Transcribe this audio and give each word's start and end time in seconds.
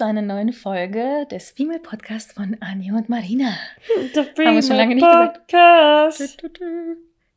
Zu 0.00 0.06
einer 0.06 0.22
neuen 0.22 0.54
Folge 0.54 1.26
des 1.30 1.50
Female 1.50 1.78
Podcasts 1.78 2.32
von 2.32 2.56
Annie 2.60 2.90
und 2.90 3.10
Marina. 3.10 3.52
Der 4.14 4.24
Haben 4.46 4.54
wir 4.54 4.62
schon 4.62 4.76
lange 4.76 4.94
nicht 4.94 5.06
Podcast. 5.06 6.42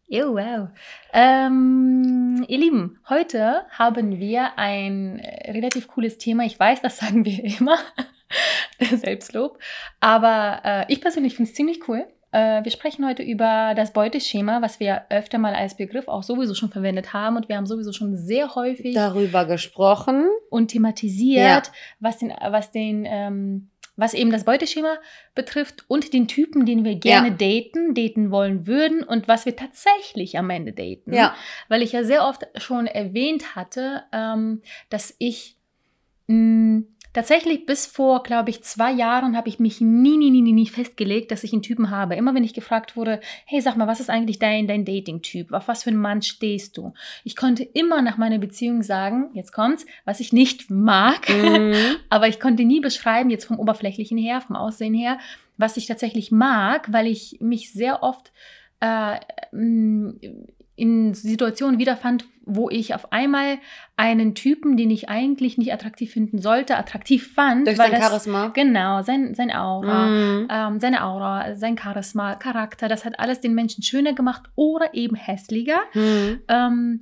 Oh, 0.09 0.35
wow. 0.35 0.69
Ähm, 1.11 2.45
ihr 2.47 2.57
Lieben, 2.57 3.01
heute 3.09 3.65
haben 3.69 4.17
wir 4.17 4.57
ein 4.57 5.19
äh, 5.19 5.51
relativ 5.51 5.89
cooles 5.89 6.17
Thema. 6.17 6.45
Ich 6.45 6.57
weiß, 6.57 6.81
das 6.81 6.95
sagen 6.99 7.25
wir 7.25 7.43
immer. 7.43 7.77
Selbstlob. 8.79 9.59
Aber 9.99 10.61
äh, 10.63 10.85
ich 10.87 11.01
persönlich 11.01 11.35
finde 11.35 11.49
es 11.49 11.55
ziemlich 11.57 11.89
cool. 11.89 12.07
Äh, 12.33 12.63
wir 12.63 12.71
sprechen 12.71 13.05
heute 13.07 13.23
über 13.23 13.73
das 13.75 13.93
Beuteschema, 13.93 14.61
was 14.61 14.79
wir 14.79 15.03
öfter 15.09 15.37
mal 15.37 15.53
als 15.53 15.77
Begriff 15.77 16.07
auch 16.07 16.23
sowieso 16.23 16.55
schon 16.55 16.69
verwendet 16.71 17.13
haben. 17.13 17.37
Und 17.37 17.47
wir 17.47 17.55
haben 17.57 17.67
sowieso 17.67 17.93
schon 17.93 18.15
sehr 18.17 18.55
häufig 18.55 18.95
Darüber 18.95 19.45
gesprochen. 19.45 20.25
und 20.49 20.69
thematisiert, 20.69 21.71
was 21.99 22.17
den, 22.17 22.33
was 22.49 22.71
den, 22.71 23.05
ähm, 23.07 23.69
was 23.95 24.15
eben 24.15 24.31
das 24.31 24.43
Beuteschema 24.45 24.95
betrifft 25.35 25.85
und 25.87 26.13
den 26.13 26.27
Typen, 26.27 26.65
den 26.65 26.83
wir 26.83 26.95
gerne 26.95 27.27
Ja. 27.27 27.33
daten, 27.35 27.93
daten 27.93 28.31
wollen 28.31 28.65
würden 28.65 29.03
und 29.03 29.27
was 29.27 29.45
wir 29.45 29.55
tatsächlich 29.55 30.35
am 30.39 30.49
Ende 30.49 30.73
daten. 30.73 31.13
Ja. 31.13 31.35
Weil 31.69 31.83
ich 31.83 31.91
ja 31.91 32.03
sehr 32.03 32.25
oft 32.27 32.47
schon 32.57 32.87
erwähnt 32.87 33.55
hatte, 33.55 34.01
ähm, 34.11 34.63
dass 34.89 35.13
ich 35.19 35.57
mh, 36.27 36.83
tatsächlich 37.13 37.65
bis 37.65 37.85
vor, 37.85 38.23
glaube 38.23 38.49
ich, 38.49 38.63
zwei 38.63 38.91
Jahren 38.91 39.37
habe 39.37 39.47
ich 39.47 39.59
mich 39.59 39.79
nie, 39.79 40.17
nie, 40.17 40.31
nie, 40.31 40.41
nie, 40.41 40.53
nie 40.53 40.67
festgelegt, 40.67 41.31
dass 41.31 41.43
ich 41.43 41.53
einen 41.53 41.61
Typen 41.61 41.89
habe. 41.89 42.15
Immer 42.15 42.33
wenn 42.33 42.43
ich 42.43 42.53
gefragt 42.53 42.97
wurde, 42.97 43.19
hey, 43.45 43.61
sag 43.61 43.77
mal, 43.77 43.87
was 43.87 43.99
ist 43.99 44.09
eigentlich 44.09 44.39
dein, 44.39 44.67
dein 44.67 44.85
Dating-Typ? 44.85 45.53
Auf 45.53 45.67
was 45.67 45.83
für 45.83 45.91
einen 45.91 46.01
Mann 46.01 46.21
stehst 46.21 46.77
du? 46.77 46.93
Ich 47.23 47.35
konnte 47.35 47.63
immer 47.63 48.01
nach 48.01 48.17
meiner 48.17 48.39
Beziehung 48.39 48.83
sagen, 48.83 49.29
jetzt 49.33 49.53
kommt's, 49.53 49.85
was 50.05 50.19
ich 50.19 50.33
nicht 50.33 50.69
mag. 50.69 51.29
Mhm. 51.29 51.73
Aber 52.09 52.27
ich 52.27 52.39
konnte 52.39 52.65
nie 52.65 52.79
beschreiben, 52.79 53.29
jetzt 53.29 53.45
vom 53.45 53.59
Oberflächlichen 53.59 54.17
her, 54.17 54.41
vom 54.41 54.55
Aussehen 54.55 54.93
her, 54.93 55.19
was 55.57 55.77
ich 55.77 55.85
tatsächlich 55.85 56.31
mag, 56.31 56.91
weil 56.91 57.07
ich 57.07 57.37
mich 57.39 57.71
sehr 57.71 58.01
oft 58.01 58.33
äh, 58.79 59.19
in 60.75 61.13
Situationen 61.13 61.79
wiederfand, 61.79 62.25
wo 62.45 62.69
ich 62.69 62.93
auf 62.93 63.13
einmal 63.13 63.59
einen 63.95 64.35
Typen, 64.35 64.75
den 64.75 64.89
ich 64.89 65.07
eigentlich 65.07 65.57
nicht 65.57 65.71
attraktiv 65.71 66.11
finden 66.11 66.39
sollte, 66.39 66.77
attraktiv 66.77 67.33
fand. 67.33 67.67
Durch 67.67 67.77
dein 67.77 67.91
das, 67.91 68.01
Charisma. 68.01 68.47
Genau, 68.53 69.01
sein, 69.01 69.33
sein 69.35 69.51
Aura. 69.51 70.07
Mhm. 70.07 70.47
Ähm, 70.49 70.79
seine 70.79 71.05
Aura, 71.05 71.55
sein 71.55 71.77
Charisma, 71.77 72.35
Charakter, 72.35 72.87
das 72.87 73.05
hat 73.05 73.19
alles 73.19 73.39
den 73.39 73.53
Menschen 73.53 73.83
schöner 73.83 74.13
gemacht 74.13 74.43
oder 74.55 74.93
eben 74.93 75.15
hässlicher. 75.15 75.81
Mhm. 75.93 76.41
Ähm, 76.47 76.99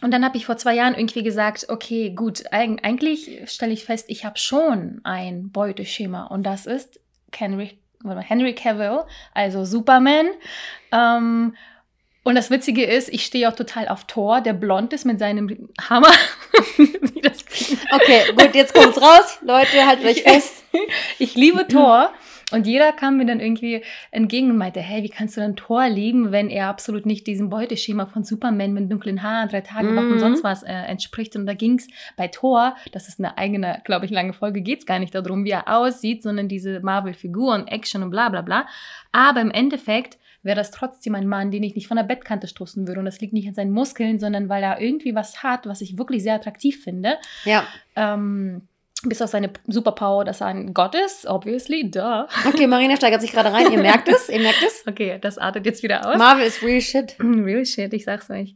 und 0.00 0.12
dann 0.12 0.24
habe 0.24 0.36
ich 0.36 0.46
vor 0.46 0.56
zwei 0.56 0.74
Jahren 0.74 0.94
irgendwie 0.94 1.24
gesagt, 1.24 1.66
okay, 1.68 2.10
gut, 2.10 2.44
eig 2.52 2.84
eigentlich 2.84 3.42
stelle 3.46 3.72
ich 3.72 3.84
fest, 3.84 4.06
ich 4.08 4.24
habe 4.24 4.38
schon 4.38 5.00
ein 5.02 5.50
Beuteschema 5.50 6.26
und 6.26 6.44
das 6.44 6.66
ist 6.66 7.00
Henry, 7.34 7.78
Henry 8.04 8.54
Cavill, 8.54 9.00
also 9.34 9.64
Superman. 9.64 10.28
Ähm, 10.92 11.54
und 12.28 12.34
das 12.34 12.50
Witzige 12.50 12.84
ist, 12.84 13.08
ich 13.08 13.24
stehe 13.24 13.48
auch 13.48 13.56
total 13.56 13.88
auf 13.88 14.04
Thor, 14.04 14.42
der 14.42 14.52
blond 14.52 14.92
ist 14.92 15.06
mit 15.06 15.18
seinem 15.18 15.70
Hammer. 15.88 16.12
Okay, 17.90 18.22
gut, 18.36 18.54
jetzt 18.54 18.74
kommt's 18.74 19.00
raus. 19.00 19.38
Leute, 19.42 19.86
haltet 19.86 20.04
euch 20.06 20.22
fest. 20.22 20.64
Ich 21.18 21.34
liebe 21.34 21.66
Thor. 21.66 22.12
Und 22.52 22.66
jeder 22.66 22.92
kam 22.92 23.16
mir 23.16 23.26
dann 23.26 23.40
irgendwie 23.40 23.82
entgegen 24.10 24.50
und 24.50 24.56
meinte, 24.58 24.80
hey, 24.80 25.02
wie 25.02 25.08
kannst 25.08 25.36
du 25.36 25.40
denn 25.40 25.56
Thor 25.56 25.88
lieben, 25.88 26.30
wenn 26.32 26.48
er 26.48 26.68
absolut 26.68 27.04
nicht 27.06 27.26
diesem 27.26 27.48
Beuteschema 27.50 28.06
von 28.06 28.24
Superman 28.24 28.72
mit 28.72 28.90
dunklen 28.92 29.22
Haaren, 29.22 29.48
drei 29.48 29.60
Tage 29.62 29.88
Wochen 29.88 30.06
und 30.06 30.14
Mhm. 30.14 30.18
sonst 30.20 30.44
was 30.44 30.62
äh, 30.62 30.72
entspricht. 30.72 31.36
Und 31.36 31.46
da 31.46 31.54
ging 31.54 31.78
es 31.78 31.88
bei 32.16 32.28
Thor, 32.28 32.76
das 32.92 33.08
ist 33.08 33.18
eine 33.18 33.36
eigene, 33.38 33.80
glaube 33.84 34.04
ich, 34.06 34.10
lange 34.10 34.32
Folge, 34.34 34.60
geht 34.62 34.80
es 34.80 34.86
gar 34.86 34.98
nicht 34.98 35.14
darum, 35.14 35.44
wie 35.44 35.50
er 35.50 35.68
aussieht, 35.74 36.22
sondern 36.22 36.48
diese 36.48 36.80
Marvel-Figuren, 36.80 37.66
Action 37.66 38.02
und 38.02 38.10
bla 38.10 38.28
bla 38.28 38.42
bla. 38.42 38.66
Aber 39.12 39.40
im 39.40 39.50
Endeffekt 39.50 40.18
wäre 40.42 40.56
das 40.56 40.70
trotzdem 40.70 41.14
ein 41.14 41.26
Mann, 41.26 41.50
den 41.50 41.62
ich 41.62 41.74
nicht 41.74 41.88
von 41.88 41.96
der 41.96 42.04
Bettkante 42.04 42.46
stoßen 42.46 42.86
würde. 42.86 43.00
Und 43.00 43.06
das 43.06 43.20
liegt 43.20 43.32
nicht 43.32 43.48
an 43.48 43.54
seinen 43.54 43.72
Muskeln, 43.72 44.18
sondern 44.18 44.48
weil 44.48 44.62
er 44.62 44.80
irgendwie 44.80 45.14
was 45.14 45.42
hat, 45.42 45.66
was 45.66 45.80
ich 45.80 45.98
wirklich 45.98 46.22
sehr 46.22 46.34
attraktiv 46.34 46.82
finde. 46.82 47.16
Ja. 47.44 47.66
Ähm, 47.96 48.62
bis 49.04 49.22
auf 49.22 49.30
seine 49.30 49.50
Superpower, 49.66 50.24
dass 50.24 50.40
er 50.40 50.48
ein 50.48 50.74
Gott 50.74 50.94
ist, 50.94 51.26
obviously, 51.26 51.88
duh. 51.90 52.24
Okay, 52.46 52.66
Marina 52.66 52.96
steigert 52.96 53.20
sich 53.20 53.30
gerade 53.30 53.52
rein. 53.52 53.70
Ihr 53.70 53.78
merkt 53.78 54.08
es? 54.08 54.28
Ihr 54.28 54.40
merkt 54.40 54.62
es? 54.66 54.84
Okay, 54.88 55.18
das 55.20 55.38
artet 55.38 55.66
jetzt 55.66 55.82
wieder 55.82 56.08
aus. 56.08 56.16
Marvel 56.16 56.46
ist 56.46 56.62
real 56.62 56.80
shit. 56.80 57.14
Real 57.20 57.64
shit, 57.64 57.92
ich 57.92 58.04
sag's 58.04 58.30
euch. 58.30 58.54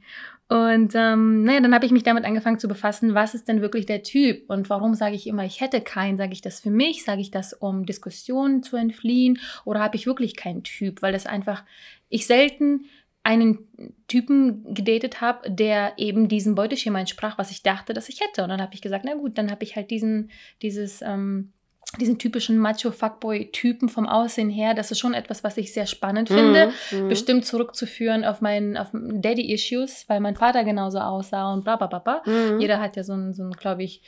Und 0.53 0.93
ähm, 0.95 1.45
naja, 1.45 1.61
dann 1.61 1.75
habe 1.75 1.87
ich 1.87 1.93
mich 1.93 2.03
damit 2.03 2.27
angefangen 2.27 2.59
zu 2.59 2.69
befassen, 2.69 3.15
was 3.15 3.33
ist 3.35 3.49
denn 3.49 3.63
wirklich 3.63 3.87
der 3.87 4.03
Typ 4.03 4.51
und 4.51 4.69
warum 4.69 4.93
sage 4.93 5.15
ich 5.15 5.27
immer, 5.27 5.47
ich 5.47 5.63
hätte 5.63 5.81
keinen? 5.81 6.19
Sage 6.19 6.35
ich 6.35 6.43
das 6.43 6.61
für 6.61 6.69
mich? 6.69 7.05
Sage 7.05 7.23
ich 7.23 7.31
das, 7.31 7.55
um 7.55 7.87
Diskussionen 7.87 8.63
zu 8.63 8.77
entfliehen? 8.77 9.39
Oder 9.65 9.81
habe 9.81 9.97
ich 9.97 10.07
wirklich 10.07 10.37
keinen 10.37 10.63
Typ? 10.63 11.01
Weil 11.01 11.15
das 11.15 11.25
einfach, 11.25 11.65
ich 12.11 12.27
selten 12.27 12.85
einen 13.23 13.67
Typen 14.09 14.75
gedatet 14.75 15.23
habe, 15.23 15.51
der 15.51 15.95
eben 15.97 16.29
diesem 16.29 16.55
Beuteschema 16.55 17.01
entsprach, 17.01 17.39
was 17.39 17.51
ich 17.51 17.63
dachte, 17.63 17.95
dass 17.95 18.11
ich 18.11 18.21
hätte. 18.21 18.43
Und 18.43 18.51
dann 18.51 18.61
habe 18.61 18.75
ich 18.75 18.83
gesagt, 18.83 19.07
na 19.07 19.15
gut, 19.15 19.39
dann 19.39 19.51
habe 19.51 19.65
ich 19.65 19.75
halt 19.75 19.91
diesen, 19.91 20.31
dieses, 20.61 21.01
ähm, 21.01 21.55
diesen 22.01 22.19
typischen 22.19 22.59
Macho-Fuckboy-Typen 22.59 23.89
vom 23.89 24.07
Aussehen 24.09 24.51
her. 24.51 24.75
Das 24.75 24.91
ist 24.91 24.99
schon 24.99 25.15
etwas, 25.15 25.45
was 25.45 25.57
ich 25.57 25.73
sehr 25.73 25.87
spannend 25.87 26.29
finde 26.29 26.73
Mhm. 26.91 27.09
bestimmt 27.09 27.45
zurückzuführen 27.45 28.25
auf 28.25 28.41
meinen 28.41 28.77
auf 28.77 28.89
Daddy-Issues, 28.93 30.09
weil 30.09 30.21
mein 30.21 30.37
Vater 30.37 30.65
genauso 30.65 30.99
aussah 30.99 31.53
und 31.53 31.65
bla 31.65 31.77
bla 31.77 31.87
bla. 31.87 31.99
bla. 31.99 32.23
Mhm. 32.25 32.61
Jeder 32.61 32.81
hat 32.81 32.97
ja 32.97 33.05
so 33.05 33.13
einen, 33.13 33.35
so 33.35 33.43
einen 33.43 33.53
glaube 33.53 33.83
ich, 33.83 34.03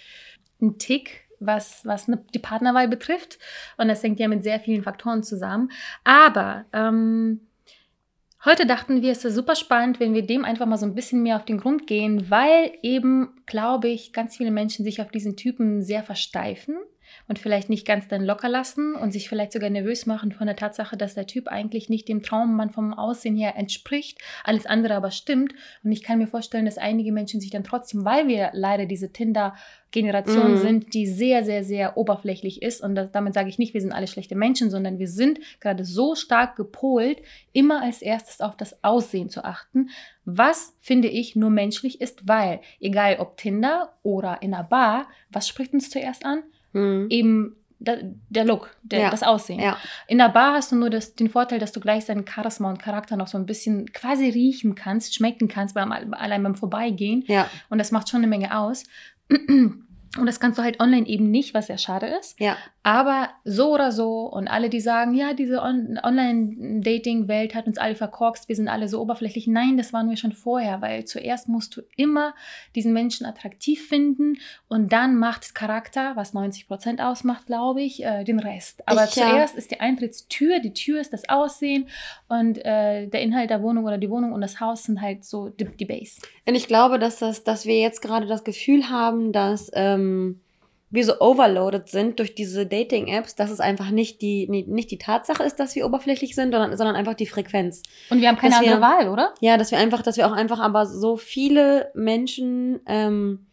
einen 0.61 0.79
Tick, 0.79 1.25
was, 1.41 1.85
was 1.85 2.09
ne, 2.09 2.25
die 2.33 2.39
Partnerwahl 2.39 2.89
betrifft. 2.89 3.39
Und 3.77 3.89
das 3.89 4.03
hängt 4.03 4.19
ja 4.21 4.29
mit 4.29 4.43
sehr 4.45 4.61
vielen 4.61 4.83
Faktoren 4.83 5.23
zusammen. 5.23 5.71
Aber 6.05 6.65
ähm, 6.73 7.41
heute 8.45 8.67
dachten 8.67 9.03
wir, 9.03 9.13
es 9.13 9.25
ist 9.25 9.35
super 9.35 9.57
spannend, 9.57 10.01
wenn 10.01 10.15
wir 10.15 10.23
dem 10.23 10.45
einfach 10.45 10.67
mal 10.67 10.79
so 10.79 10.87
ein 10.87 10.95
bisschen 10.95 11.23
mehr 11.23 11.37
auf 11.37 11.45
den 11.45 11.59
Grund 11.59 11.87
gehen, 11.87 12.31
weil 12.31 12.73
eben, 12.83 13.43
glaube 13.47 13.89
ich, 13.89 14.13
ganz 14.13 14.37
viele 14.37 14.51
Menschen 14.51 14.85
sich 14.85 15.03
auf 15.03 15.11
diesen 15.11 15.37
Typen 15.37 15.83
sehr 15.83 16.03
versteifen 16.03 16.77
und 17.29 17.39
vielleicht 17.39 17.69
nicht 17.69 17.87
ganz 17.87 18.09
dann 18.09 18.25
locker 18.25 18.49
lassen 18.49 18.95
und 18.95 19.13
sich 19.13 19.29
vielleicht 19.29 19.53
sogar 19.53 19.71
nervös 19.71 20.07
machen 20.07 20.33
von 20.33 20.47
der 20.47 20.57
Tatsache, 20.57 20.97
dass 20.97 21.15
der 21.15 21.27
Typ 21.27 21.49
eigentlich 21.49 21.89
nicht 21.89 22.09
dem 22.09 22.23
Traummann 22.23 22.71
vom 22.71 22.95
Aussehen 22.95 23.37
her 23.37 23.57
entspricht, 23.57 24.19
alles 24.45 24.67
andere 24.67 24.95
aber 24.95 25.11
stimmt. 25.11 25.55
Und 25.83 25.93
ich 25.93 26.03
kann 26.03 26.19
mir 26.19 26.27
vorstellen, 26.27 26.65
dass 26.65 26.79
einige 26.79 27.13
Menschen 27.13 27.41
sich 27.41 27.51
dann 27.51 27.65
trotzdem, 27.65 28.05
weil 28.05 28.29
wir 28.29 28.51
leider 28.53 28.87
diese 28.87 29.13
Tinder-Generation 29.13 30.53
Mhm. 30.53 30.57
sind, 30.57 30.95
die 30.95 31.07
sehr, 31.07 31.45
sehr, 31.45 31.65
sehr 31.65 31.97
oberflächlich 31.97 32.63
ist, 32.63 32.83
und 32.83 32.95
das, 32.95 33.11
damit 33.13 33.35
sage 33.35 33.49
ich 33.49 33.59
nicht, 33.59 33.75
wir 33.75 33.81
sind 33.81 33.93
alle 33.93 34.07
schlechte 34.07 34.35
Menschen, 34.35 34.71
sondern 34.71 34.99
wir 34.99 35.09
sind 35.09 35.39
gerade 35.61 35.85
so 35.85 36.15
stark 36.15 36.57
gepolt, 36.57 37.23
immer 37.53 37.83
als 37.83 38.03
erstes 38.03 38.41
auf 38.41 38.57
das 38.57 38.83
Aussehen 38.83 39.31
zu 39.31 39.45
achten, 39.45 39.91
was 40.25 40.75
finde 40.81 41.09
ich 41.09 41.37
nur 41.37 41.51
menschlich 41.51 42.01
ist, 42.01 42.27
weil 42.27 42.61
egal 42.81 43.17
ob 43.19 43.37
Tinder 43.37 43.93
oder 44.03 44.39
in 44.41 44.55
einer 44.55 44.65
Bar, 44.65 45.07
was 45.31 45.47
spricht 45.49 45.73
uns 45.75 45.91
zuerst 45.91 46.25
an? 46.25 46.43
Mhm. 46.75 47.07
eben 47.11 47.57
der, 47.79 47.99
der 48.31 48.45
Look, 48.45 48.71
der, 48.83 49.01
Ja. 49.01 49.11
das 49.11 49.23
Aussehen. 49.23 49.61
Ja. 49.61 49.77
In 50.07 50.19
der 50.19 50.29
Bar 50.29 50.55
hast 50.55 50.73
du 50.73 50.77
nur 50.77 50.91
das, 50.91 51.15
den 51.17 51.29
Vorteil, 51.29 51.59
dass 51.59 51.73
du 51.73 51.81
gleich 51.81 52.05
seinen 52.05 52.27
Charisma 52.27 52.71
und 52.71 52.79
Charakter 52.79 53.17
noch 53.17 53.27
so 53.27 53.37
ein 53.37 53.47
bisschen 53.47 53.93
quasi 53.93 54.29
riechen 54.31 54.75
kannst, 54.75 55.15
schmecken 55.15 55.49
kannst, 55.49 55.75
beim, 55.75 55.93
allein 55.93 56.43
beim 56.43 56.55
Vorbeigehen. 56.55 57.25
Ja. 57.27 57.49
Und 57.69 57.79
das 57.79 57.91
macht 57.91 58.09
schon 58.09 58.19
eine 58.21 58.27
Menge 58.27 58.57
aus. 58.59 58.85
Und 60.17 60.27
das 60.27 60.39
kannst 60.39 60.59
du 60.59 60.63
halt 60.63 60.79
online 60.79 61.09
eben 61.09 61.31
nicht, 61.33 61.55
was 61.55 61.67
sehr 61.67 61.79
schade 61.79 62.07
ist. 62.07 62.39
Ja. 62.39 62.57
Aber 62.87 63.31
so 63.45 63.73
oder 63.73 63.93
so 63.93 64.27
und 64.27 64.47
alle, 64.47 64.69
die 64.69 64.81
sagen, 64.81 65.15
ja, 65.15 65.33
diese 65.33 65.63
On 65.63 65.99
Online-Dating-Welt 66.03 67.55
hat 67.55 67.67
uns 67.67 67.79
alle 67.79 67.95
verkorkst, 67.95 68.47
wir 68.47 68.57
sind 68.57 68.69
alle 68.69 68.89
so 68.89 69.01
oberflächlich. 69.01 69.47
Nein, 69.47 69.79
das 69.79 69.95
waren 69.95 70.11
wir 70.11 70.19
schon 70.19 70.33
vorher, 70.33 70.83
weil 70.83 71.07
zuerst 71.07 71.49
musst 71.49 71.75
du 71.75 71.81
immer 71.97 72.35
diesen 72.75 72.93
Menschen 72.93 73.25
attraktiv 73.25 73.89
finden 73.89 74.37
und 74.69 74.93
dann 74.93 75.17
macht 75.17 75.55
Charakter, 75.55 76.13
was 76.15 76.35
90 76.35 76.69
Prozent 76.69 77.01
ausmacht, 77.01 77.47
glaube 77.47 77.81
ich, 77.81 78.05
äh, 78.05 78.23
den 78.23 78.39
Rest. 78.39 78.87
Aber 78.87 79.05
Ich, 79.05 79.17
ja. 79.17 79.31
zuerst 79.31 79.57
ist 79.57 79.71
die 79.71 79.81
Eintrittstür, 79.81 80.61
die 80.61 80.75
Tür 80.75 81.01
ist 81.01 81.15
das 81.15 81.27
Aussehen 81.31 81.89
und 82.29 82.59
äh, 82.67 83.07
der 83.07 83.23
Inhalt 83.23 83.49
der 83.49 83.63
Wohnung 83.63 83.87
oder 83.87 83.97
die 83.97 84.11
Wohnung 84.11 84.33
und 84.35 84.43
das 84.43 84.61
Haus 84.61 84.85
sind 84.85 85.01
halt 85.01 85.25
so 85.25 85.49
die, 85.49 85.65
die 85.65 85.87
Base. 85.87 86.21
Und 86.47 86.55
ich 86.55 86.67
glaube, 86.67 86.99
dass, 86.99 87.19
das, 87.19 87.45
dass 87.45 87.65
wir 87.65 87.81
jetzt 87.81 88.03
gerade 88.03 88.27
das 88.27 88.45
Gefühl 88.45 88.91
haben, 88.91 89.33
dass 89.33 89.71
ähm, 89.73 90.43
wir 90.95 91.05
so 91.05 91.19
overloaded 91.21 91.89
sind 91.89 92.19
durch 92.21 92.35
diese 92.35 92.67
Dating-Apps, 92.67 93.35
dass 93.35 93.51
es 93.51 93.61
einfach 93.61 93.91
nicht 93.91 94.23
die, 94.23 94.47
nicht 94.49 94.91
die 94.91 94.99
Tatsache 94.99 95.43
ist, 95.43 95.59
dass 95.61 95.75
wir 95.75 95.85
oberflächlich 95.87 96.35
sind, 96.35 96.53
sondern, 96.53 96.77
sondern 96.77 96.97
einfach 96.97 97.15
die 97.15 97.27
Frequenz. 97.27 97.83
Und 98.11 98.21
wir 98.21 98.29
haben 98.29 98.37
keine 98.37 98.55
Dass 98.55 98.63
wir- 98.63 98.75
andere 98.77 98.89
Wahl, 98.99 99.09
oder? 99.09 99.35
Ja, 99.41 99.57
dass 99.57 99.71
wir 99.71 99.79
einfach, 99.79 100.03
dass 100.03 100.17
wir 100.17 100.27
auch 100.27 100.33
einfach 100.33 100.61
aber 100.61 100.87
so 100.87 101.17
viele 101.17 101.91
Menschen 101.95 102.81
ähm, 102.87 103.47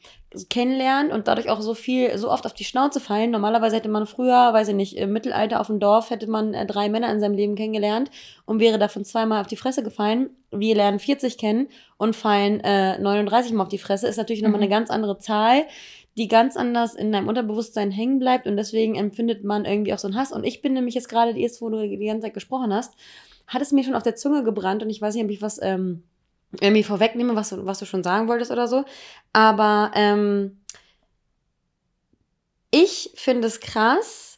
kennenlernen 0.50 1.12
und 1.12 1.28
dadurch 1.28 1.50
auch 1.50 1.60
so 1.60 1.74
viel, 1.74 2.18
so 2.18 2.32
oft 2.32 2.46
auf 2.46 2.54
die 2.54 2.64
Schnauze 2.64 3.00
fallen. 3.02 3.32
Normalerweise 3.32 3.76
hätte 3.76 3.90
man 3.90 4.06
früher, 4.08 4.54
weiß 4.54 4.70
ich 4.70 4.76
nicht, 4.76 4.96
im 4.96 5.12
Mittelalter 5.12 5.60
auf 5.60 5.68
dem 5.68 5.80
Dorf 5.82 6.10
hätte 6.10 6.28
man 6.30 6.54
äh, 6.54 6.66
drei 6.66 6.88
Männer 6.88 7.12
in 7.12 7.20
seinem 7.20 7.36
Leben 7.36 7.56
kennengelernt 7.56 8.10
und 8.46 8.60
wäre 8.62 8.80
davon 8.80 9.04
zweimal 9.04 9.42
auf 9.42 9.48
die 9.48 9.58
Fresse 9.58 9.84
gefallen. 9.84 10.30
Wir 10.52 10.76
lernen 10.76 11.00
40 11.00 11.38
kennen 11.38 11.68
und 11.98 12.16
fallen 12.16 12.62
äh, 12.62 12.98
39 13.00 13.52
mal 13.54 13.64
auf 13.64 13.70
die 13.70 13.78
Fresse. 13.78 14.08
Ist 14.08 14.18
natürlich 14.18 14.42
nochmal 14.42 14.60
Mhm. 14.60 14.64
eine 14.68 14.70
ganz 14.70 14.90
andere 14.90 15.18
Zahl, 15.18 15.64
die 16.18 16.28
ganz 16.28 16.58
anders 16.58 16.94
in 16.94 17.12
deinem 17.12 17.28
Unterbewusstsein 17.28 17.92
hängen 17.92 18.20
bleibt 18.20 18.48
und 18.48 18.58
deswegen 18.58 18.96
empfindet 18.96 19.44
man 19.44 19.66
irgendwie 19.66 19.94
auch 19.94 20.00
so 20.00 20.08
einen 20.08 20.18
Hass. 20.18 20.32
Und 20.32 20.44
ich 20.44 20.62
bin 20.62 20.74
nämlich 20.74 20.96
jetzt 20.96 21.10
gerade, 21.10 21.32
jetzt 21.32 21.62
wo 21.62 21.70
du 21.70 21.82
die 21.88 22.06
ganze 22.06 22.24
Zeit 22.28 22.34
gesprochen 22.34 22.74
hast, 22.74 22.94
hat 23.48 23.62
es 23.62 23.72
mir 23.72 23.84
schon 23.84 23.96
auf 23.96 24.04
der 24.04 24.16
Zunge 24.16 24.44
gebrannt 24.44 24.84
und 24.84 24.90
ich 24.90 25.02
weiß 25.02 25.16
nicht, 25.16 25.24
ob 25.24 25.32
ich 25.32 25.42
was 25.42 25.62
ähm, 25.62 26.04
irgendwie 26.60 26.84
vorwegnehme, 26.84 27.36
was, 27.36 27.50
du- 27.50 27.66
was 27.66 27.80
du 27.80 27.86
schon 27.86 28.04
sagen 28.04 28.28
wolltest 28.28 28.52
oder 28.52 28.68
so. 28.68 28.84
Aber 29.34 29.92
ähm, 29.96 30.58
ich 32.72 33.12
finde 33.16 33.48
es 33.48 33.60
krass, 33.60 34.31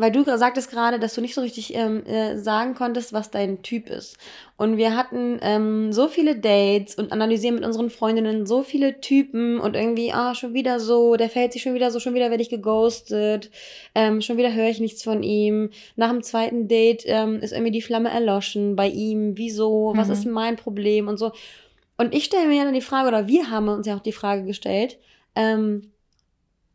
weil 0.00 0.10
du 0.12 0.24
sagtest 0.24 0.70
gerade, 0.70 0.98
dass 0.98 1.14
du 1.14 1.20
nicht 1.20 1.34
so 1.34 1.40
richtig 1.40 1.74
ähm, 1.74 2.04
äh, 2.06 2.36
sagen 2.38 2.74
konntest, 2.74 3.12
was 3.12 3.30
dein 3.30 3.62
Typ 3.62 3.88
ist. 3.88 4.16
Und 4.56 4.76
wir 4.76 4.96
hatten 4.96 5.38
ähm, 5.42 5.92
so 5.92 6.08
viele 6.08 6.36
Dates 6.36 6.94
und 6.96 7.12
analysieren 7.12 7.54
mit 7.56 7.64
unseren 7.64 7.90
Freundinnen 7.90 8.46
so 8.46 8.62
viele 8.62 9.00
Typen 9.00 9.58
und 9.60 9.74
irgendwie, 9.76 10.12
ah, 10.12 10.34
schon 10.34 10.54
wieder 10.54 10.80
so, 10.80 11.16
der 11.16 11.30
fällt 11.30 11.52
sich 11.52 11.62
schon 11.62 11.74
wieder 11.74 11.90
so, 11.90 12.00
schon 12.00 12.14
wieder 12.14 12.30
werde 12.30 12.42
ich 12.42 12.50
geghostet, 12.50 13.50
ähm, 13.94 14.20
schon 14.20 14.36
wieder 14.36 14.52
höre 14.52 14.68
ich 14.68 14.80
nichts 14.80 15.02
von 15.02 15.22
ihm. 15.22 15.70
Nach 15.96 16.10
dem 16.10 16.22
zweiten 16.22 16.68
Date 16.68 17.04
ähm, 17.06 17.40
ist 17.40 17.52
irgendwie 17.52 17.72
die 17.72 17.82
Flamme 17.82 18.10
erloschen 18.10 18.76
bei 18.76 18.88
ihm. 18.88 19.36
Wieso? 19.38 19.92
Was 19.96 20.08
Mhm. 20.08 20.12
ist 20.14 20.26
mein 20.26 20.56
Problem? 20.56 21.08
Und 21.08 21.18
so. 21.18 21.32
Und 21.96 22.14
ich 22.14 22.24
stelle 22.24 22.48
mir 22.48 22.56
ja 22.56 22.64
dann 22.64 22.74
die 22.74 22.80
Frage, 22.80 23.08
oder 23.08 23.28
wir 23.28 23.50
haben 23.50 23.68
uns 23.68 23.86
ja 23.86 23.94
auch 23.96 24.00
die 24.00 24.12
Frage 24.12 24.44
gestellt, 24.44 24.98
ähm, 25.36 25.92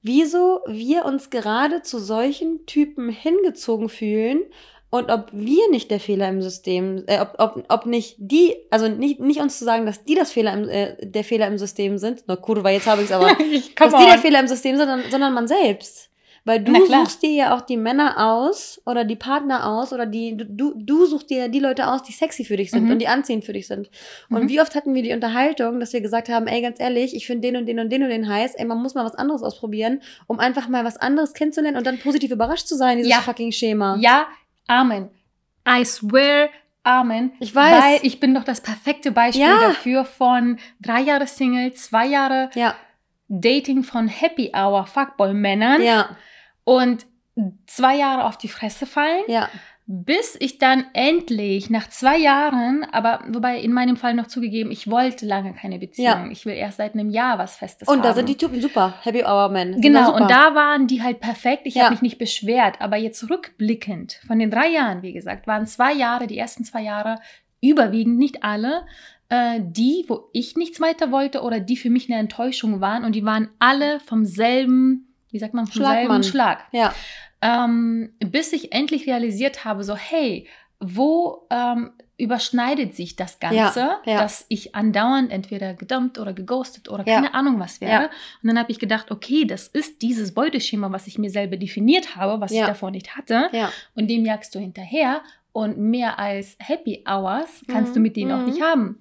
wieso 0.06 0.62
wir 0.68 1.06
uns 1.06 1.32
gerade 1.32 1.82
zu 1.82 1.98
solchen 2.00 2.66
Typen 2.68 3.10
hingezogen 3.10 3.90
fühlen 3.90 4.42
und 4.92 5.10
ob 5.10 5.30
wir 5.34 5.70
nicht 5.72 5.90
der 5.90 6.00
Fehler 6.00 6.30
im 6.30 6.44
System, 6.44 7.04
äh, 7.08 7.20
ob, 7.20 7.34
ob, 7.40 7.66
ob 7.70 7.86
nicht 7.88 8.16
die, 8.20 8.56
also 8.70 8.88
nicht, 8.88 9.20
nicht 9.20 9.42
uns 9.42 9.58
zu 9.58 9.66
sagen, 9.66 9.86
dass 9.88 10.04
die 10.04 10.14
das 10.14 10.32
Fehler 10.32 10.54
im, 10.54 10.70
äh, 10.70 10.96
der 11.02 11.24
Fehler 11.24 11.48
im 11.48 11.58
System 11.58 11.98
sind, 11.98 12.24
na 12.28 12.36
kurwa, 12.36 12.70
jetzt 12.70 12.86
habe 12.86 13.02
ich 13.02 13.10
es 13.10 13.12
aber, 13.12 13.28
dass 13.76 13.94
die 13.96 14.06
der 14.06 14.20
Fehler 14.20 14.40
im 14.40 14.48
System 14.48 14.78
sind, 14.78 14.88
sondern, 14.88 15.10
sondern 15.10 15.34
man 15.34 15.48
selbst. 15.48 16.12
Weil 16.48 16.64
du 16.64 16.86
suchst 16.86 17.24
dir 17.24 17.32
ja 17.32 17.56
auch 17.56 17.62
die 17.62 17.76
Männer 17.76 18.24
aus 18.24 18.80
oder 18.86 19.04
die 19.04 19.16
Partner 19.16 19.68
aus 19.68 19.92
oder 19.92 20.06
die, 20.06 20.38
du, 20.38 20.74
du 20.76 21.06
suchst 21.08 21.32
dir 21.32 21.38
ja 21.40 21.48
die 21.48 21.60
Leute 21.60 21.88
aus, 21.88 22.04
die 22.04 22.12
sexy 22.12 22.46
für 22.46 22.56
dich 22.56 22.70
sind 22.70 22.84
Mhm. 22.86 22.92
und 22.92 23.00
die 23.00 23.08
anziehend 23.08 23.44
für 23.46 23.54
dich 23.54 23.66
sind. 23.68 23.90
Und 24.30 24.44
Mhm. 24.44 24.50
wie 24.50 24.62
oft 24.62 24.76
hatten 24.76 24.94
wir 24.94 25.02
die 25.02 25.12
Unterhaltung, 25.14 25.80
dass 25.80 25.92
wir 25.92 26.02
gesagt 26.02 26.30
haben, 26.30 26.46
ey, 26.46 26.62
ganz 26.62 26.80
ehrlich, 26.80 27.16
ich 27.16 27.26
finde 27.26 27.48
den 27.48 27.58
und 27.58 27.66
den 27.66 27.80
und 27.80 27.90
den 27.92 28.04
und 28.04 28.10
den 28.10 28.30
heiß, 28.30 28.54
ey, 28.56 28.66
man 28.66 28.80
muss 28.80 28.94
mal 28.94 29.04
was 29.04 29.16
anderes 29.16 29.42
ausprobieren, 29.42 30.02
um 30.28 30.40
einfach 30.40 30.68
mal 30.70 30.86
was 30.86 30.98
anderes 30.98 31.34
kennenzulernen 31.34 31.78
und 31.78 31.88
dann 31.88 31.98
positiv 31.98 32.30
überrascht 32.30 32.68
zu 32.68 32.76
sein, 32.76 32.98
dieses 32.98 33.12
Ja. 33.12 33.22
fucking 33.22 33.52
Schema. 33.52 33.98
Ja, 34.00 34.28
Amen. 34.68 35.10
I 35.68 35.84
swear, 35.84 36.50
Amen. 36.84 37.32
Ich 37.40 37.56
weiß. 37.56 37.84
Weil 37.84 38.00
ich 38.04 38.20
bin 38.20 38.36
doch 38.36 38.44
das 38.44 38.62
perfekte 38.62 39.12
Beispiel 39.12 39.42
Ja. 39.46 39.58
dafür 39.70 40.06
von 40.06 40.60
drei 40.80 41.02
Jahre 41.02 41.26
Single, 41.26 41.74
zwei 41.74 42.06
Jahre 42.06 42.52
Ja, 42.54 42.76
Dating 43.30 43.84
von 43.84 44.08
Happy 44.08 44.52
Hour 44.56 44.86
Fuckboy-Männern 44.86 45.82
ja, 45.82 46.16
und 46.66 47.06
zwei 47.68 47.96
Jahre 47.96 48.26
auf 48.26 48.38
die 48.38 48.48
Fresse 48.48 48.86
fallen, 48.86 49.24
ja. 49.28 49.50
bis 49.86 50.36
ich 50.40 50.58
dann 50.58 50.86
endlich 50.94 51.70
nach 51.70 51.90
zwei 51.90 52.18
Jahren, 52.18 52.86
aber 52.92 53.20
wobei 53.28 53.60
in 53.60 53.72
meinem 53.74 53.98
Fall 53.98 54.14
noch 54.14 54.28
zugegeben, 54.28 54.72
ich 54.72 54.90
wollte 54.90 55.26
lange 55.26 55.54
keine 55.54 55.78
Beziehung. 55.80 56.08
Ja. 56.08 56.28
Ich 56.32 56.46
will 56.46 56.56
erst 56.56 56.78
seit 56.78 56.94
einem 56.94 57.10
Jahr 57.10 57.38
was 57.38 57.58
Festes 57.58 57.88
Und 57.88 57.98
haben. 57.98 58.04
da 58.04 58.14
sind 58.14 58.30
die 58.30 58.38
Typen 58.38 58.62
super. 58.62 58.94
Happy 59.04 59.24
Hour 59.24 59.50
Men. 59.50 59.80
Genau, 59.82 60.16
und 60.16 60.30
da 60.32 60.56
waren 60.56 60.88
die 60.88 61.04
halt 61.04 61.20
perfekt. 61.20 61.64
Ich 61.66 61.76
Ja. 61.76 61.84
habe 61.84 61.94
mich 61.94 62.02
nicht 62.02 62.18
beschwert. 62.18 62.80
Aber 62.82 62.96
jetzt 62.98 63.30
rückblickend, 63.30 64.22
von 64.26 64.40
den 64.40 64.50
drei 64.50 64.70
Jahren, 64.70 65.02
wie 65.02 65.14
gesagt, 65.14 65.46
waren 65.46 65.68
zwei 65.68 65.94
Jahre, 65.94 66.28
die 66.28 66.38
ersten 66.38 66.64
zwei 66.64 66.82
Jahre, 66.82 67.20
überwiegend, 67.62 68.18
nicht 68.18 68.44
alle, 68.44 68.86
äh, 69.30 69.60
die, 69.62 70.06
wo 70.08 70.30
ich 70.34 70.56
nichts 70.56 70.80
weiter 70.80 71.12
wollte 71.12 71.42
oder 71.42 71.60
die 71.60 71.78
für 71.78 71.90
mich 71.90 72.10
eine 72.10 72.20
Enttäuschung 72.20 72.80
waren. 72.82 73.04
Und 73.04 73.14
die 73.14 73.26
waren 73.26 73.50
alle 73.60 74.00
vom 74.00 74.24
selben, 74.26 75.15
wie 75.36 75.40
sagt 75.40 75.54
man, 75.54 75.68
Schlagmann. 75.70 76.24
Schlag. 76.24 76.64
Ja, 76.72 76.94
Ähm, 77.42 78.14
bis 78.20 78.54
ich 78.54 78.72
endlich 78.72 79.06
realisiert 79.06 79.66
habe, 79.66 79.84
so, 79.84 79.96
hey, 79.96 80.48
wo 80.80 81.46
ähm, 81.52 81.92
überschneidet 82.18 82.96
sich 82.96 83.18
das 83.18 83.40
Ganze, 83.42 83.58
Ja, 83.82 84.00
ja. 84.06 84.18
dass 84.22 84.46
ich 84.48 84.74
andauernd 84.74 85.32
entweder 85.34 85.74
gedumpt 85.74 86.18
oder 86.18 86.32
geghostet 86.34 86.90
oder 86.90 87.06
Ja. 87.06 87.16
keine 87.16 87.34
Ahnung 87.34 87.60
was 87.60 87.82
wäre. 87.82 88.10
Und 88.42 88.48
dann 88.48 88.58
habe 88.58 88.72
ich 88.72 88.80
gedacht, 88.80 89.12
okay, 89.12 89.44
das 89.46 89.68
ist 89.68 90.02
dieses 90.02 90.34
Beuteschema, 90.34 90.92
was 90.94 91.08
ich 91.08 91.18
mir 91.20 91.30
selber 91.30 91.58
definiert 91.58 92.16
habe, 92.16 92.40
was 92.40 92.52
ich 92.52 92.60
davor 92.68 92.90
nicht 92.92 93.18
hatte. 93.18 93.50
Und 93.96 94.08
dem 94.10 94.24
jagst 94.26 94.56
du 94.56 94.60
hinterher. 94.60 95.22
Und 95.56 95.78
mehr 95.78 96.20
als 96.20 96.58
Happy 96.60 97.06
Hours 97.10 97.64
kannst 97.70 97.92
Mhm, 97.92 97.94
du 97.96 98.00
mit 98.02 98.18
denen 98.18 98.32
auch 98.34 98.40
mhm. 98.40 98.46
nicht 98.48 98.62
haben. 98.62 98.98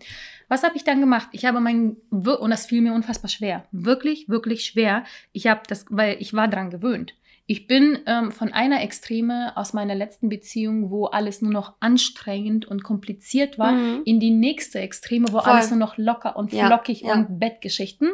Was 0.49 0.63
habe 0.63 0.77
ich 0.77 0.85
dann 0.85 1.01
gemacht? 1.01 1.27
Ich 1.33 1.45
habe 1.47 1.59
mein, 1.59 1.97
und 2.11 2.51
das 2.51 2.67
fiel 2.67 2.81
mir 2.81 2.95
unfassbar 2.95 3.29
schwer. 3.29 3.65
Wirklich, 3.73 4.29
wirklich 4.29 4.65
schwer. 4.65 5.03
Ich 5.33 5.49
habe 5.49 5.63
das, 5.67 5.85
weil 5.91 6.17
ich 6.21 6.33
war 6.33 6.47
dran 6.47 6.71
gewöhnt. 6.71 7.15
Ich 7.47 7.67
bin 7.67 7.99
ähm, 8.07 8.31
von 8.31 8.53
einer 8.53 8.83
Extreme 8.83 9.53
aus 9.57 9.73
meiner 9.73 9.97
letzten 9.97 10.29
Beziehung, 10.29 10.91
wo 10.91 11.07
alles 11.07 11.43
nur 11.43 11.51
noch 11.53 11.75
anstrengend 11.81 12.67
und 12.67 12.85
kompliziert 12.85 13.59
war, 13.59 13.73
Mhm. 13.73 14.03
in 14.05 14.21
die 14.21 14.31
nächste 14.31 14.79
Extreme, 14.79 15.27
wo 15.33 15.41
Voll. 15.41 15.51
alles 15.55 15.71
nur 15.71 15.81
noch 15.81 15.99
locker 15.99 16.37
und 16.37 16.53
Ja, 16.53 16.69
flockig 16.69 17.01
ja. 17.01 17.15
und 17.15 17.41
Bettgeschichten. 17.41 18.11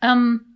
Ähm, 0.00 0.51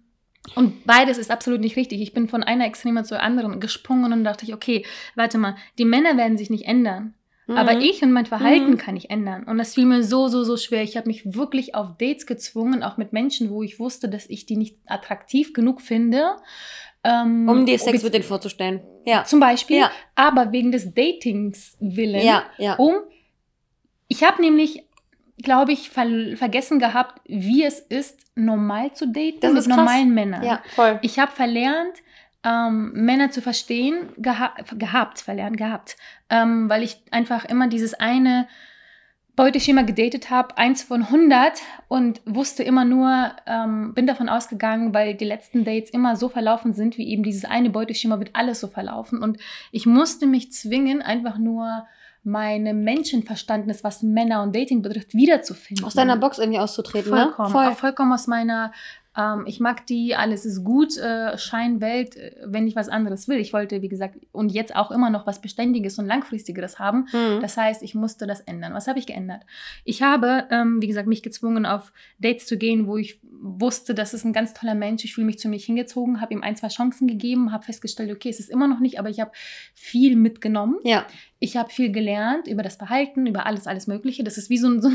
und 0.55 0.85
beides 0.87 1.19
ist 1.19 1.31
absolut 1.31 1.61
nicht 1.61 1.77
richtig. 1.77 2.01
Ich 2.01 2.13
bin 2.15 2.29
von 2.29 2.43
einer 2.43 2.67
Extreme 2.67 3.03
zur 3.05 3.21
anderen 3.21 3.61
gesprungen 3.61 4.13
und 4.13 4.25
dachte 4.25 4.45
ich, 4.47 4.55
okay, 4.55 4.85
warte 5.15 5.39
mal, 5.39 5.57
die 5.79 5.85
Männer 5.85 6.17
werden 6.17 6.39
sich 6.39 6.51
nicht 6.51 6.67
ändern. 6.67 7.15
Aber 7.49 7.75
Mhm. 7.75 7.81
ich 7.81 8.03
und 8.03 8.11
mein 8.13 8.27
Verhalten 8.27 8.73
Mhm. 8.73 8.77
kann 8.77 8.97
ich 8.97 9.09
ändern. 9.11 9.45
Und 9.45 9.59
das 9.59 9.75
fiel 9.75 9.87
mir 9.87 10.03
so, 10.03 10.27
so, 10.27 10.43
so 10.43 10.57
schwer. 10.57 10.83
Ich 10.83 10.97
habe 10.97 11.07
mich 11.07 11.35
wirklich 11.37 11.77
auf 11.77 11.97
Dates 11.97 12.27
gezwungen, 12.27 12.83
auch 12.83 12.97
mit 12.97 13.13
Menschen, 13.13 13.51
wo 13.51 13.63
ich 13.63 13.79
wusste, 13.79 14.09
dass 14.09 14.29
ich 14.29 14.47
die 14.47 14.57
nicht 14.57 14.77
attraktiv 14.87 15.53
genug 15.53 15.81
finde. 15.81 16.25
Ähm, 17.05 17.49
Um 17.49 17.65
dir 17.65 17.79
Sex 17.79 18.03
mit 18.03 18.15
denen 18.15 18.25
vorzustellen. 18.25 18.81
Ja. 19.05 19.23
Zum 19.23 19.39
Beispiel, 19.39 19.79
Ja. 19.79 19.93
aber 20.17 20.51
wegen 20.51 20.73
des 20.73 20.93
Datings 20.93 21.77
willen. 21.79 22.25
Ja, 22.25 22.43
ja. 22.59 22.75
Um, 22.75 22.97
ich 24.09 24.25
habe 24.25 24.43
nämlich, 24.43 24.83
glaube 25.39 25.73
ich, 25.73 25.91
ver 25.91 26.37
vergessen 26.37 26.79
gehabt, 26.79 27.21
wie 27.27 27.65
es 27.65 27.81
ist, 27.81 28.21
normal 28.35 28.93
zu 28.93 29.07
daten 29.07 29.41
Das 29.41 29.53
mit 29.53 29.67
normalen 29.69 30.15
Männern. 30.15 30.43
Ja, 30.43 30.63
voll. 30.75 30.99
Ich 31.03 31.19
habe 31.19 31.33
verlernt, 31.33 32.03
ähm, 32.45 32.93
Männer 32.93 33.31
zu 33.31 33.43
verstehen, 33.43 34.11
geha 34.19 34.55
gehabt, 34.77 35.21
verlernt, 35.21 35.57
gehabt, 35.57 35.97
ähm, 36.31 36.71
weil 36.71 36.83
ich 36.83 37.03
einfach 37.11 37.45
immer 37.45 37.69
dieses 37.69 37.95
eine 37.95 38.47
Beuteschema 39.35 39.83
gedatet 39.83 40.31
habe, 40.31 40.57
eins 40.57 40.83
von 40.83 41.03
100 41.11 41.61
und 41.89 42.23
wusste 42.25 42.63
immer 42.63 42.87
nur, 42.87 43.33
ähm, 43.47 43.93
bin 43.93 44.07
davon 44.07 44.31
ausgegangen, 44.31 44.95
weil 44.95 45.15
die 45.15 45.27
letzten 45.27 45.65
Dates 45.65 45.91
immer 45.91 46.17
so 46.17 46.31
verlaufen 46.31 46.73
sind, 46.73 46.97
wie 46.97 47.09
eben 47.09 47.23
dieses 47.23 47.45
eine 47.45 47.69
Beuteschema 47.69 48.19
wird 48.19 48.31
alles 48.33 48.61
so 48.61 48.69
verlaufen 48.69 49.23
und 49.23 49.39
ich 49.73 49.85
musste 49.85 50.27
mich 50.27 50.53
zwingen, 50.53 51.03
einfach 51.03 51.37
nur 51.37 51.87
meine 52.27 52.75
Menschenverständnis, 52.75 53.85
was 53.85 54.03
Männer 54.03 54.43
und 54.43 54.55
Dating 54.55 54.83
betrifft, 54.83 55.15
wiederzufinden. 55.15 55.87
Aus 55.87 55.95
deiner 55.95 56.17
Box 56.17 56.39
irgendwie 56.39 56.59
auszutreten, 56.59 57.11
Vollkommen, 57.11 57.53
ne? 57.53 57.53
Voll. 57.53 57.75
vollkommen 57.75 58.13
aus 58.13 58.27
meiner, 58.27 58.73
ähm, 59.17 59.45
ich 59.47 59.61
mag 59.61 59.87
die, 59.87 60.15
alles 60.15 60.45
ist 60.45 60.65
gut, 60.65 60.97
äh, 60.99 61.37
Scheinwelt, 61.39 62.17
äh, 62.17 62.37
wenn 62.45 62.67
ich 62.67 62.77
was 62.77 62.89
anderes 62.89 63.29
will. 63.29 63.39
Ich 63.39 63.53
wollte, 63.53 63.83
wie 63.83 63.89
gesagt, 63.89 64.17
und 64.33 64.51
jetzt 64.51 64.75
auch 64.77 64.91
immer 64.91 65.11
noch 65.11 65.27
was 65.27 65.41
Beständiges 65.41 65.99
und 65.99 66.07
Langfristigeres 66.07 66.79
haben. 66.79 67.07
Mhm. 67.13 67.41
Das 67.41 67.57
heißt, 67.57 67.83
ich 67.83 67.95
musste 67.95 68.27
das 68.27 68.41
ändern. 68.41 68.75
Was 68.75 68.87
habe 68.89 68.99
ich 68.99 69.07
geändert? 69.07 69.43
Ich 69.85 70.03
habe, 70.03 70.45
ähm, 70.51 70.83
wie 70.83 70.87
gesagt, 70.87 71.09
mich 71.09 71.23
gezwungen, 71.23 71.67
auf 71.67 71.93
Dates 72.19 72.47
zu 72.47 72.57
gehen, 72.59 72.87
wo 72.87 72.97
ich 72.97 73.21
wusste, 73.39 73.95
das 73.95 74.15
ist 74.15 74.25
ein 74.25 74.33
ganz 74.33 74.55
toller 74.55 74.75
Mensch. 74.75 75.05
Ich 75.05 75.15
fühle 75.15 75.27
mich 75.27 75.39
zu 75.39 75.49
mich 75.49 75.65
hingezogen, 75.67 76.21
habe 76.21 76.33
ihm 76.35 76.43
ein, 76.43 76.57
zwei 76.57 76.69
Chancen 76.69 77.07
gegeben, 77.07 77.53
habe 77.53 77.65
festgestellt, 77.65 78.11
okay, 78.11 78.31
es 78.31 78.41
ist 78.41 78.51
immer 78.51 78.67
noch 78.67 78.81
nicht, 78.81 78.99
aber 78.99 79.11
ich 79.11 79.21
habe 79.21 79.31
viel 79.75 80.17
mitgenommen. 80.17 80.77
ja. 80.85 81.05
Ich 81.39 81.59
habe 81.59 81.69
viel 81.69 81.93
gelernt 81.93 82.49
über 82.49 82.63
das 82.63 82.77
Verhalten, 82.77 83.27
über 83.27 83.45
alles, 83.45 83.67
alles 83.67 83.87
Mögliche. 83.87 84.25
Das 84.25 84.39
ist 84.39 84.49
wie 84.49 84.57
so, 84.57 84.69
ein- 84.69 84.81
so 84.81 84.89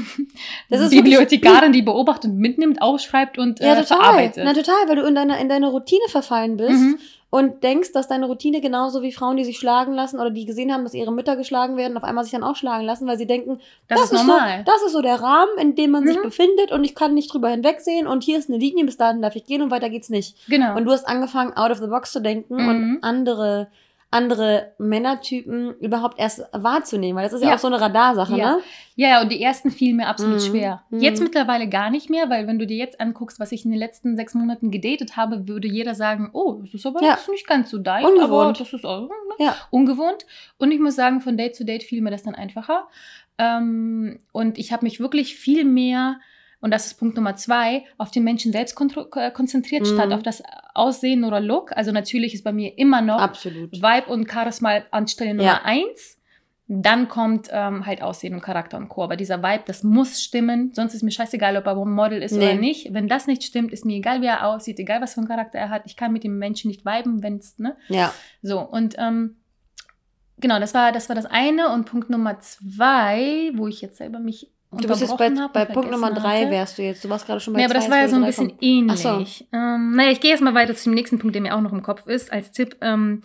wirklich- 0.69 0.89
Bibliothekarin, 1.03 1.71
die 1.71 1.83
beobachtet, 1.83 2.33
mitnimmt, 2.33 2.81
aufschreibt 2.81 3.37
und 3.37 3.59
Ja, 3.59 3.75
äh, 3.75 3.83
total. 3.83 4.10
Verarbeitet. 4.11 4.43
Na, 4.45 4.53
total, 4.53 4.87
weil 4.87 4.95
du 4.97 5.03
in 5.05 5.15
deine, 5.15 5.39
in 5.41 5.49
deine 5.49 5.67
Routine 5.69 6.03
verfallen 6.09 6.57
bist. 6.57 6.71
Mhm. 6.81 6.99
und 7.33 7.63
denkst, 7.63 7.93
dass 7.93 8.09
deine 8.09 8.25
Routine 8.25 8.59
genauso 8.59 9.01
wie 9.03 9.13
Frauen, 9.13 9.37
die 9.37 9.45
sich 9.45 9.57
schlagen 9.57 9.93
lassen 9.93 10.19
oder 10.19 10.31
die 10.31 10.45
gesehen 10.45 10.73
haben, 10.73 10.83
dass 10.83 10.93
ihre 10.93 11.13
Mütter 11.13 11.37
geschlagen 11.37 11.77
werden, 11.77 11.95
auf 11.95 12.03
einmal 12.03 12.25
sich 12.25 12.33
dann 12.33 12.43
auch 12.43 12.57
schlagen 12.57 12.83
lassen, 12.83 13.07
weil 13.07 13.17
sie 13.17 13.25
denken, 13.25 13.61
Das, 13.87 14.01
das, 14.01 14.11
ist 14.11 14.19
ist 14.19 14.27
normal. 14.27 14.57
so, 14.65 14.71
das 14.73 14.81
ist 14.85 14.91
so 14.91 15.01
der 15.01 15.15
Rahmen, 15.21 15.57
in 15.57 15.75
dem 15.75 15.91
man 15.91 16.05
sich 16.05 16.17
Mhm. 16.17 16.23
befindet 16.23 16.73
und 16.73 16.83
ich 16.83 16.93
kann 16.93 17.13
nicht 17.13 17.33
drüber 17.33 17.47
hinwegsehen 17.47 18.05
und 18.05 18.23
hier 18.23 18.37
ist 18.37 18.49
eine 18.49 18.57
Linie, 18.59 18.83
bis 18.83 18.97
dahin 18.97 19.21
darf 19.21 19.37
ich 19.37 19.45
gehen 19.45 19.61
und 19.61 19.71
weiter 19.71 19.89
geht's 19.89 20.09
nicht. 20.09 20.35
genau. 20.49 20.75
Und 20.75 20.83
du 20.83 20.91
hast 20.91 21.07
angefangen, 21.07 21.53
out 21.55 21.71
of 21.71 21.77
the 21.77 21.87
box 21.87 22.11
zu 22.11 22.19
denken 22.21 22.55
Mhm. 22.57 22.67
und 22.69 22.99
andere, 23.01 23.67
andere 24.13 24.73
Männertypen 24.77 25.73
überhaupt 25.79 26.19
erst 26.19 26.43
wahrzunehmen, 26.51 27.15
weil 27.17 27.23
das 27.23 27.33
ist 27.33 27.41
ja, 27.41 27.49
Ja. 27.49 27.55
auch 27.55 27.59
so 27.59 27.67
eine 27.67 27.79
Radarsache, 27.79 28.35
Ja. 28.37 28.51
ne? 28.57 28.59
Ja, 28.97 29.07
ja, 29.09 29.21
und 29.21 29.31
die 29.31 29.41
ersten 29.41 29.71
fielen 29.71 29.95
mir 29.95 30.07
absolut 30.07 30.35
Mhm. 30.35 30.45
schwer. 30.45 30.83
Mhm. 30.89 30.99
Jetzt 30.99 31.21
mittlerweile 31.23 31.69
gar 31.69 31.89
nicht 31.89 32.09
mehr, 32.09 32.29
weil 32.29 32.45
wenn 32.45 32.59
du 32.59 32.67
dir 32.67 32.75
jetzt 32.77 32.99
anguckst, 32.99 33.39
was 33.39 33.53
ich 33.53 33.63
in 33.63 33.71
den 33.71 33.79
letzten 33.79 34.17
sechs 34.17 34.33
Monaten 34.33 34.69
gedatet 34.69 35.15
habe, 35.15 35.47
würde 35.47 35.67
jeder 35.69 35.95
sagen, 35.95 36.29
oh, 36.33 36.59
das 36.61 36.73
ist 36.73 36.85
aber 36.85 37.01
Ja. 37.01 37.11
jetzt 37.11 37.29
nicht 37.29 37.47
ganz 37.47 37.69
so 37.71 37.77
dein, 37.77 38.03
Ungewohnt. 38.05 38.31
aber 38.31 38.53
das 38.53 38.73
ist 38.73 38.85
auch, 38.85 39.07
ne? 39.07 39.09
Ja. 39.39 39.55
ungewohnt. 39.69 40.25
Und 40.57 40.71
ich 40.71 40.79
muss 40.79 40.95
sagen, 40.95 41.21
von 41.21 41.37
Date 41.37 41.55
zu 41.55 41.63
Date 41.63 41.83
fiel 41.83 42.01
mir 42.01 42.11
das 42.11 42.23
dann 42.23 42.35
einfacher. 42.35 42.87
Ähm, 43.37 44.19
und 44.33 44.57
ich 44.57 44.71
habe 44.73 44.83
mich 44.85 44.99
wirklich 44.99 45.35
viel 45.35 45.63
mehr, 45.63 46.19
und 46.61 46.71
das 46.71 46.85
ist 46.85 46.93
Punkt 46.95 47.15
Nummer 47.17 47.35
zwei, 47.35 47.83
auf 47.97 48.11
den 48.11 48.23
Menschen 48.23 48.51
selbst 48.51 48.79
äh, 48.79 49.31
konzentriert, 49.31 49.81
Mhm. 49.83 49.93
statt 49.95 50.13
auf 50.13 50.23
das 50.23 50.41
Aussehen 50.73 51.23
oder 51.23 51.39
Look. 51.41 51.75
Also 51.75 51.91
natürlich 51.91 52.33
ist 52.33 52.43
bei 52.43 52.53
mir 52.53 52.77
immer 52.77 53.01
noch 53.01 53.19
Absolut. 53.19 53.71
Vibe 53.73 54.07
und 54.07 54.31
Charisma 54.31 54.81
anstelle 54.91 55.33
Nummer 55.33 55.43
Ja. 55.49 55.61
eins. 55.63 56.17
Dann 56.73 57.09
kommt 57.09 57.49
ähm, 57.51 57.85
halt 57.85 58.01
Aussehen 58.01 58.33
und 58.33 58.39
Charakter 58.39 58.77
und 58.77 58.87
Co. 58.87 59.03
Aber 59.03 59.17
dieser 59.17 59.43
Vibe, 59.43 59.63
das 59.67 59.83
muss 59.83 60.21
stimmen. 60.21 60.71
Sonst 60.73 60.93
ist 60.93 61.03
mir 61.03 61.11
scheißegal, 61.11 61.57
ob 61.57 61.65
er 61.65 61.75
ein 61.75 61.91
Model 61.91 62.21
ist 62.23 62.31
Nee. 62.31 62.37
oder 62.51 62.53
nicht. 62.55 62.93
Wenn 62.93 63.09
das 63.09 63.27
nicht 63.27 63.43
stimmt, 63.43 63.73
ist 63.73 63.83
mir 63.83 63.97
egal, 63.97 64.21
wie 64.21 64.27
er 64.27 64.47
aussieht, 64.47 64.79
egal, 64.79 65.01
was 65.01 65.15
für 65.15 65.19
einen 65.19 65.27
Charakter 65.27 65.59
er 65.59 65.69
hat. 65.69 65.81
Ich 65.85 65.97
kann 65.97 66.13
mit 66.13 66.23
dem 66.23 66.37
Menschen 66.39 66.69
nicht 66.69 66.85
viben, 66.85 67.21
wenn 67.23 67.35
es, 67.39 67.59
ne? 67.59 67.75
Ja. 67.89 68.13
So, 68.41 68.61
und 68.61 68.95
ähm, 68.99 69.35
genau, 70.39 70.59
das 70.61 70.73
war, 70.73 70.93
das 70.93 71.09
war 71.09 71.15
das 71.17 71.25
eine. 71.25 71.73
Und 71.73 71.85
Punkt 71.87 72.09
Nummer 72.09 72.39
zwei, 72.39 73.51
wo 73.55 73.67
ich 73.67 73.81
jetzt 73.81 73.97
selber 73.97 74.19
mich 74.19 74.49
Du 74.71 74.87
bist 74.87 75.01
jetzt 75.01 75.17
bei, 75.17 75.29
bei 75.53 75.65
Punkt 75.65 75.91
Nummer 75.91 76.11
drei 76.13 76.41
hatte. 76.41 76.51
wärst 76.51 76.77
du 76.77 76.81
jetzt. 76.83 77.03
Du 77.03 77.09
warst 77.09 77.25
gerade 77.27 77.39
schon 77.41 77.53
bei 77.53 77.59
Ja, 77.59 77.65
aber 77.65 77.75
zwei, 77.75 77.79
das 77.81 77.89
war 77.91 77.97
ja 77.99 78.07
so 78.07 78.15
ein 78.15 78.25
bisschen 78.25 78.47
kommen. 78.57 78.87
Ach 78.89 78.97
so. 78.97 79.09
ähnlich. 79.09 79.47
Ähm, 79.51 79.95
naja, 79.95 80.11
ich 80.11 80.21
gehe 80.21 80.31
jetzt 80.31 80.41
mal 80.41 80.53
weiter 80.53 80.73
zu 80.75 80.85
dem 80.89 80.93
nächsten 80.93 81.19
Punkt, 81.19 81.35
der 81.35 81.41
mir 81.41 81.55
auch 81.55 81.61
noch 81.61 81.73
im 81.73 81.83
Kopf 81.83 82.07
ist, 82.07 82.31
als 82.31 82.51
Tipp. 82.51 82.77
Ähm, 82.81 83.21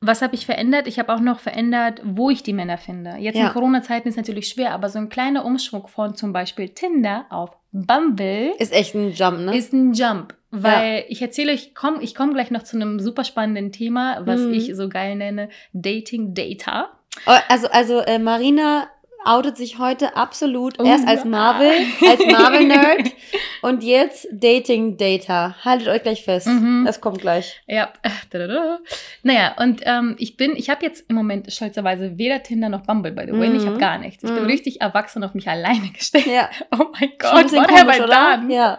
was 0.00 0.20
habe 0.22 0.34
ich 0.34 0.44
verändert? 0.46 0.88
Ich 0.88 0.98
habe 0.98 1.14
auch 1.14 1.20
noch 1.20 1.38
verändert, 1.38 2.02
wo 2.04 2.30
ich 2.30 2.42
die 2.42 2.52
Männer 2.52 2.78
finde. 2.78 3.14
Jetzt 3.20 3.36
Ja. 3.36 3.46
in 3.46 3.52
Corona-Zeiten 3.52 4.08
ist 4.08 4.16
natürlich 4.16 4.48
schwer, 4.48 4.72
aber 4.72 4.88
so 4.88 4.98
ein 4.98 5.08
kleiner 5.08 5.44
Umschwung 5.44 5.86
von 5.86 6.16
zum 6.16 6.32
Beispiel 6.32 6.70
Tinder 6.70 7.26
auf 7.30 7.50
Bumble 7.70 8.52
Ist 8.58 8.72
echt 8.72 8.96
ein 8.96 9.12
Jump, 9.12 9.38
ne? 9.38 9.56
ist 9.56 9.72
ein 9.72 9.92
Jump. 9.92 10.34
Weil 10.50 11.04
ich 11.08 11.22
erzähle 11.22 11.52
euch, 11.52 11.74
komm, 11.76 12.00
ich 12.00 12.14
komme 12.16 12.32
gleich 12.34 12.50
noch 12.50 12.64
zu 12.64 12.76
einem 12.76 12.98
super 12.98 13.22
spannenden 13.24 13.70
Thema, 13.70 14.20
was 14.26 14.40
Mhm. 14.40 14.52
ich 14.54 14.74
so 14.74 14.88
geil 14.88 15.14
nenne, 15.14 15.48
Dating 15.72 16.34
Data. 16.34 16.90
Oh, 17.26 17.32
Also, 17.48 17.68
also 17.68 18.00
äh, 18.00 18.18
Marina 18.18 18.88
outet 19.24 19.56
sich 19.56 19.78
heute 19.78 20.16
absolut 20.16 20.78
Oh 20.80 20.84
erst 20.84 21.06
als 21.06 21.24
ja. 21.24 21.30
Marvel, 21.30 21.72
als 22.08 22.20
Marvel-Nerd 22.26 23.10
und 23.62 23.82
jetzt 23.82 24.26
Dating 24.32 24.96
Data. 24.96 25.56
Haltet 25.64 25.88
euch 25.88 26.02
gleich 26.02 26.24
fest. 26.24 26.46
Mhm. 26.46 26.84
Das 26.86 27.00
kommt 27.00 27.20
gleich. 27.20 27.62
Ja, 27.66 27.92
naja, 29.22 29.54
und 29.58 29.82
ähm, 29.84 30.16
ich 30.18 30.36
bin, 30.36 30.56
ich 30.56 30.70
habe 30.70 30.84
jetzt 30.84 31.08
im 31.08 31.16
Moment 31.16 31.52
stolzerweise 31.52 32.18
weder 32.18 32.42
Tinder 32.42 32.68
noch 32.68 32.82
Bumble, 32.82 33.12
by 33.12 33.24
the 33.26 33.32
way. 33.38 33.48
Mhm. 33.48 33.56
Ich 33.56 33.66
habe 33.66 33.78
gar 33.78 33.98
nichts. 33.98 34.22
Ich 34.24 34.30
bin 34.30 34.42
Mhm. 34.42 34.46
richtig 34.50 34.80
erwachsen 34.80 35.22
auf 35.24 35.34
mich 35.34 35.48
alleine 35.48 35.90
gestellt. 35.96 36.26
Ja. 36.26 36.48
Oh 36.70 36.86
mein 36.98 37.10
Gott, 37.18 37.52
what 37.52 37.70
have 37.70 37.90
I 37.90 37.98
done? 38.00 38.52
Ja. 38.52 38.78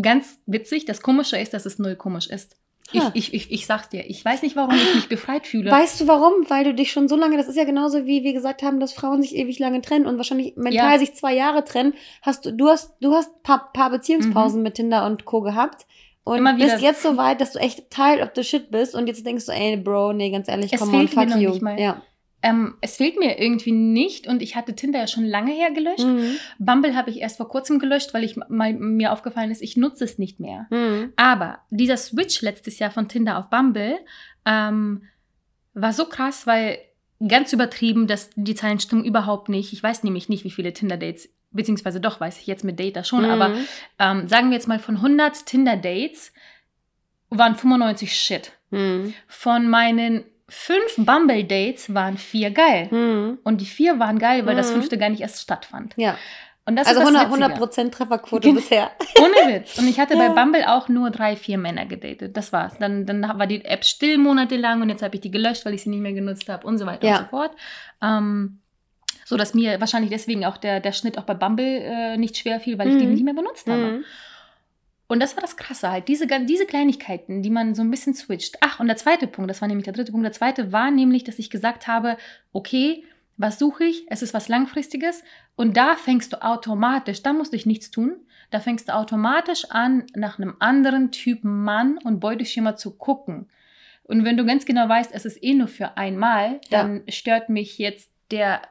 Ganz 0.00 0.38
witzig, 0.46 0.84
das 0.84 1.02
Komische 1.02 1.36
ist, 1.36 1.52
dass 1.52 1.66
es 1.66 1.78
null 1.78 1.96
komisch 1.96 2.28
ist. 2.28 2.56
Ich, 2.92 3.02
ich, 3.14 3.34
ich, 3.34 3.52
ich 3.52 3.66
sag's 3.66 3.88
dir, 3.88 4.08
ich 4.08 4.24
weiß 4.24 4.42
nicht, 4.42 4.56
warum 4.56 4.74
ich 4.74 4.94
mich 4.94 5.08
befreit 5.08 5.46
fühle. 5.46 5.70
Weißt 5.70 6.00
du 6.00 6.06
warum? 6.08 6.32
Weil 6.48 6.64
du 6.64 6.74
dich 6.74 6.90
schon 6.92 7.08
so 7.08 7.16
lange, 7.16 7.36
das 7.36 7.48
ist 7.48 7.56
ja 7.56 7.64
genauso 7.64 8.06
wie 8.06 8.22
wir 8.24 8.32
gesagt 8.32 8.62
haben, 8.62 8.80
dass 8.80 8.92
Frauen 8.92 9.22
sich 9.22 9.34
ewig 9.36 9.58
lange 9.58 9.80
trennen 9.82 10.06
und 10.06 10.16
wahrscheinlich 10.16 10.56
mental 10.56 10.92
Ja. 10.92 10.98
sich 10.98 11.14
zwei 11.14 11.34
Jahre 11.34 11.64
trennen. 11.64 11.94
Hast 12.22 12.46
du, 12.46 12.52
du 12.52 12.68
hast, 12.68 12.94
du 13.00 13.14
hast 13.14 13.42
paar, 13.42 13.70
paar 13.72 13.90
Beziehungspausen 13.90 14.62
mit 14.62 14.74
Tinder 14.74 15.06
und 15.06 15.24
Co. 15.24 15.40
gehabt. 15.40 15.86
Und 16.24 16.42
Mhm. 16.42 16.58
Bist 16.58 16.80
jetzt 16.82 17.02
so 17.02 17.16
weit, 17.16 17.40
dass 17.40 17.52
du 17.52 17.58
echt 17.58 17.90
tired 17.90 18.20
of 18.22 18.30
the 18.36 18.44
shit 18.44 18.70
bist 18.70 18.94
und 18.94 19.06
jetzt 19.06 19.24
denkst 19.24 19.46
du, 19.46 19.52
ey, 19.52 19.76
Bro, 19.76 20.12
nee, 20.12 20.30
ganz 20.30 20.48
ehrlich, 20.48 20.72
Es 20.72 20.78
komm 20.80 20.92
on, 20.94 21.00
mir 21.02 21.08
fuck 21.08 21.36
you. 21.36 21.58
mal. 21.60 21.80
Ja. 21.80 22.02
Ähm, 22.42 22.76
es 22.80 22.96
fehlt 22.96 23.18
mir 23.18 23.38
irgendwie 23.38 23.72
nicht 23.72 24.26
und 24.26 24.40
ich 24.40 24.56
hatte 24.56 24.74
Tinder 24.74 25.00
ja 25.00 25.06
schon 25.06 25.24
lange 25.24 25.52
her 25.52 25.70
gelöscht. 25.72 26.04
Mhm. 26.06 26.36
Bumble 26.58 26.96
habe 26.96 27.10
ich 27.10 27.20
erst 27.20 27.36
vor 27.36 27.48
kurzem 27.48 27.78
gelöscht, 27.78 28.14
weil 28.14 28.24
ich 28.24 28.36
mal 28.48 28.72
mir 28.72 29.12
aufgefallen 29.12 29.50
ist, 29.50 29.60
ich 29.60 29.76
nutze 29.76 30.04
es 30.04 30.18
nicht 30.18 30.40
mehr. 30.40 30.66
Mhm. 30.70 31.12
Aber 31.16 31.58
dieser 31.70 31.98
Switch 31.98 32.40
letztes 32.40 32.78
Jahr 32.78 32.90
von 32.90 33.08
Tinder 33.08 33.36
auf 33.38 33.50
Bumble 33.50 33.98
ähm, 34.46 35.02
war 35.74 35.92
so 35.92 36.06
krass, 36.06 36.46
weil 36.46 36.78
ganz 37.26 37.52
übertrieben, 37.52 38.06
dass 38.06 38.30
die 38.34 38.54
Zahlen 38.54 38.80
stimmen 38.80 39.04
überhaupt 39.04 39.50
nicht. 39.50 39.74
Ich 39.74 39.82
weiß 39.82 40.04
nämlich 40.04 40.30
nicht, 40.30 40.44
wie 40.44 40.50
viele 40.50 40.72
Tinder-Dates, 40.72 41.28
beziehungsweise 41.50 42.00
doch 42.00 42.20
weiß 42.20 42.40
ich 42.40 42.46
jetzt 42.46 42.64
mit 42.64 42.80
Data 42.80 43.04
schon, 43.04 43.24
Mhm. 43.24 43.30
aber 43.30 43.54
ähm, 43.98 44.26
sagen 44.28 44.48
wir 44.48 44.54
jetzt 44.56 44.68
mal 44.68 44.78
von 44.78 44.96
100 44.96 45.44
Tinder-Dates 45.44 46.32
waren 47.28 47.54
95 47.54 48.14
Shit. 48.16 48.52
Mhm. 48.70 49.12
Von 49.28 49.68
meinen 49.68 50.24
fünf 50.50 50.96
Bumble-Dates 50.98 51.94
waren 51.94 52.18
vier 52.18 52.50
geil. 52.50 52.88
Mhm. 52.90 53.38
Und 53.44 53.60
die 53.60 53.66
vier 53.66 53.98
waren 53.98 54.18
geil, 54.18 54.44
weil 54.46 54.56
das 54.56 54.70
Mhm. 54.70 54.74
fünfte 54.74 54.98
gar 54.98 55.08
nicht 55.08 55.20
erst 55.22 55.40
stattfand. 55.40 55.94
Ja. 55.96 56.16
Und 56.66 56.76
das 56.76 56.86
Also 56.88 57.00
ist 57.00 57.06
das 57.14 57.14
100, 57.30 57.50
Witzige. 57.60 57.86
100% 57.88 57.90
Trefferquote 57.94 58.52
bisher. 58.52 58.90
Ohne 59.18 59.54
Witz. 59.54 59.78
Und 59.78 59.88
ich 59.88 59.98
hatte 59.98 60.14
Ja. 60.14 60.28
bei 60.28 60.34
Bumble 60.40 60.64
auch 60.68 60.88
nur 60.88 61.10
drei, 61.10 61.34
vier 61.34 61.56
Männer 61.56 61.86
gedatet. 61.86 62.36
Das 62.36 62.52
war's. 62.52 62.76
Dann, 62.78 63.06
dann 63.06 63.22
war 63.22 63.46
die 63.46 63.64
App 63.64 63.84
still 63.84 64.18
monatelang 64.18 64.82
und 64.82 64.90
jetzt 64.90 65.02
habe 65.02 65.14
ich 65.14 65.20
die 65.22 65.30
gelöscht, 65.30 65.64
weil 65.64 65.74
ich 65.74 65.82
sie 65.82 65.90
nicht 65.90 66.00
mehr 66.02 66.12
genutzt 66.12 66.48
habe 66.48 66.66
und 66.66 66.78
so 66.78 66.84
weiter 66.86 67.06
Ja. 67.08 67.16
und 67.16 67.22
so 67.24 67.28
fort. 67.30 67.52
Ähm, 68.02 68.58
so 69.24 69.36
dass 69.36 69.54
mir 69.54 69.80
wahrscheinlich 69.80 70.10
deswegen 70.10 70.44
auch 70.44 70.56
der, 70.58 70.80
der 70.80 70.92
Schnitt 70.92 71.16
auch 71.16 71.22
bei 71.24 71.34
Bumble 71.34 71.64
äh, 71.82 72.16
nicht 72.16 72.36
schwer 72.36 72.60
fiel, 72.60 72.78
weil 72.78 72.88
ich 72.88 72.98
die 72.98 73.06
Mhm. 73.06 73.12
nicht 73.14 73.24
mehr 73.24 73.34
benutzt 73.34 73.66
habe. 73.68 74.02
Und 75.10 75.18
das 75.18 75.34
war 75.34 75.40
das 75.40 75.56
Krasse 75.56 75.90
halt, 75.90 76.06
diese, 76.06 76.28
diese 76.28 76.66
Kleinigkeiten, 76.66 77.42
die 77.42 77.50
man 77.50 77.74
so 77.74 77.82
ein 77.82 77.90
bisschen 77.90 78.14
switcht. 78.14 78.58
Ach, 78.60 78.78
und 78.78 78.86
der 78.86 78.96
zweite 78.96 79.26
Punkt, 79.26 79.50
das 79.50 79.60
war 79.60 79.66
nämlich 79.66 79.84
der 79.84 79.92
dritte 79.92 80.12
Punkt, 80.12 80.24
der 80.24 80.32
zweite 80.32 80.70
war 80.70 80.92
nämlich, 80.92 81.24
dass 81.24 81.40
ich 81.40 81.50
gesagt 81.50 81.88
habe, 81.88 82.16
okay, 82.52 83.02
was 83.36 83.58
suche 83.58 83.82
ich? 83.82 84.06
Es 84.08 84.22
ist 84.22 84.34
was 84.34 84.46
Langfristiges. 84.46 85.24
Und 85.56 85.76
da 85.76 85.96
fängst 85.96 86.32
du 86.32 86.44
automatisch, 86.44 87.24
da 87.24 87.32
musst 87.32 87.52
du 87.52 87.56
nichts 87.56 87.90
tun, 87.90 88.20
da 88.52 88.60
fängst 88.60 88.88
du 88.88 88.94
automatisch 88.94 89.64
an, 89.70 90.04
nach 90.14 90.38
einem 90.38 90.54
anderen 90.60 91.10
Typ 91.10 91.42
Mann 91.42 91.98
und 92.04 92.20
Beuteschema 92.20 92.76
zu 92.76 92.96
gucken. 92.96 93.48
Und 94.04 94.24
wenn 94.24 94.36
du 94.36 94.46
ganz 94.46 94.64
genau 94.64 94.88
weißt, 94.88 95.10
es 95.12 95.24
ist 95.24 95.42
eh 95.42 95.54
nur 95.54 95.66
für 95.66 95.96
einmal, 95.96 96.60
dann 96.70 97.02
stört 97.08 97.48
mich 97.48 97.78
jetzt 97.78 98.12
der 98.30 98.62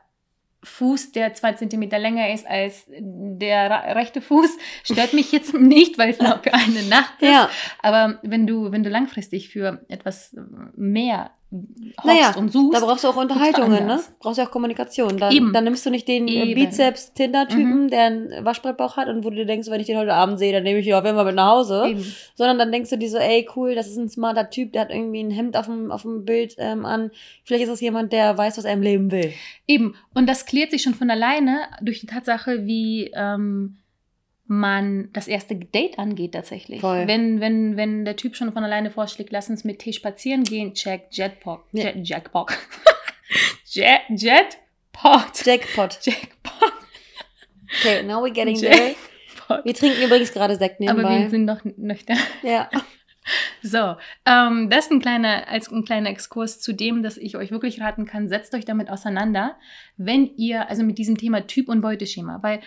Fuß, 0.63 1.13
der 1.13 1.33
zwei 1.33 1.53
Zentimeter 1.53 1.99
länger 1.99 2.33
ist 2.33 2.45
als 2.45 2.85
der 2.89 3.95
rechte 3.95 4.21
Fuß, 4.21 4.57
stört 4.83 5.13
mich 5.13 5.31
jetzt 5.31 5.53
nicht, 5.59 5.97
weil 5.97 6.09
es 6.09 6.19
nur 6.19 6.39
für 6.43 6.53
eine 6.53 6.83
Nacht 6.83 7.21
ist. 7.21 7.31
Ja. 7.31 7.49
Aber 7.81 8.19
wenn 8.23 8.45
du, 8.45 8.71
wenn 8.71 8.83
du 8.83 8.89
langfristig 8.89 9.49
für 9.49 9.85
etwas 9.87 10.35
mehr 10.75 11.31
hoffst 11.51 12.05
Naja, 12.05 12.35
und 12.37 12.51
suchst, 12.51 12.79
Da 12.79 12.85
brauchst 12.85 13.03
du 13.03 13.07
auch 13.07 13.15
Unterhaltungen, 13.15 13.87
ne? 13.87 13.99
Brauchst 14.19 14.37
du 14.37 14.43
auch 14.43 14.51
Kommunikation. 14.51 15.17
Da, 15.17 15.31
Eben. 15.31 15.51
dann 15.51 15.63
nimmst 15.63 15.85
du 15.85 15.89
nicht 15.89 16.07
den 16.07 16.27
äh, 16.27 16.31
Eben. 16.31 16.61
Mhm. 16.61 16.65
Bizeps-Tinder-Typen, 16.65 17.87
der 17.89 18.03
einen 18.03 18.45
Waschbrettbauch 18.45 18.97
hat 18.97 19.07
und 19.07 19.23
wo 19.23 19.31
du 19.31 19.45
denkst, 19.45 19.67
wenn 19.69 19.81
ich 19.81 19.87
den 19.87 19.97
heute 19.97 20.13
Abend 20.13 20.37
sehe, 20.37 20.53
dann 20.53 20.63
nehme 20.63 20.79
ich 20.79 20.87
ihn 20.87 20.93
auf 20.93 21.03
jeden 21.03 21.15
Fall 21.15 21.25
mit 21.25 21.35
nach 21.35 21.51
Hause. 21.51 21.85
eben. 21.87 22.05
Sondern 22.35 22.59
dann 22.59 22.71
denkst 22.71 22.91
du 22.91 22.97
dir 22.97 23.09
so, 23.09 23.17
ey, 23.17 23.47
cool, 23.55 23.73
das 23.73 23.87
ist 23.87 23.97
ein 23.97 24.09
smarter 24.09 24.49
Typ, 24.49 24.73
der 24.73 24.81
hat 24.81 24.91
irgendwie 24.91 25.23
ein 25.23 25.31
Hemd 25.31 25.57
auf 25.57 25.65
dem, 25.65 25.91
auf 25.91 26.03
dem 26.03 26.23
Bild 26.23 26.55
ähm, 26.59 26.85
an. 26.85 27.09
Vielleicht 27.43 27.63
ist 27.63 27.71
das 27.71 27.81
jemand, 27.81 28.13
der 28.13 28.37
weiß, 28.37 28.57
was 28.57 28.65
er 28.65 28.73
im 28.73 28.83
Leben 28.83 29.11
will. 29.11 29.33
Eben. 29.67 29.95
Und 30.13 30.27
das 30.27 30.45
klärt 30.45 30.69
sich 30.69 30.83
schon 30.83 30.93
von 30.93 31.09
alleine 31.09 31.61
durch 31.81 31.99
die 31.99 32.07
Tatsache, 32.07 32.65
wie 32.67 33.11
ähm, 33.15 33.78
man 34.49 35.09
das 35.13 35.27
erste 35.27 35.55
Date 35.55 35.99
angeht 35.99 36.33
tatsächlich. 36.33 36.81
Voll. 36.81 37.07
Wenn, 37.07 37.39
wenn, 37.39 37.77
wenn 37.77 38.03
der 38.03 38.15
Typ 38.15 38.35
schon 38.35 38.51
von 38.51 38.63
alleine 38.63 38.89
vorschlägt, 38.89 39.31
lass 39.31 39.49
uns 39.49 39.63
mit 39.63 39.77
Tee 39.79 39.93
spazieren 39.93 40.43
gehen, 40.43 40.73
check, 40.73 41.07
Jetpot. 41.11 41.61
Ja. 41.71 41.85
Jet, 41.85 42.07
Jackpot. 42.07 42.51
Jet, 43.65 44.01
Jetpot. 44.09 45.45
Jackpot. 45.45 45.99
Jackpot. 46.01 46.73
Okay, 47.79 48.01
now 48.01 48.23
we're 48.25 48.33
getting 48.33 48.59
there. 48.59 48.71
Jackpot. 48.75 49.65
Wir 49.65 49.73
trinken 49.75 50.01
übrigens 50.03 50.33
gerade 50.33 50.55
Sekt 50.55 50.81
Aber 50.81 51.03
wir 51.03 51.09
nebenbei. 51.09 51.29
sind 51.29 51.45
noch 51.45 51.63
nüchtern. 51.63 52.17
Ja. 52.41 52.69
So, 53.61 53.95
ähm, 54.25 54.71
das 54.71 54.85
ist 54.85 54.91
ein 54.91 55.01
kleiner, 55.01 55.47
als 55.47 55.71
ein 55.71 55.85
kleiner 55.85 56.09
Exkurs 56.09 56.59
zu 56.61 56.73
dem, 56.73 57.03
dass 57.03 57.15
ich 57.15 57.37
euch 57.37 57.51
wirklich 57.51 57.79
raten 57.79 58.05
kann, 58.05 58.27
setzt 58.27 58.55
euch 58.55 58.65
damit 58.65 58.89
auseinander, 58.89 59.55
wenn 59.97 60.25
ihr, 60.37 60.67
also 60.67 60.83
mit 60.83 60.97
diesem 60.97 61.15
Thema 61.15 61.45
Typ 61.45 61.69
und 61.69 61.81
Beuteschema, 61.81 62.39
weil 62.41 62.61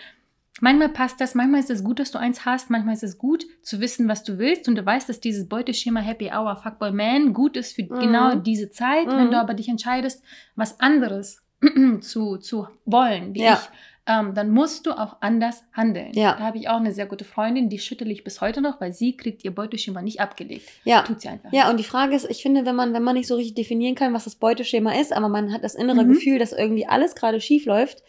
manchmal 0.63 0.89
passt 0.89 1.19
das, 1.21 1.35
manchmal 1.35 1.59
ist 1.59 1.69
es 1.69 1.83
gut, 1.83 1.99
dass 1.99 2.11
du 2.11 2.17
eins 2.17 2.45
hast, 2.45 2.69
manchmal 2.69 2.93
ist 2.95 3.03
es 3.03 3.17
gut 3.17 3.45
zu 3.61 3.79
wissen, 3.81 4.07
was 4.07 4.23
du 4.23 4.37
willst 4.39 4.67
und 4.67 4.75
du 4.75 4.85
weißt, 4.85 5.07
dass 5.09 5.19
dieses 5.19 5.47
Beuteschema 5.49 5.99
Happy 5.99 6.31
Hour 6.33 6.55
Fuckboy 6.55 6.91
Man 6.91 7.33
gut 7.33 7.57
ist 7.57 7.73
für 7.75 7.83
Mhm. 7.83 7.99
genau 7.99 8.35
diese 8.35 8.69
Zeit, 8.71 9.07
wenn 9.07 9.27
Mhm. 9.27 9.31
du 9.31 9.39
aber 9.39 9.53
dich 9.53 9.67
entscheidest, 9.69 10.23
was 10.55 10.79
anderes 10.79 11.41
zu, 12.01 12.37
zu 12.37 12.67
wollen, 12.85 13.33
wie 13.35 13.41
Ja. 13.43 13.53
ich, 13.53 13.69
ähm, 14.05 14.33
dann 14.35 14.49
musst 14.49 14.85
du 14.85 14.91
auch 14.91 15.17
anders 15.21 15.63
handeln. 15.71 16.11
Ja. 16.13 16.33
Da 16.33 16.39
habe 16.39 16.57
ich 16.57 16.67
auch 16.67 16.75
eine 16.77 16.91
sehr 16.91 17.05
gute 17.05 17.23
Freundin, 17.23 17.69
die 17.69 17.79
schüttel 17.79 18.11
ich 18.11 18.23
bis 18.25 18.41
heute 18.41 18.59
noch, 18.61 18.81
weil 18.81 18.91
sie 18.93 19.15
kriegt 19.15 19.45
ihr 19.45 19.55
Beuteschema 19.55 20.01
nicht 20.01 20.19
abgelegt. 20.19 20.67
Ja. 20.83 21.03
Tut 21.03 21.21
sie 21.21 21.29
einfach. 21.29 21.53
Ja, 21.53 21.69
und 21.69 21.77
die 21.79 21.85
Frage 21.85 22.13
ist, 22.15 22.29
ich 22.29 22.41
finde, 22.41 22.65
wenn 22.65 22.75
man, 22.75 22.93
wenn 22.93 23.03
man 23.03 23.15
nicht 23.15 23.27
so 23.27 23.35
richtig 23.35 23.55
definieren 23.55 23.95
kann, 23.95 24.13
was 24.13 24.25
das 24.25 24.35
Beuteschema 24.35 24.93
ist, 24.99 25.13
aber 25.13 25.29
man 25.29 25.53
hat 25.53 25.63
das 25.63 25.75
innere 25.75 26.03
Mhm. 26.03 26.09
Gefühl, 26.13 26.37
dass 26.39 26.51
irgendwie 26.51 26.85
alles 26.85 27.15
gerade 27.15 27.39
schief 27.39 27.65
läuft, 27.65 28.03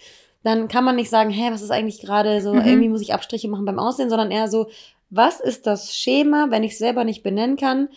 dann 0.44 0.68
kann 0.68 0.84
man 0.84 0.94
nicht 0.96 1.10
sagen, 1.10 1.30
hä, 1.30 1.48
was 1.50 1.62
ist 1.62 1.70
eigentlich 1.72 2.00
gerade 2.00 2.40
so, 2.40 2.52
Mhm. 2.54 2.64
irgendwie 2.66 2.88
muss 2.88 3.00
ich 3.02 3.12
Abstriche 3.14 3.48
machen 3.48 3.64
beim 3.64 3.78
Aussehen, 3.80 4.10
sondern 4.10 4.30
eher 4.30 4.48
so, 4.48 4.68
was 5.10 5.40
ist 5.40 5.66
das 5.66 5.96
Schema, 5.96 6.46
wenn 6.50 6.62
ich 6.62 6.72
es 6.72 6.78
selber 6.78 7.04
nicht 7.04 7.22
benennen 7.22 7.56
kann? 7.56 7.88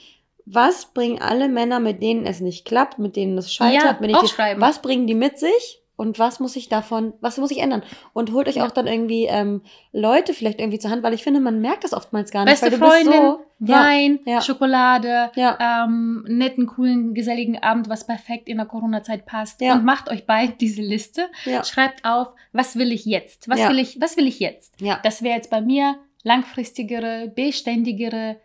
Was 0.46 0.86
bringen 0.86 1.22
alle 1.22 1.50
Männer, 1.50 1.80
mit 1.80 2.02
denen 2.02 2.26
es 2.26 2.40
nicht 2.40 2.64
klappt, 2.66 3.00
mit 3.00 3.16
denen 3.18 3.38
es 3.38 3.54
scheitert, 3.54 3.84
Ja, 3.84 3.98
mit 4.00 4.10
denen 4.12 4.62
was 4.62 4.82
bringen 4.82 5.06
die 5.08 5.14
mit 5.14 5.38
sich? 5.38 5.82
Und 5.98 6.20
was 6.20 6.40
muss 6.40 6.56
ich 6.56 6.70
davon, 6.70 7.14
was 7.22 7.38
muss 7.38 7.50
ich 7.52 7.58
ändern? 7.58 7.82
Und 8.14 8.32
holt 8.32 8.48
euch 8.48 8.58
Ja. 8.58 8.66
auch 8.68 8.72
dann 8.72 8.86
irgendwie 8.88 9.26
ähm, 9.26 9.64
Leute 9.92 10.34
vielleicht 10.34 10.60
irgendwie 10.60 10.78
zur 10.78 10.92
Hand, 10.92 11.02
weil 11.04 11.14
ich 11.16 11.24
finde, 11.24 11.40
man 11.40 11.60
merkt 11.60 11.84
das 11.84 11.92
oftmals 11.94 12.30
gar 12.32 12.46
nicht. 12.46 12.52
Beste 12.52 12.66
weil 12.68 12.72
du 12.72 12.78
Freundin, 12.78 13.12
bist 13.12 13.22
so, 13.60 13.74
Wein, 13.74 14.20
ja. 14.26 14.42
Schokolade, 14.42 15.32
ja, 15.34 15.86
ähm, 15.86 16.24
netten, 16.28 16.68
coolen, 16.68 17.16
geselligen 17.16 17.58
Abend, 17.64 17.90
was 17.90 18.06
perfekt 18.06 18.48
in 18.48 18.58
der 18.58 18.68
Corona-Zeit 18.68 19.26
passt. 19.26 19.60
Und 19.76 19.84
macht 19.86 20.10
euch 20.10 20.28
beide 20.28 20.54
diese 20.54 20.84
Liste. 20.84 21.28
Schreibt 21.64 22.06
auf, 22.06 22.28
was 22.54 22.76
will 22.76 22.92
ich 22.92 23.06
jetzt? 23.06 23.50
Was 23.50 23.58
will 23.68 23.80
ich, 23.80 24.00
was 24.00 24.16
will 24.18 24.28
ich 24.28 24.40
jetzt? 24.40 24.76
Das 25.04 25.24
wäre 25.24 25.36
jetzt 25.36 25.50
bei 25.50 25.62
mir 25.62 25.96
langfristigere, 26.24 27.32
beständigere 27.36 28.38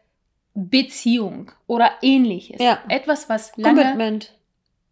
Beziehung 0.54 1.50
oder 1.66 1.90
ähnliches. 2.02 2.60
Etwas, 2.88 3.28
was 3.28 3.56
lange 3.56 3.82
Commitment. 3.82 4.32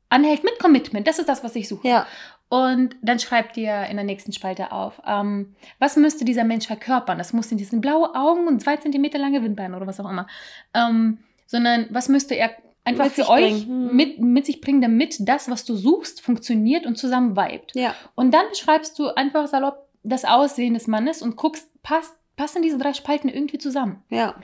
anhält 0.09 0.45
mit 0.45 0.59
Commitment. 0.59 1.07
Das 1.07 1.19
ist 1.19 1.29
das, 1.29 1.43
was 1.45 1.55
ich 1.57 1.69
suche. 1.69 1.87
Ja, 1.89 2.07
Und 2.51 2.97
dann 3.01 3.21
schreibt 3.21 3.57
ihr 3.57 3.85
in 3.87 3.97
der 3.97 4.05
nächsten 4.05 4.33
Spalte 4.33 4.73
auf, 4.73 5.01
ähm, 5.07 5.55
was 5.79 5.97
müsste 5.97 6.25
dieser 6.25 6.43
Mensch 6.43 6.67
verkörpern? 6.67 7.17
Das 7.17 7.33
muss 7.33 7.49
nicht 7.51 7.61
diesen 7.61 7.81
blaue 7.81 8.13
Augen 8.17 8.49
und 8.49 8.61
zwei 8.61 8.77
Zentimeter 8.77 9.19
lange 9.19 9.43
Windbeine 9.43 9.77
oder 9.77 9.87
was 9.87 10.01
auch 10.01 10.11
immer. 10.11 10.27
Ähm, 10.75 11.19
sondern 11.47 11.87
was 11.91 12.09
müsste 12.09 12.35
er 12.35 12.51
einfach 12.85 13.05
Mit 13.05 13.13
für 13.13 13.29
euch 13.29 13.67
bringen. 13.67 13.91
Hm. 13.91 13.97
mit, 13.97 14.21
mit 14.21 14.47
sich 14.47 14.61
bringen, 14.61 14.81
damit 14.81 15.17
das, 15.21 15.49
was 15.49 15.65
du 15.65 15.77
suchst, 15.77 16.23
funktioniert 16.23 16.87
und 16.87 16.97
zusammen 16.97 17.37
vibet. 17.37 17.73
ja, 17.75 17.95
Und 18.17 18.35
dann 18.35 18.49
beschreibst 18.51 18.99
du 18.99 19.09
einfach 19.15 19.47
salopp 19.47 19.89
das 20.03 20.25
Aussehen 20.25 20.75
des 20.75 20.89
Mannes 20.89 21.23
und 21.23 21.37
guckst, 21.37 21.69
passt, 21.83 22.15
passen 22.37 22.63
diese 22.63 22.79
drei 22.79 22.95
Spalten 22.95 23.29
irgendwie 23.29 23.59
zusammen. 23.59 24.03
ja, 24.09 24.35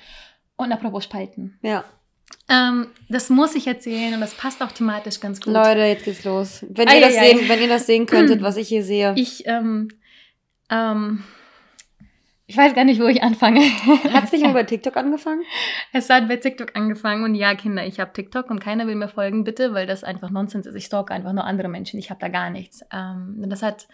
Und 0.57 0.71
apropos 0.71 1.03
Spalten. 1.05 1.59
ja. 1.63 1.85
Ähm, 2.49 2.89
das 3.09 3.29
muss 3.29 3.55
ich 3.55 3.67
erzählen 3.67 4.15
und 4.15 4.21
das 4.21 4.35
passt 4.35 4.63
auch 4.63 4.71
thematisch 4.71 5.21
ganz 5.21 5.41
gut. 5.41 5.53
Leute, 5.53 5.81
jetzt 5.81 6.05
geht's 6.05 6.25
los. 6.25 6.65
Wenn 6.69 6.89
ihr 6.89 7.01
das 7.01 7.15
sehen, 7.15 7.49
wenn 7.49 7.61
ihr 7.61 7.69
das 7.69 7.87
sehen 7.87 8.07
könntet, 8.07 8.41
was 8.43 8.57
ich 8.57 8.69
hier 8.69 8.85
sehe. 8.85 9.15
Ich, 9.17 9.47
ähm, 9.47 9.89
ähm, 10.71 11.25
ich 12.47 12.57
weiß 12.57 12.75
gar 12.75 12.85
nicht, 12.85 13.01
wo 13.01 13.07
ich 13.07 13.25
anfange. 13.25 13.61
Hat's 14.13 14.31
nicht 14.31 14.45
mal 14.45 14.53
bei 14.53 14.63
TikTok 14.65 14.97
angefangen? 14.97 15.43
es 15.93 16.09
hat 16.09 16.29
bei 16.29 16.37
TikTok 16.37 16.77
angefangen 16.77 17.25
und 17.25 17.35
ja, 17.35 17.55
Kinder, 17.57 17.85
ich 17.85 17.99
habe 17.99 18.13
TikTok 18.13 18.49
und 18.51 18.61
keiner 18.61 18.87
will 18.87 18.95
mir 18.95 19.09
folgen, 19.09 19.43
bitte, 19.43 19.75
weil 19.75 19.87
das 19.87 20.05
einfach 20.05 20.31
Nonsens 20.31 20.67
ist. 20.67 20.77
Ich 20.77 20.85
stalke 20.85 21.13
einfach 21.13 21.33
nur 21.33 21.45
andere 21.45 21.69
Menschen. 21.69 21.99
Ich 21.99 22.11
habe 22.11 22.21
da 22.21 22.29
gar 22.29 22.51
nichts. 22.51 22.83
Ähm, 22.93 23.45
das 23.49 23.63
hat 23.63 23.89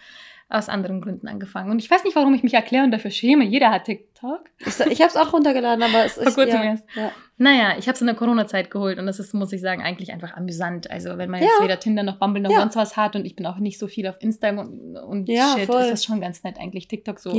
aus 0.49 0.69
anderen 0.69 1.01
Gründen 1.01 1.27
angefangen. 1.27 1.71
Und 1.71 1.79
ich 1.79 1.89
weiß 1.89 2.03
nicht, 2.03 2.15
warum 2.15 2.33
ich 2.33 2.43
mich 2.43 2.53
erkläre 2.53 2.83
und 2.83 2.91
dafür 2.91 3.09
schäme. 3.11 3.43
Jeder 3.43 3.71
hat 3.71 3.85
TikTok. 3.85 4.41
Ich, 4.59 4.79
ich 4.79 5.01
habe 5.01 5.09
es 5.09 5.15
auch 5.17 5.33
runtergeladen, 5.33 5.83
aber 5.83 6.05
es 6.05 6.13
Vor 6.13 6.23
ist 6.27 6.35
kurzem 6.35 6.55
ja, 6.61 6.63
erst. 6.63 6.83
ja. 6.95 7.11
Naja, 7.37 7.73
ich 7.79 7.87
habe 7.87 7.95
es 7.95 8.01
in 8.01 8.07
der 8.07 8.15
Corona-Zeit 8.15 8.69
geholt 8.69 8.99
und 8.99 9.07
das 9.07 9.19
ist, 9.19 9.33
muss 9.33 9.51
ich 9.51 9.61
sagen, 9.61 9.81
eigentlich 9.81 10.13
einfach 10.13 10.35
amüsant. 10.37 10.91
Also 10.91 11.17
wenn 11.17 11.29
man 11.31 11.41
Ja. 11.41 11.47
jetzt 11.47 11.63
weder 11.63 11.79
Tinder 11.79 12.03
noch 12.03 12.17
Bumble 12.19 12.41
noch 12.43 12.51
sonst 12.51 12.75
was 12.75 12.95
hat 12.95 13.15
und 13.15 13.25
ich 13.25 13.35
bin 13.35 13.45
auch 13.47 13.57
nicht 13.57 13.79
so 13.79 13.87
viel 13.87 14.05
auf 14.07 14.17
Instagram 14.19 14.59
und, 14.59 14.97
und 14.97 15.27
Shit, 15.29 15.65
voll. 15.65 15.81
ist 15.81 15.91
das 15.91 16.05
schon 16.05 16.21
ganz 16.21 16.43
nett 16.43 16.57
eigentlich. 16.59 16.87
TikTok 16.87 17.19
so 17.19 17.31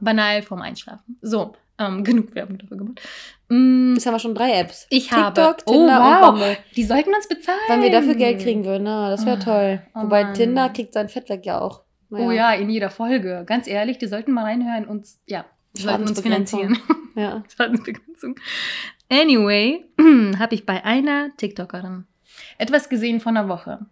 banal 0.00 0.42
vorm 0.42 0.62
Einschlafen. 0.62 1.18
So, 1.20 1.52
ähm, 1.78 2.02
genug 2.04 2.34
Werbung 2.34 2.56
dafür 2.58 2.78
gemacht. 2.78 3.00
Mm, 3.48 3.92
Jetzt 3.94 4.06
haben 4.06 4.14
wir 4.14 4.18
schon 4.20 4.34
drei 4.34 4.52
Apps. 4.60 4.86
ich 4.90 5.08
TikTok, 5.08 5.36
habe, 5.36 5.56
Tinder 5.64 5.98
oh, 6.00 6.04
wow, 6.04 6.28
und 6.30 6.34
Bumble. 6.38 6.56
die 6.76 6.84
sollten 6.84 7.12
uns 7.14 7.28
bezahlen. 7.28 7.58
Wenn 7.68 7.82
wir 7.82 7.90
dafür 7.90 8.14
Geld 8.14 8.40
kriegen 8.40 8.64
würden, 8.64 8.84
na, 8.84 9.10
das 9.10 9.26
wäre 9.26 9.36
Ah, 9.36 9.40
toll. 9.40 9.82
oh 9.94 10.02
Wobei 10.04 10.24
Mann. 10.24 10.34
Tinder 10.34 10.68
kriegt 10.70 10.94
sein 10.94 11.08
Fett 11.10 11.28
weg 11.28 11.44
ja 11.44 11.60
auch. 11.60 11.82
Oh 12.22 12.30
ja, 12.30 12.52
in 12.52 12.70
jeder 12.70 12.90
Folge. 12.90 13.44
Ganz 13.46 13.66
ehrlich, 13.66 13.98
die 13.98 14.06
sollten 14.06 14.32
mal 14.32 14.44
reinhören 14.44 14.86
und 14.86 15.06
ja, 15.26 15.44
die 15.76 15.82
sollten 15.82 16.08
uns 16.08 16.20
finanzieren. 16.20 16.78
Ja. 17.14 17.44
Schadensbegrenzung. 17.56 18.36
Anyway, 19.10 19.84
habe 20.38 20.54
ich 20.54 20.66
bei 20.66 20.84
einer 20.84 21.30
TikTokerin 21.36 22.06
etwas 22.58 22.88
gesehen 22.88 23.20
von 23.20 23.36
einer 23.36 23.48
Woche. 23.48 23.86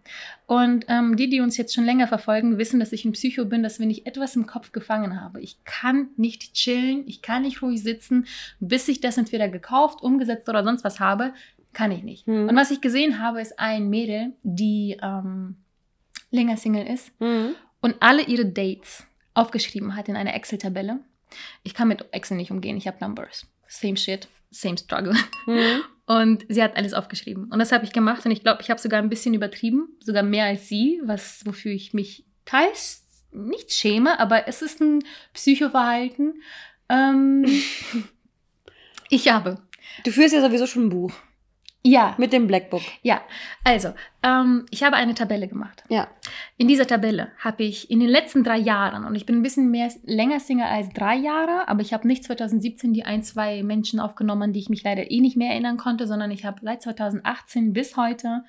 Und 0.45 0.85
ähm, 0.87 1.15
die, 1.15 1.29
die 1.29 1.41
uns 1.41 1.57
jetzt 1.57 1.73
schon 1.73 1.85
länger 1.85 2.07
verfolgen, 2.07 2.57
wissen, 2.57 2.79
dass 2.79 2.91
ich 2.91 3.05
ein 3.05 3.13
Psycho 3.13 3.45
bin, 3.45 3.63
dass 3.63 3.79
wenn 3.79 3.89
ich 3.89 4.05
etwas 4.05 4.35
im 4.35 4.47
Kopf 4.47 4.71
gefangen 4.71 5.19
habe, 5.21 5.41
ich 5.41 5.63
kann 5.63 6.09
nicht 6.17 6.53
chillen, 6.53 7.03
ich 7.07 7.21
kann 7.21 7.43
nicht 7.43 7.61
ruhig 7.61 7.81
sitzen, 7.81 8.25
bis 8.59 8.87
ich 8.87 9.01
das 9.01 9.17
entweder 9.17 9.49
gekauft, 9.49 10.01
umgesetzt 10.01 10.49
oder 10.49 10.63
sonst 10.63 10.83
was 10.83 10.99
habe, 10.99 11.33
kann 11.73 11.91
ich 11.91 12.03
nicht. 12.03 12.27
Hm. 12.27 12.49
Und 12.49 12.55
was 12.55 12.71
ich 12.71 12.81
gesehen 12.81 13.19
habe, 13.19 13.41
ist 13.41 13.59
ein 13.59 13.89
Mädel, 13.89 14.33
die 14.43 14.97
ähm, 15.01 15.57
länger 16.31 16.57
Single 16.57 16.85
ist 16.85 17.11
Mhm. 17.19 17.55
Und 17.83 17.97
alle 17.99 18.23
ihre 18.23 18.45
Dates 18.45 19.03
aufgeschrieben 19.35 19.95
hat 19.95 20.07
in 20.07 20.15
einer 20.15 20.33
Excel-Tabelle. 20.33 20.99
Ich 21.63 21.73
kann 21.73 21.89
mit 21.89 22.05
Excel 22.11 22.37
nicht 22.37 22.49
umgehen, 22.49 22.77
ich 22.77 22.87
habe 22.87 22.97
Numbers. 23.01 23.45
Same 23.67 23.97
shit, 23.97 24.27
same 24.49 24.77
struggle. 24.77 25.13
Mhm. 25.45 25.83
Und 26.05 26.45
sie 26.49 26.61
hat 26.61 26.75
alles 26.75 26.93
aufgeschrieben. 26.93 27.45
Und 27.45 27.59
das 27.59 27.71
habe 27.71 27.85
ich 27.85 27.93
gemacht 27.93 28.25
und 28.25 28.31
ich 28.31 28.41
glaube, 28.41 28.61
ich 28.61 28.69
habe 28.69 28.81
sogar 28.81 29.01
ein 29.01 29.07
bisschen 29.07 29.33
übertrieben, 29.33 29.87
sogar 30.01 30.21
mehr 30.21 30.43
als 30.43 30.67
sie, 30.67 30.99
was, 31.05 31.45
wofür 31.45 31.71
ich 31.71 31.93
mich 31.93 32.25
teils 32.43 33.05
nicht 33.31 33.71
schäme, 33.71 34.19
aber 34.19 34.45
es 34.49 34.61
ist 34.61 34.81
ein 34.81 35.05
Psychoverhalten. 35.33 36.41
Ähm, 36.89 37.45
ich 39.09 39.29
habe. 39.29 39.61
Du 40.03 40.11
führst 40.11 40.33
ja 40.33 40.41
sowieso 40.41 40.67
schon 40.67 40.87
ein 40.87 40.89
Buch 40.89 41.13
Ja, 41.85 42.15
mit 42.17 42.31
dem 42.31 42.47
Blackbook. 42.47 42.81
ja. 43.01 43.21
Also, 43.65 43.93
ähm, 44.23 44.65
ich 44.71 44.83
habe 44.83 44.95
eine 44.95 45.15
Tabelle 45.15 45.49
gemacht. 45.49 45.83
Ja. 45.89 46.07
In 46.57 46.69
dieser 46.69 46.87
Tabelle 46.87 47.31
habe 47.39 47.63
ich 47.63 47.91
in 47.91 47.99
den 47.99 48.07
letzten 48.07 48.43
drei 48.43 48.57
Jahren, 48.57 49.03
und 49.03 49.15
ich 49.15 49.25
bin 49.25 49.37
ein 49.37 49.43
bisschen 49.43 49.69
mehr, 49.69 49.91
länger 50.03 50.39
Single 50.39 50.65
als 50.65 50.89
drei 50.89 51.15
Jahre, 51.15 51.67
aber 51.67 51.81
ich 51.81 51.93
habe 51.93 52.07
nicht 52.07 52.23
2017 52.23 52.93
die 52.93 53.03
ein, 53.03 53.21
zwei 53.21 53.63
Menschen 53.63 53.99
aufgenommen, 53.99 54.53
die 54.53 54.59
ich 54.59 54.69
mich 54.69 54.83
leider 54.83 55.11
eh 55.11 55.19
nicht 55.19 55.35
mehr 55.35 55.51
erinnern 55.51 55.77
konnte, 55.77 56.07
sondern 56.07 56.31
ich 56.31 56.45
habe 56.45 56.61
seit 56.61 56.81
2018 56.81 57.73
bis 57.73 57.97
heute 57.97 58.45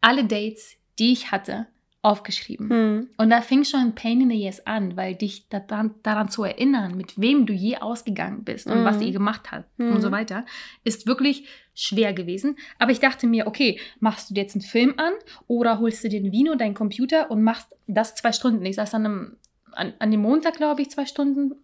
alle 0.00 0.24
Dates, 0.24 0.76
die 1.00 1.12
ich 1.12 1.32
hatte, 1.32 1.66
aufgeschrieben. 2.06 2.68
Mhm. 2.68 3.08
Und 3.16 3.30
da 3.30 3.40
fing 3.40 3.64
schon 3.64 3.80
ein 3.80 3.94
Pain 3.94 4.20
in 4.20 4.30
the 4.30 4.48
Ass 4.48 4.64
an, 4.66 4.96
weil 4.96 5.16
dich 5.16 5.48
daran, 5.48 5.94
daran 6.04 6.28
zu 6.28 6.44
erinnern, 6.44 6.96
mit 6.96 7.20
wem 7.20 7.46
du 7.46 7.52
je 7.52 7.78
ausgegangen 7.78 8.44
bist 8.44 8.66
und 8.68 8.80
Mhm. 8.80 8.84
was 8.84 9.00
ihr 9.02 9.10
gemacht 9.12 9.50
habt 9.50 9.66
Mhm. 9.78 9.92
und 9.96 10.00
so 10.00 10.12
weiter, 10.12 10.46
ist 10.84 11.06
wirklich 11.08 11.46
schwer 11.74 12.12
gewesen. 12.12 12.56
Aber 12.78 12.92
ich 12.92 13.00
dachte 13.00 13.26
mir, 13.26 13.46
okay, 13.48 13.80
machst 13.98 14.30
du 14.30 14.34
dir 14.34 14.42
jetzt 14.42 14.54
einen 14.54 14.62
Film 14.62 14.94
an 14.98 15.12
oder 15.48 15.80
holst 15.80 16.04
du 16.04 16.08
dir 16.08 16.20
ein 16.20 16.30
Vino, 16.32 16.54
deinen 16.54 16.74
Computer 16.74 17.30
und 17.30 17.42
machst 17.42 17.74
das 17.88 18.14
zwei 18.14 18.32
Stunden. 18.32 18.64
Ich 18.64 18.76
saß 18.76 18.92
dann 18.92 19.06
am, 19.06 19.36
an, 19.72 19.92
an 19.98 20.10
dem 20.12 20.22
Montag, 20.22 20.54
glaube 20.56 20.82
ich, 20.82 20.90
zwei 20.90 21.06
Stunden 21.06 21.56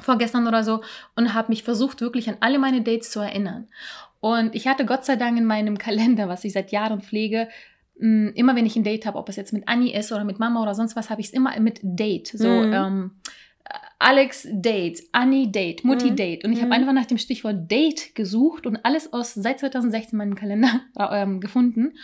vorgestern 0.00 0.48
oder 0.48 0.64
so 0.64 0.82
und 1.14 1.34
habe 1.34 1.50
mich 1.52 1.62
versucht, 1.62 2.00
wirklich 2.00 2.28
an 2.28 2.36
alle 2.40 2.58
meine 2.58 2.80
Dates 2.82 3.10
zu 3.10 3.20
erinnern. 3.20 3.68
Und 4.20 4.54
ich 4.54 4.66
hatte 4.66 4.86
Gott 4.86 5.04
sei 5.04 5.16
Dank 5.16 5.36
in 5.38 5.44
meinem 5.44 5.76
Kalender, 5.76 6.26
was 6.28 6.42
ich 6.44 6.54
seit 6.54 6.72
Jahren 6.72 7.02
pflege, 7.02 7.48
mh, 7.98 8.32
immer 8.34 8.56
wenn 8.56 8.66
ich 8.66 8.76
ein 8.76 8.84
Date 8.84 9.06
habe, 9.06 9.18
ob 9.18 9.28
es 9.28 9.36
jetzt 9.36 9.52
mit 9.52 9.68
Annie 9.68 9.96
ist 9.98 10.12
oder 10.12 10.24
mit 10.24 10.38
Mama 10.38 10.62
oder 10.62 10.74
sonst 10.74 10.96
was, 10.96 11.10
habe 11.10 11.20
ich 11.20 11.28
es 11.28 11.32
immer 11.32 11.58
mit 11.60 11.80
Date. 11.82 12.28
So, 12.28 12.48
Mhm. 12.48 12.72
ähm, 12.72 13.10
Alex 13.98 14.46
Date, 14.50 15.00
Annie 15.12 15.48
Date, 15.50 15.84
Mutti 15.84 16.10
Mhm. 16.10 16.16
Date. 16.16 16.44
Und 16.44 16.52
ich 16.52 16.58
habe 16.58 16.66
Mhm. 16.66 16.72
einfach 16.72 16.92
nach 16.92 17.06
dem 17.06 17.16
Stichwort 17.18 17.70
Date 17.70 18.14
gesucht 18.14 18.66
und 18.66 18.76
alles 18.84 19.12
aus 19.12 19.32
seit 19.34 19.60
2016 19.60 20.12
in 20.12 20.18
meinem 20.18 20.34
Kalender 20.34 20.80
ähm, 21.10 21.40
gefunden. 21.40 21.94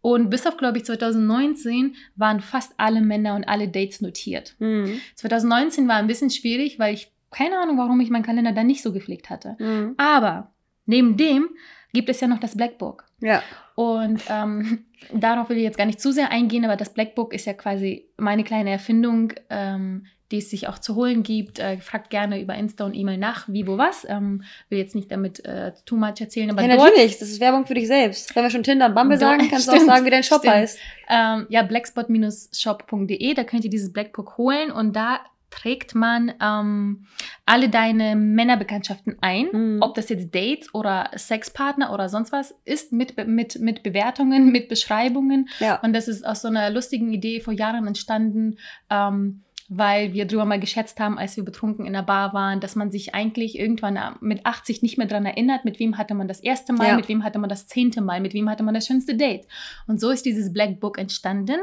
Und 0.00 0.30
bis 0.30 0.46
auf, 0.46 0.56
glaube 0.56 0.78
ich, 0.78 0.84
2019 0.84 1.96
waren 2.14 2.40
fast 2.40 2.72
alle 2.76 3.00
Männer 3.00 3.34
und 3.34 3.44
alle 3.48 3.66
Dates 3.68 4.00
notiert. 4.00 4.54
Mhm. 4.60 5.00
2019 5.16 5.88
war 5.88 5.96
ein 5.96 6.06
bisschen 6.06 6.30
schwierig, 6.30 6.78
weil 6.78 6.94
ich 6.94 7.10
keine 7.30 7.58
Ahnung, 7.58 7.76
warum 7.78 8.00
ich 8.00 8.08
meinen 8.10 8.22
Kalender 8.22 8.52
dann 8.52 8.68
nicht 8.68 8.82
so 8.82 8.92
gepflegt 8.92 9.28
hatte. 9.28 9.56
Mhm. 9.58 9.94
Aber 9.98 10.52
neben 10.86 11.16
dem 11.16 11.48
gibt 11.92 12.08
es 12.08 12.20
ja 12.20 12.28
noch 12.28 12.38
das 12.38 12.56
Blackbook. 12.56 13.04
Ja. 13.20 13.42
Und 13.74 14.22
ähm, 14.30 14.84
darauf 15.12 15.48
will 15.48 15.56
ich 15.56 15.62
jetzt 15.62 15.78
gar 15.78 15.86
nicht 15.86 16.00
zu 16.00 16.12
sehr 16.12 16.30
eingehen, 16.30 16.64
aber 16.64 16.76
das 16.76 16.92
Blackbook 16.92 17.32
ist 17.34 17.46
ja 17.46 17.52
quasi 17.54 18.06
meine 18.16 18.44
kleine 18.44 18.70
Erfindung, 18.70 19.32
ähm, 19.50 20.06
die 20.30 20.38
es 20.38 20.50
sich 20.50 20.68
auch 20.68 20.78
zu 20.78 20.94
holen 20.94 21.22
gibt. 21.22 21.58
Äh, 21.58 21.78
fragt 21.78 22.10
gerne 22.10 22.38
über 22.40 22.54
Insta 22.54 22.84
und 22.84 22.94
E-Mail 22.94 23.16
nach, 23.16 23.48
wie, 23.48 23.66
wo, 23.66 23.78
was. 23.78 24.06
Ähm, 24.10 24.42
will 24.68 24.78
jetzt 24.78 24.94
nicht 24.94 25.10
damit 25.10 25.42
äh, 25.46 25.72
too 25.86 25.96
much 25.96 26.20
erzählen, 26.20 26.50
aber 26.50 26.60
ja, 26.62 26.76
dort, 26.76 26.90
natürlich. 26.90 27.18
Das 27.18 27.30
ist 27.30 27.40
Werbung 27.40 27.64
für 27.64 27.72
dich 27.74 27.86
selbst. 27.86 28.36
Wenn 28.36 28.42
wir 28.42 28.50
schon 28.50 28.62
Tinder 28.62 28.86
und 28.86 28.94
Bumble 28.94 29.18
Dort- 29.18 29.38
sagen, 29.38 29.48
kannst 29.48 29.66
du 29.68 29.72
auch 29.72 29.76
stimmt, 29.76 29.90
sagen, 29.90 30.04
wie 30.04 30.10
dein 30.10 30.22
Shop 30.22 30.40
stimmt. 30.40 30.54
heißt. 30.54 30.78
ähm, 31.08 31.46
ja, 31.48 31.62
blackspot-shop.de, 31.62 33.34
da 33.34 33.44
könnt 33.44 33.64
ihr 33.64 33.70
dieses 33.70 33.92
Blackbook 33.92 34.36
holen 34.38 34.70
und 34.70 34.94
da 34.94 35.20
trägt 35.50 35.94
man 35.94 36.32
ähm, 36.42 37.06
alle 37.46 37.68
deine 37.68 38.16
Männerbekanntschaften 38.16 39.16
ein, 39.20 39.48
Mhm. 39.52 39.78
ob 39.80 39.94
das 39.94 40.08
jetzt 40.08 40.34
Dates 40.34 40.74
oder 40.74 41.10
Sexpartner 41.16 41.92
oder 41.92 42.08
sonst 42.08 42.32
was 42.32 42.54
ist, 42.64 42.92
mit, 42.92 43.16
mit, 43.26 43.58
mit 43.60 43.82
Bewertungen, 43.82 44.52
mit 44.52 44.68
Beschreibungen. 44.68 45.48
Ja. 45.60 45.80
Und 45.80 45.92
das 45.94 46.08
ist 46.08 46.26
aus 46.26 46.42
so 46.42 46.48
einer 46.48 46.70
lustigen 46.70 47.12
Idee 47.12 47.40
vor 47.40 47.52
Jahren 47.54 47.86
entstanden. 47.86 48.58
Ähm, 48.90 49.42
weil 49.70 50.14
wir 50.14 50.26
drüber 50.26 50.46
mal 50.46 50.58
geschätzt 50.58 50.98
haben, 50.98 51.18
als 51.18 51.36
wir 51.36 51.44
betrunken 51.44 51.84
in 51.84 51.92
der 51.92 52.02
Bar 52.02 52.32
waren, 52.32 52.58
dass 52.58 52.74
man 52.74 52.90
sich 52.90 53.14
eigentlich 53.14 53.58
irgendwann 53.58 53.98
mit 54.20 54.46
80 54.46 54.80
nicht 54.82 54.96
mehr 54.96 55.06
daran 55.06 55.26
erinnert, 55.26 55.66
mit 55.66 55.78
wem 55.78 55.98
hatte 55.98 56.14
man 56.14 56.26
das 56.26 56.40
erste 56.40 56.72
Mal, 56.72 56.88
Ja. 56.88 56.96
mit 56.96 57.08
wem 57.08 57.22
hatte 57.22 57.38
man 57.38 57.50
das 57.50 57.66
zehnte 57.66 58.00
Mal, 58.00 58.20
mit 58.20 58.32
wem 58.32 58.48
hatte 58.48 58.62
man 58.62 58.72
das 58.72 58.86
schönste 58.86 59.14
Date. 59.14 59.46
Und 59.86 60.00
so 60.00 60.08
ist 60.10 60.24
dieses 60.24 60.52
Black 60.54 60.80
Book 60.80 60.98
entstanden. 60.98 61.60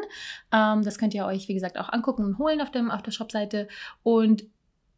Ähm, 0.52 0.84
das 0.84 1.00
könnt 1.00 1.16
ihr 1.16 1.26
euch, 1.26 1.48
wie 1.48 1.56
gesagt, 1.56 1.80
auch 1.80 1.92
angucken 1.92 2.24
und 2.26 2.38
holen 2.38 2.62
auf, 2.62 2.70
dem, 2.70 2.92
auf 2.92 3.02
der 3.02 3.12
Shopseite. 3.12 3.68
Und 4.04 4.46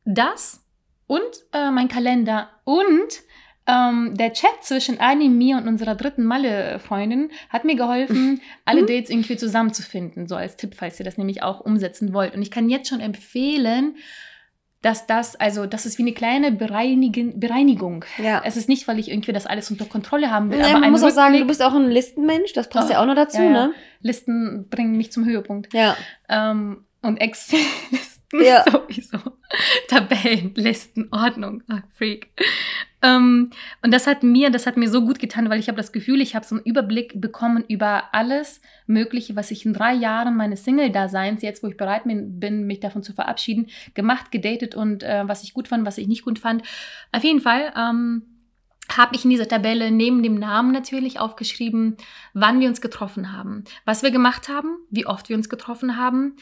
das 0.04 0.66
und 1.08 1.22
äh, 1.54 1.72
mein 1.72 1.88
Kalender 1.88 2.50
und 2.66 3.22
ähm, 3.68 4.16
der 4.16 4.32
Chat 4.34 4.64
zwischen 4.64 5.00
Ani, 5.00 5.28
mir 5.30 5.58
und 5.58 5.68
unserer 5.68 5.96
dritten 5.96 6.24
Malle-Freundin 6.24 7.30
hat 7.50 7.66
mir 7.66 7.76
geholfen, 7.76 8.42
alle 8.66 8.84
Mhm. 8.84 8.88
Dates 8.88 9.10
irgendwie 9.10 9.36
zusammenzufinden. 9.38 10.28
So 10.28 10.36
als 10.36 10.56
Tipp, 10.56 10.74
falls 10.76 11.00
ihr 11.00 11.06
das 11.06 11.18
nämlich 11.18 11.44
auch 11.44 11.60
umsetzen 11.60 12.14
wollt. 12.14 12.34
Und 12.36 12.42
ich 12.42 12.52
kann 12.52 12.70
jetzt 12.70 12.88
schon 12.90 13.02
empfehlen, 13.02 13.98
dass 14.84 15.08
das, 15.08 15.36
also 15.36 15.66
das 15.66 15.86
ist 15.88 15.98
wie 15.98 16.04
eine 16.04 16.14
kleine 16.14 16.52
Bereinigen, 16.52 17.40
Bereinigung. 17.40 18.06
Ja. 18.24 18.42
Es 18.46 18.56
ist 18.58 18.70
nicht, 18.70 18.88
weil 18.88 19.00
ich 19.00 19.10
irgendwie 19.10 19.34
das 19.34 19.48
alles 19.48 19.70
unter 19.72 19.86
Kontrolle 19.86 20.30
haben 20.32 20.50
will, 20.52 20.60
Nee, 20.60 20.66
aber 20.66 20.80
man 20.80 20.92
muss 20.92 21.04
auch 21.04 21.10
sagen, 21.10 21.38
du 21.38 21.46
bist 21.46 21.64
auch 21.64 21.74
ein 21.74 21.90
Listenmensch, 21.90 22.54
das 22.54 22.70
passt 22.70 22.90
Oh, 22.90 22.94
ja 22.94 23.02
auch 23.02 23.06
noch 23.08 23.16
dazu, 23.16 23.40
ja, 23.42 23.44
ja. 23.44 23.52
ne? 23.68 23.74
Listen 24.02 24.68
bringen 24.70 24.96
mich 24.96 25.12
zum 25.12 25.26
Höhepunkt. 25.26 25.74
Ja. 25.74 25.98
Ähm, 26.30 26.86
und 27.02 27.18
Excel-Listen 27.18 28.17
Ja. 28.34 28.66
sowieso. 28.70 29.18
Tabellen, 29.88 30.52
Listen, 30.56 31.08
Ordnung. 31.12 31.64
Ach, 31.70 31.82
Freak. 31.96 32.30
Ähm, 33.02 33.52
und 33.84 33.94
das 33.94 34.08
hat 34.08 34.24
mir, 34.24 34.50
das 34.50 34.66
hat 34.66 34.76
mir 34.76 34.90
so 34.90 35.02
gut 35.06 35.20
getan, 35.20 35.50
weil 35.50 35.60
ich 35.60 35.68
habe 35.68 35.78
das 35.78 35.92
Gefühl, 35.92 36.20
ich 36.20 36.36
habe 36.36 36.46
so 36.46 36.56
einen 36.56 36.66
Überblick 36.66 37.22
bekommen 37.22 37.64
über 37.68 38.14
alles 38.14 38.60
Mögliche, 38.88 39.36
was 39.36 39.52
ich 39.52 39.66
in 39.66 39.74
drei 39.74 39.94
Jahren 39.94 40.36
meines 40.36 40.64
Single-Daseins, 40.64 41.42
jetzt 41.42 41.64
wo 41.64 41.68
ich 41.68 41.78
bereit 41.78 42.04
bin, 42.06 42.68
mich 42.68 42.80
davon 42.80 43.04
zu 43.04 43.14
verabschieden, 43.14 43.68
gemacht, 43.94 44.32
gedatet 44.32 44.76
und 44.76 45.04
äh, 45.04 45.28
was 45.28 45.44
ich 45.44 45.54
gut 45.54 45.68
fand, 45.68 45.86
was 45.86 45.98
ich 45.98 46.08
nicht 46.08 46.26
gut 46.26 46.40
fand. 46.40 46.64
Auf 47.12 47.24
jeden 47.24 47.42
Fall 47.42 47.72
ähm, 47.78 48.24
habe 48.96 49.16
ich 49.16 49.24
in 49.26 49.30
dieser 49.30 49.48
Tabelle 49.48 49.92
neben 49.92 50.24
dem 50.24 50.36
Namen 50.36 50.72
natürlich 50.72 51.20
aufgeschrieben, 51.20 51.98
wann 52.34 52.60
wir 52.60 52.70
uns 52.70 52.82
getroffen 52.82 53.34
haben, 53.34 53.64
was 53.86 54.02
wir 54.02 54.12
gemacht 54.12 54.50
haben, 54.50 54.78
wie 54.90 55.06
oft 55.06 55.30
wir 55.30 55.36
uns 55.36 55.50
getroffen 55.50 55.98
haben, 55.98 56.36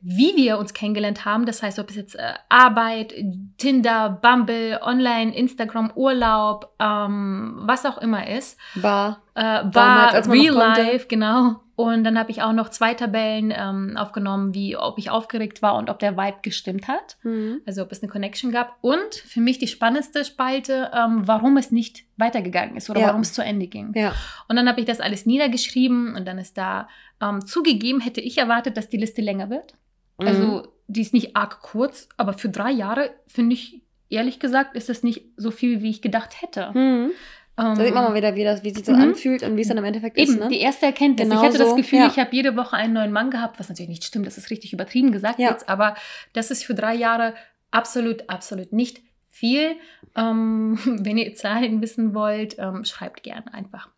wie 0.00 0.36
wir 0.36 0.58
uns 0.58 0.74
kennengelernt 0.74 1.24
haben. 1.24 1.44
Das 1.44 1.62
heißt, 1.62 1.78
ob 1.78 1.90
es 1.90 1.96
jetzt 1.96 2.14
äh, 2.14 2.34
Arbeit, 2.48 3.14
Tinder, 3.56 4.10
Bumble, 4.10 4.78
Online, 4.82 5.34
Instagram, 5.34 5.90
Urlaub, 5.94 6.74
ähm, 6.78 7.56
was 7.62 7.84
auch 7.84 7.98
immer 7.98 8.28
ist. 8.28 8.58
Bar. 8.76 9.22
Äh, 9.34 9.64
noch 9.64 10.28
Real. 10.28 10.54
Life, 10.54 11.06
genau. 11.08 11.56
Und 11.78 12.02
dann 12.02 12.18
habe 12.18 12.32
ich 12.32 12.42
auch 12.42 12.52
noch 12.52 12.70
zwei 12.70 12.94
Tabellen 12.94 13.54
ähm, 13.56 13.96
aufgenommen, 13.96 14.52
wie 14.52 14.76
ob 14.76 14.98
ich 14.98 15.10
aufgeregt 15.10 15.62
war 15.62 15.76
und 15.76 15.90
ob 15.90 16.00
der 16.00 16.16
Vibe 16.16 16.38
gestimmt 16.42 16.88
hat. 16.88 17.16
Mhm. 17.22 17.60
Also 17.66 17.82
ob 17.82 17.92
es 17.92 18.02
eine 18.02 18.10
Connection 18.10 18.50
gab. 18.50 18.76
Und 18.80 19.14
für 19.14 19.40
mich 19.40 19.58
die 19.60 19.68
spannendste 19.68 20.24
Spalte, 20.24 20.90
ähm, 20.92 21.28
warum 21.28 21.56
es 21.56 21.70
nicht 21.70 22.02
weitergegangen 22.16 22.76
ist 22.76 22.90
oder 22.90 23.00
Ja. 23.00 23.06
warum 23.08 23.20
es 23.20 23.32
zu 23.32 23.42
Ende 23.42 23.68
ging. 23.68 23.92
Ja. 23.94 24.12
Und 24.48 24.56
dann 24.56 24.68
habe 24.68 24.80
ich 24.80 24.86
das 24.86 24.98
alles 25.00 25.24
niedergeschrieben 25.24 26.16
und 26.16 26.26
dann 26.26 26.38
ist 26.38 26.58
da 26.58 26.88
ähm, 27.22 27.46
zugegeben, 27.46 28.00
hätte 28.00 28.20
ich 28.20 28.38
erwartet, 28.38 28.76
dass 28.76 28.88
die 28.88 28.96
Liste 28.96 29.22
länger 29.22 29.48
wird. 29.48 29.74
Mhm. 30.18 30.26
Also 30.26 30.68
die 30.86 31.02
ist 31.02 31.12
nicht 31.14 31.36
arg 31.36 31.60
kurz, 31.62 32.08
aber 32.16 32.32
für 32.32 32.48
drei 32.48 32.70
Jahre 32.70 33.10
finde 33.26 33.54
ich, 33.54 33.82
ehrlich 34.08 34.38
gesagt, 34.40 34.74
ist 34.76 34.88
das 34.88 35.02
nicht 35.02 35.26
so 35.36 35.50
viel, 35.50 35.82
wie 35.82 35.90
ich 35.90 36.00
gedacht 36.02 36.40
hätte. 36.42 36.70
Mhm. 36.72 37.10
Ähm, 37.58 37.74
Da 37.74 37.84
sieht 37.84 37.92
man 37.94 38.04
mal 38.04 38.14
wieder, 38.14 38.34
wie 38.36 38.44
das, 38.44 38.62
wie 38.64 38.70
sich 38.70 38.84
so 38.86 38.92
Mhm. 38.92 39.00
anfühlt 39.02 39.42
und 39.42 39.56
wie 39.56 39.62
es 39.62 39.68
dann 39.68 39.76
im 39.78 39.84
Endeffekt 39.84 40.16
Eben, 40.16 40.32
ist, 40.34 40.38
ne? 40.40 40.48
die 40.48 40.60
erste 40.60 40.86
Erkenntnis. 40.86 41.28
Genau 41.28 41.40
ich 41.42 41.46
hatte 41.48 41.58
das 41.58 41.70
so, 41.70 41.76
Gefühl, 41.76 41.98
ja. 41.98 42.06
ich 42.06 42.18
habe 42.18 42.30
jede 42.34 42.56
Woche 42.56 42.76
einen 42.76 42.92
neuen 42.94 43.12
Mann 43.12 43.30
gehabt, 43.30 43.58
was 43.58 43.68
natürlich 43.68 43.88
nicht 43.90 44.04
stimmt, 44.04 44.26
das 44.26 44.38
ist 44.38 44.50
richtig 44.50 44.72
übertrieben 44.72 45.10
gesagt 45.12 45.38
Ja. 45.40 45.50
jetzt, 45.50 45.68
aber 45.68 45.96
das 46.32 46.50
ist 46.50 46.64
für 46.64 46.74
drei 46.74 46.94
Jahre 46.94 47.34
absolut, 47.70 48.30
absolut 48.30 48.72
nicht 48.72 49.00
viel. 49.28 49.72
Ähm, 50.16 50.78
wenn 51.04 51.18
ihr 51.18 51.34
Zahlen 51.34 51.82
wissen 51.82 52.14
wollt, 52.14 52.56
ähm, 52.58 52.84
schreibt 52.84 53.22
gerne 53.24 53.52
einfach. 53.52 53.88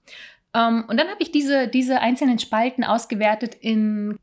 Ähm, 0.55 0.85
und 0.89 0.99
dann 0.99 1.07
habe 1.09 1.21
ich 1.23 1.31
diese, 1.31 1.69
diese 1.69 2.01
einzelnen 2.01 2.39
Spalten 2.41 2.83
ausgewertet 2.83 3.55
in 3.61 4.19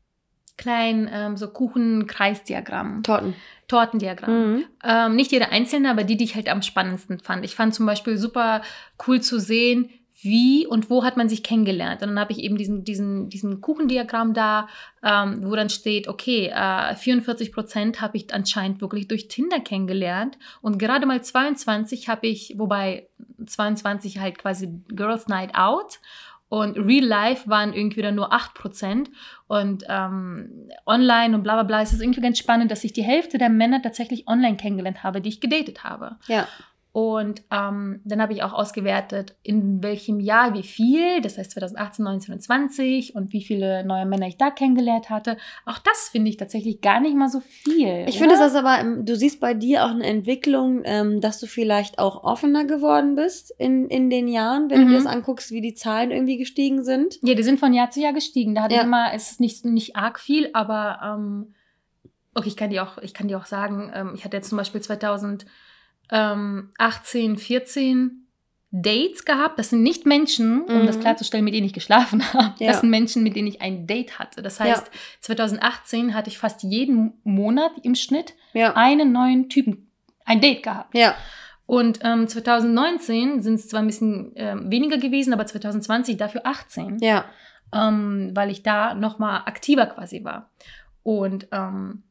kleinen 0.58 1.08
ähm, 1.10 1.36
so 1.38 1.48
Kuchen-Kreisdiagrammen, 1.48 3.02
Torten. 3.02 3.34
Tortendiagrammen. 3.68 4.56
Mhm. 4.56 4.64
Ähm, 4.84 5.16
nicht 5.16 5.32
jede 5.32 5.50
einzelne, 5.50 5.90
aber 5.90 6.04
die, 6.04 6.16
die 6.16 6.24
ich 6.24 6.34
halt 6.34 6.50
am 6.50 6.60
spannendsten 6.60 7.20
fand. 7.20 7.44
Ich 7.44 7.54
fand 7.54 7.74
zum 7.74 7.86
Beispiel 7.86 8.18
super 8.18 8.60
cool 9.06 9.20
zu 9.22 9.38
sehen, 9.38 9.88
wie 10.20 10.66
und 10.66 10.90
wo 10.90 11.04
hat 11.04 11.16
man 11.16 11.28
sich 11.28 11.42
kennengelernt. 11.42 12.02
Und 12.02 12.08
dann 12.08 12.18
habe 12.18 12.32
ich 12.32 12.40
eben 12.40 12.56
diesen, 12.56 12.82
diesen, 12.82 13.28
diesen 13.28 13.60
Kuchendiagramm 13.60 14.34
da, 14.34 14.68
ähm, 15.02 15.44
wo 15.44 15.54
dann 15.54 15.70
steht, 15.70 16.08
okay, 16.08 16.50
äh, 16.52 16.96
44 16.96 17.52
Prozent 17.52 18.00
habe 18.00 18.16
ich 18.16 18.34
anscheinend 18.34 18.80
wirklich 18.80 19.06
durch 19.06 19.28
Tinder 19.28 19.60
kennengelernt 19.60 20.36
und 20.60 20.78
gerade 20.78 21.06
mal 21.06 21.22
22 21.22 22.08
habe 22.08 22.26
ich, 22.26 22.54
wobei 22.56 23.08
22 23.46 24.18
halt 24.18 24.38
quasi 24.38 24.68
Girls 24.88 25.28
Night 25.28 25.54
Out 25.54 26.00
und 26.48 26.78
Real 26.78 27.04
Life 27.04 27.48
waren 27.48 27.74
irgendwie 27.74 28.00
dann 28.00 28.14
nur 28.14 28.32
8%. 28.32 29.08
Und 29.48 29.84
ähm, 29.88 30.68
online 30.86 31.34
und 31.34 31.42
bla 31.42 31.54
bla 31.54 31.62
bla 31.62 31.82
ist 31.82 31.92
es 31.92 32.00
irgendwie 32.00 32.20
ganz 32.20 32.38
spannend, 32.38 32.70
dass 32.70 32.84
ich 32.84 32.92
die 32.92 33.02
Hälfte 33.02 33.38
der 33.38 33.50
Männer 33.50 33.82
tatsächlich 33.82 34.26
online 34.28 34.56
kennengelernt 34.56 35.02
habe, 35.02 35.20
die 35.20 35.28
ich 35.28 35.40
gedatet 35.40 35.84
habe. 35.84 36.16
Ja. 36.26 36.48
Und 36.98 37.44
ähm, 37.52 38.00
dann 38.04 38.20
habe 38.20 38.32
ich 38.32 38.42
auch 38.42 38.52
ausgewertet, 38.52 39.36
in 39.44 39.84
welchem 39.84 40.18
Jahr 40.18 40.52
wie 40.54 40.64
viel, 40.64 41.20
das 41.20 41.38
heißt 41.38 41.52
2018, 41.52 42.04
19 42.04 42.34
und 42.34 42.40
20 42.40 43.14
und 43.14 43.32
wie 43.32 43.44
viele 43.44 43.84
neue 43.84 44.04
Männer 44.04 44.26
ich 44.26 44.36
da 44.36 44.50
kennengelernt 44.50 45.08
hatte. 45.08 45.36
Auch 45.64 45.78
das 45.78 46.08
finde 46.08 46.28
ich 46.28 46.38
tatsächlich 46.38 46.80
gar 46.80 46.98
nicht 46.98 47.14
mal 47.14 47.28
so 47.28 47.38
viel. 47.38 48.04
Ich 48.08 48.18
finde, 48.18 48.34
das 48.36 48.56
aber, 48.56 48.80
ähm, 48.80 49.04
du 49.04 49.14
siehst 49.14 49.38
bei 49.38 49.54
dir 49.54 49.84
auch 49.84 49.90
eine 49.90 50.06
Entwicklung, 50.06 50.82
ähm, 50.86 51.20
dass 51.20 51.38
du 51.38 51.46
vielleicht 51.46 52.00
auch 52.00 52.24
offener 52.24 52.64
geworden 52.64 53.14
bist 53.14 53.54
in, 53.58 53.86
in 53.86 54.10
den 54.10 54.26
Jahren, 54.26 54.68
wenn 54.68 54.80
du 54.80 54.86
Mhm. 54.86 54.90
dir 54.90 54.96
das 54.96 55.06
anguckst, 55.06 55.52
wie 55.52 55.60
die 55.60 55.74
Zahlen 55.74 56.10
irgendwie 56.10 56.36
gestiegen 56.36 56.82
sind. 56.82 57.20
Ja, 57.22 57.34
die 57.34 57.44
sind 57.44 57.60
von 57.60 57.72
Jahr 57.72 57.90
zu 57.92 58.00
Jahr 58.00 58.12
gestiegen. 58.12 58.56
Da 58.56 58.62
hatte 58.64 58.74
Ja. 58.74 58.80
ich 58.80 58.86
immer, 58.88 59.12
es 59.14 59.30
ist 59.30 59.38
nicht, 59.40 59.64
nicht 59.64 59.94
arg 59.94 60.18
viel, 60.18 60.50
aber 60.52 60.98
ähm, 61.04 61.54
okay, 62.34 62.48
ich 62.48 62.56
kann 62.56 62.70
dir 62.70 62.82
auch, 62.82 62.98
ich 62.98 63.14
kann 63.14 63.28
dir 63.28 63.38
auch 63.38 63.46
sagen, 63.46 63.92
ähm, 63.94 64.14
ich 64.16 64.24
hatte 64.24 64.36
jetzt 64.36 64.48
zum 64.48 64.58
Beispiel 64.58 64.80
2018, 66.08 67.36
14 67.38 68.24
Dates 68.70 69.24
gehabt. 69.24 69.58
Das 69.58 69.70
sind 69.70 69.82
nicht 69.82 70.04
Menschen, 70.04 70.62
um 70.62 70.82
Mhm. 70.82 70.86
das 70.86 71.00
klarzustellen, 71.00 71.44
mit 71.44 71.54
denen 71.54 71.66
ich 71.66 71.72
geschlafen 71.72 72.22
habe. 72.34 72.54
Ja. 72.58 72.68
Das 72.68 72.80
sind 72.80 72.90
Menschen, 72.90 73.22
mit 73.22 73.34
denen 73.34 73.48
ich 73.48 73.62
ein 73.62 73.86
Date 73.86 74.18
hatte. 74.18 74.42
Das 74.42 74.60
heißt, 74.60 74.90
2018 75.20 76.14
hatte 76.14 76.28
ich 76.28 76.38
fast 76.38 76.62
jeden 76.62 77.14
Monat 77.24 77.72
im 77.82 77.94
Schnitt 77.94 78.34
Ja. 78.52 78.74
einen 78.76 79.12
neuen 79.12 79.48
Typen, 79.48 79.90
ein 80.24 80.40
Date 80.40 80.62
gehabt. 80.62 80.94
Ja. 80.94 81.14
Und 81.64 82.00
ähm, 82.02 82.28
2019 82.28 83.42
sind 83.42 83.54
es 83.54 83.68
zwar 83.68 83.80
ein 83.80 83.86
bisschen 83.86 84.32
ähm, 84.36 84.70
weniger 84.70 84.96
gewesen, 84.98 85.32
aber 85.34 85.44
2020 85.46 86.16
dafür 86.16 86.42
18 86.44 86.98
Ja. 87.00 87.24
ähm, 87.74 88.30
weil 88.34 88.50
ich 88.50 88.62
da 88.62 88.94
nochmal 88.94 89.42
aktiver 89.46 89.86
quasi 89.86 90.24
war. 90.24 90.50
Und 91.02 91.48
ähm, 91.52 92.02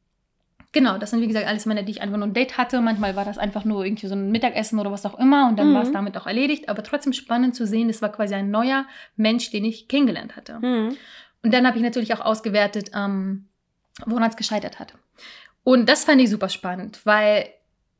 genau, 0.71 0.97
das 0.97 1.12
sind 1.12 1.21
wie 1.21 1.27
gesagt 1.27 1.47
alles 1.47 1.65
Männer, 1.65 1.84
die 1.84 1.91
ich 1.91 2.01
einfach 2.01 2.17
nur 2.17 2.27
ein 2.27 2.34
Date 2.34 2.58
hatte. 2.58 2.82
Manchmal 2.82 3.15
war 3.15 3.25
das 3.25 3.38
einfach 3.38 3.65
nur 3.65 3.86
irgendwie 3.86 4.08
so 4.08 4.15
ein 4.15 4.32
Mittagessen 4.32 4.80
oder 4.80 4.91
was 4.91 5.06
auch 5.06 5.17
immer 5.19 5.47
und 5.49 5.58
dann 5.58 5.69
Mhm. 5.69 5.73
war 5.75 5.82
es 5.84 5.91
damit 5.91 6.17
auch 6.17 6.27
erledigt. 6.27 6.69
Aber 6.69 6.84
trotzdem 6.84 7.13
spannend 7.13 7.56
zu 7.56 7.65
sehen, 7.65 7.89
es 7.89 8.01
war 8.01 8.12
quasi 8.12 8.34
ein 8.36 8.51
neuer 8.51 8.86
Mensch, 9.15 9.49
den 9.51 9.65
ich 9.65 9.88
kennengelernt 9.88 10.36
hatte. 10.36 10.60
Mhm. 10.60 10.95
Und 11.43 11.53
dann 11.53 11.65
habe 11.67 11.77
ich 11.77 11.84
natürlich 11.84 12.13
auch 12.13 12.21
ausgewertet, 12.21 12.91
ähm, 12.95 13.45
woran 14.06 14.30
es 14.30 14.36
gescheitert 14.36 14.80
hat. 14.80 14.93
Und 15.63 15.88
das 15.89 16.03
fand 16.03 16.21
ich 16.21 16.30
super 16.30 16.49
spannend, 16.49 17.01
weil 17.06 17.49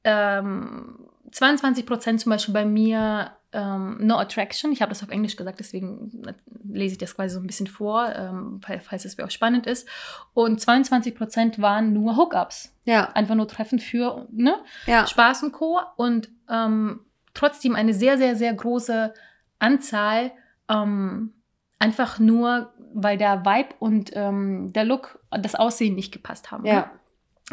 ähm, 0.04 1.00
22 1.32 1.86
Prozent 1.86 2.22
zum 2.22 2.32
Beispiel 2.32 2.54
bei 2.54 2.66
mir 2.66 3.32
ähm, 3.54 3.98
No 4.02 4.18
Attraction, 4.18 4.72
ich 4.72 4.82
habe 4.82 4.90
das 4.90 5.02
auf 5.04 5.10
Englisch 5.10 5.36
gesagt, 5.36 5.60
deswegen 5.60 6.12
lese 6.64 6.94
ich 6.94 6.98
das 6.98 7.16
quasi 7.16 7.34
so 7.34 7.40
ein 7.40 7.48
bisschen 7.48 7.68
vor, 7.68 8.14
ähm, 8.16 8.60
fall- 8.62 8.80
falls 8.82 9.06
es 9.06 9.16
für 9.16 9.24
euch 9.24 9.32
spannend 9.32 9.66
ist. 9.68 9.88
Und 10.34 10.60
22 10.60 11.16
Prozent 11.16 11.62
waren 11.62 11.94
nur 11.94 12.18
Hookups, 12.18 12.74
Ja. 12.86 13.10
einfach 13.14 13.36
nur 13.36 13.48
Treffen 13.48 13.80
für 13.80 14.28
ne? 14.32 14.56
Ja. 14.86 15.08
Spaß 15.08 15.44
und 15.44 15.54
Co. 15.54 15.80
Und 15.96 16.30
ähm, 16.50 17.00
trotzdem 17.34 17.76
eine 17.76 17.94
sehr, 17.94 18.18
sehr, 18.18 18.36
sehr 18.36 18.54
große 18.54 19.14
Anzahl 19.60 20.32
ähm, 20.70 21.34
einfach 21.80 22.20
nur, 22.20 22.74
weil 22.94 23.18
der 23.18 23.46
Vibe 23.46 23.70
und 23.80 24.12
ähm, 24.14 24.74
der 24.74 24.84
Look, 24.84 25.20
das 25.32 25.56
Aussehen 25.56 25.96
nicht 25.96 26.12
gepasst 26.12 26.52
haben. 26.52 26.64
ne? 26.64 26.90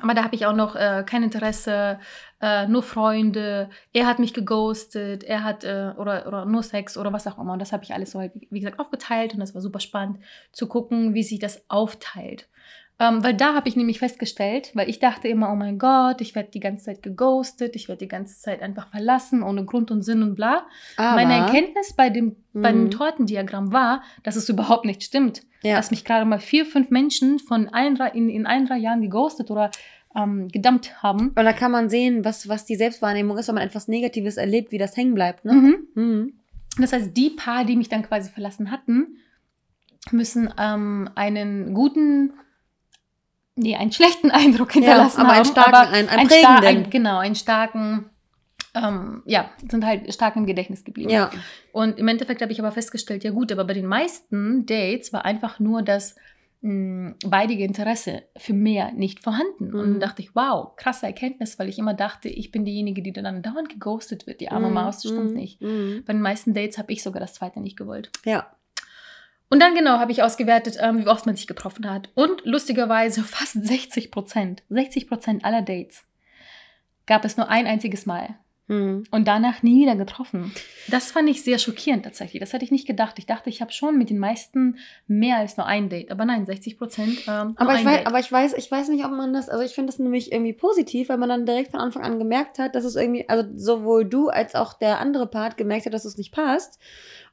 Aber 0.03 0.15
da 0.15 0.25
habe 0.25 0.35
ich 0.35 0.45
auch 0.45 0.55
noch 0.55 0.75
äh, 0.75 1.05
kein 1.07 1.23
Interesse, 1.23 2.01
äh, 2.41 2.67
nur 2.67 2.83
Freunde. 2.83 3.71
Er 3.93 4.07
hat 4.07 4.19
mich 4.19 4.35
geghostet, 4.35 5.23
er 5.23 5.45
hat 5.45 5.63
äh, 5.63 5.93
oder, 5.97 6.27
oder 6.27 6.45
nur 6.47 6.65
Sex 6.65 6.97
oder 6.97 7.13
was 7.13 7.27
auch 7.29 7.39
immer. 7.39 7.53
Und 7.53 7.61
das 7.61 7.73
habe 7.73 7.85
ich 7.85 7.95
alles 7.95 8.11
so 8.11 8.19
halt, 8.19 8.33
wie 8.51 8.59
gesagt, 8.59 8.81
aufgeteilt 8.81 9.35
und 9.35 9.41
das 9.41 9.55
war 9.55 9.63
super 9.63 9.79
spannend 9.79 10.19
zu 10.51 10.67
gucken, 10.67 11.15
wie 11.15 11.23
sich 11.23 11.39
das 11.39 11.65
aufteilt. 11.69 12.49
Ähm, 13.01 13.25
weil 13.25 13.35
da 13.35 13.55
habe 13.55 13.69
ich 13.69 13.75
nämlich 13.75 13.99
festgestellt, 13.99 14.71
weil 14.75 14.89
ich 14.89 15.01
dachte 15.01 15.27
immer, 15.27 15.51
oh 15.51 15.57
mein 15.57 15.79
Gott, 15.79 16.21
ich 16.21 16.35
werde 16.37 16.51
die 16.53 16.61
ganze 16.61 16.85
Zeit 16.85 17.03
geghostet, 17.03 17.75
ich 17.75 17.89
werde 17.89 17.99
die 17.99 18.09
ganze 18.09 18.41
Zeit 18.41 18.63
einfach 18.63 18.89
verlassen, 18.89 19.43
ohne 19.43 19.65
Grund 19.65 19.91
und 19.91 20.03
Sinn 20.03 20.23
und 20.23 20.37
bla. 20.37 20.65
Aber, 20.97 21.17
Meine 21.17 21.35
Erkenntnis 21.35 21.93
bei 21.93 22.09
dem, 22.09 22.37
bei 22.53 22.71
dem 22.71 22.85
Mhm. 22.85 22.91
Tortendiagramm 22.93 23.73
war, 23.73 24.03
dass 24.23 24.37
es 24.37 24.49
überhaupt 24.49 24.85
nicht 24.85 25.03
stimmt 25.03 25.43
ja. 25.65 25.77
dass 25.77 25.91
mich 25.91 26.05
gerade 26.05 26.25
mal 26.25 26.39
vier, 26.39 26.67
fünf 26.67 26.91
Menschen 26.91 27.39
von 27.39 27.69
allen 27.69 27.97
drei, 27.97 28.11
in, 28.11 28.29
in 28.29 28.47
allen 28.47 28.67
drei 28.67 28.77
Jahren 28.77 29.01
geghostet 29.01 29.51
oder 29.51 29.71
ähm, 30.15 30.49
gedumpt 30.49 31.03
haben. 31.03 31.29
Und 31.29 31.37
da 31.45 31.53
kann 31.53 31.73
man 31.73 31.89
sehen, 31.91 32.25
was, 32.25 32.49
was 32.49 32.65
die 32.65 32.77
Selbstwahrnehmung 32.77 33.37
ist, 33.39 33.49
wenn 33.49 33.57
man 33.57 33.67
etwas 33.67 33.89
Negatives 33.89 34.37
erlebt, 34.37 34.71
wie 34.71 34.79
das 34.79 34.97
hängen 34.97 35.15
bleibt. 35.15 35.45
Ne? 35.45 35.53
Mhm. 35.55 35.77
Mhm. 35.95 36.33
Das 36.79 36.93
heißt, 36.93 37.17
die 37.17 37.31
paar, 37.31 37.65
die 37.65 37.77
mich 37.77 37.89
dann 37.89 38.03
quasi 38.03 38.31
verlassen 38.31 38.71
hatten, 38.71 39.17
müssen 40.11 40.53
ähm, 40.59 41.09
einen 41.15 41.73
guten, 41.73 42.35
nee, 43.57 43.77
einen 43.77 43.93
schlechten 43.93 44.31
Eindruck 44.31 44.73
hinterlassen 44.73 45.21
aber 45.21 45.29
haben. 45.31 45.37
einen 45.37 45.45
starken, 45.45 45.93
einen- 45.95 46.09
einen 46.09 46.31
star- 46.31 46.61
prägenden. 46.61 46.85
ein, 46.87 46.91
genau, 46.91 47.19
einen 47.19 47.35
starken, 47.35 48.11
ähm, 48.75 49.23
ja, 49.27 49.51
sind 49.71 49.85
halt 49.87 50.13
stark 50.13 50.37
im 50.37 50.47
Gedächtnis 50.47 50.85
geblieben. 50.85 51.11
Ja. 51.11 51.31
Und 51.73 51.99
im 51.99 52.09
Endeffekt 52.09 52.43
habe 52.43 52.53
ich 52.53 52.59
aber 52.61 52.73
festgestellt, 52.73 53.23
ja 53.25 53.31
gut, 53.31 53.53
aber 53.53 53.65
bei 53.65 53.75
den 53.75 53.87
meisten 53.87 54.67
Dates 54.67 55.13
war 55.13 55.25
einfach 55.25 55.61
nur 55.61 55.83
das 55.83 56.17
mh, 56.63 57.17
beidige 57.27 57.63
Interesse 57.63 58.23
für 58.39 58.55
mehr 58.55 58.91
nicht 58.93 59.21
vorhanden. 59.23 59.75
Und 59.75 59.87
Mhm. 59.87 59.91
dann 59.93 60.01
dachte 60.01 60.23
ich, 60.23 60.35
wow, 60.35 60.75
krasse 60.77 61.05
Erkenntnis, 61.07 61.59
weil 61.59 61.69
ich 61.69 61.79
immer 61.79 61.93
dachte, 61.95 62.29
ich 62.31 62.51
bin 62.53 62.65
diejenige, 62.65 63.03
die 63.03 63.13
dann 63.13 63.43
dauernd 63.43 63.69
geghostet 63.69 64.27
wird, 64.27 64.41
die 64.41 64.51
arme 64.51 64.69
Mhm. 64.69 64.73
Maus, 64.75 65.03
das 65.03 65.13
stimmt 65.13 65.31
Mhm. 65.33 65.37
nicht. 65.37 65.61
Mhm. 65.61 66.03
Bei 66.07 66.15
den 66.15 66.23
meisten 66.23 66.55
Dates 66.55 66.79
habe 66.79 66.91
ich 66.93 67.03
sogar 67.03 67.21
das 67.21 67.35
zweite 67.35 67.61
nicht 67.61 67.77
gewollt. 67.77 68.11
Ja. 68.25 68.47
Und 69.51 69.61
dann 69.61 69.75
genau 69.75 69.99
habe 69.99 70.13
ich 70.13 70.23
ausgewertet, 70.23 70.77
ähm, 70.81 71.05
wie 71.05 71.09
oft 71.09 71.27
man 71.27 71.37
sich 71.37 71.47
getroffen 71.47 71.89
hat. 71.89 72.11
Und 72.15 72.45
lustigerweise 72.45 73.23
fast 73.25 73.65
60 73.65 74.11
Prozent, 74.11 74.63
60 74.69 75.09
Prozent 75.09 75.45
aller 75.45 75.63
Dates 75.63 76.05
gab 77.07 77.25
es 77.25 77.37
nur 77.37 77.49
ein 77.49 77.67
einziges 77.67 78.07
Mal. 78.07 78.39
Mhm. 78.67 79.05
Und 79.11 79.29
danach 79.29 79.63
nie 79.63 79.83
wieder 79.83 79.95
getroffen. 79.95 80.53
Das 80.89 81.13
fand 81.13 81.29
ich 81.29 81.43
sehr 81.43 81.59
schockierend 81.59 82.05
tatsächlich. 82.05 82.41
Das 82.41 82.53
hätte 82.53 82.65
ich 82.65 82.71
nicht 82.71 82.87
gedacht. 82.87 83.19
Ich 83.19 83.27
dachte, 83.27 83.51
ich 83.51 83.61
habe 83.61 83.73
schon 83.73 83.99
mit 83.99 84.09
den 84.09 84.19
meisten 84.19 84.79
mehr 85.07 85.37
als 85.37 85.59
nur 85.59 85.67
ein 85.67 85.91
Date. 85.91 86.11
Aber 86.11 86.25
nein, 86.25 86.47
60 86.47 86.79
Prozent. 86.79 87.19
Ähm, 87.29 87.55
Aber 87.57 87.75
ich, 87.75 87.85
weiß, 87.85 88.07
aber 88.07 88.21
ich 88.21 88.33
weiß, 88.33 88.55
ich 88.55 88.71
weiß 88.71 88.89
nicht, 88.89 89.05
ob 89.05 89.11
man 89.11 89.35
das, 89.35 89.51
also 89.51 89.63
ich 89.63 89.75
finde 89.75 89.93
das 89.93 89.99
nämlich 89.99 90.33
irgendwie 90.33 90.55
positiv, 90.55 91.11
weil 91.11 91.19
man 91.19 91.29
dann 91.29 91.45
direkt 91.45 91.73
von 91.73 91.81
Anfang 91.81 92.03
an 92.03 92.19
gemerkt 92.19 92.59
hat, 92.59 92.75
dass 92.75 92.85
es 92.85 92.97
irgendwie, 92.97 93.29
also 93.29 93.49
sowohl 93.55 94.07
du 94.07 94.29
als 94.29 94.55
auch 94.55 94.73
der 94.73 94.99
andere 94.99 95.27
Part 95.27 95.59
gemerkt 95.59 95.85
hat, 95.85 95.93
dass 95.93 96.07
es 96.07 96.17
nicht 96.17 96.33
passt. 96.33 96.79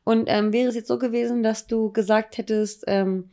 Und 0.03 0.25
ähm, 0.27 0.51
wäre 0.51 0.67
es 0.67 0.75
jetzt 0.75 0.87
so 0.87 0.97
gewesen, 0.97 1.43
dass 1.43 1.67
du 1.67 1.91
gesagt 1.91 2.37
hättest, 2.37 2.83
ähm, 2.87 3.29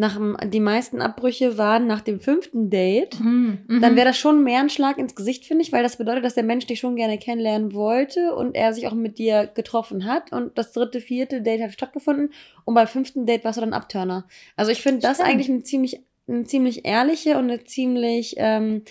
nach 0.00 0.16
dem, 0.16 0.34
die 0.46 0.60
meisten 0.60 1.02
Abbrüche 1.02 1.58
waren 1.58 1.86
nach 1.86 2.00
dem 2.00 2.20
fünften 2.20 2.70
Date, 2.70 3.20
Mhm, 3.20 3.58
mhm. 3.68 3.80
dann 3.82 3.96
wäre 3.96 4.06
das 4.06 4.16
schon 4.16 4.42
mehr 4.42 4.60
ein 4.60 4.70
Schlag 4.70 4.96
ins 4.96 5.14
Gesicht, 5.14 5.44
finde 5.44 5.62
ich, 5.62 5.72
weil 5.72 5.82
das 5.82 5.98
bedeutet, 5.98 6.24
dass 6.24 6.34
der 6.34 6.42
Mensch 6.42 6.66
dich 6.66 6.80
schon 6.80 6.96
gerne 6.96 7.18
kennenlernen 7.18 7.74
wollte 7.74 8.34
und 8.34 8.54
er 8.54 8.72
sich 8.72 8.88
auch 8.88 8.94
mit 8.94 9.18
dir 9.18 9.46
getroffen 9.46 10.06
hat 10.06 10.32
und 10.32 10.56
das 10.56 10.72
dritte, 10.72 11.02
vierte 11.02 11.42
Date 11.42 11.60
hat 11.60 11.72
stattgefunden 11.72 12.32
und 12.64 12.74
beim 12.74 12.86
fünften 12.86 13.26
Date 13.26 13.44
warst 13.44 13.58
du 13.58 13.60
dann 13.60 13.74
Abturner. 13.74 14.26
Also 14.56 14.72
ich 14.72 14.80
finde 14.80 15.00
das 15.02 15.20
eigentlich 15.20 15.50
eine 15.50 15.64
ziemlich, 15.64 16.00
eine 16.26 16.44
ziemlich 16.44 16.86
ehrliche 16.86 17.36
und 17.36 17.50
eine 17.50 17.64
ziemlich 17.64 18.36
ähm, 18.38 18.82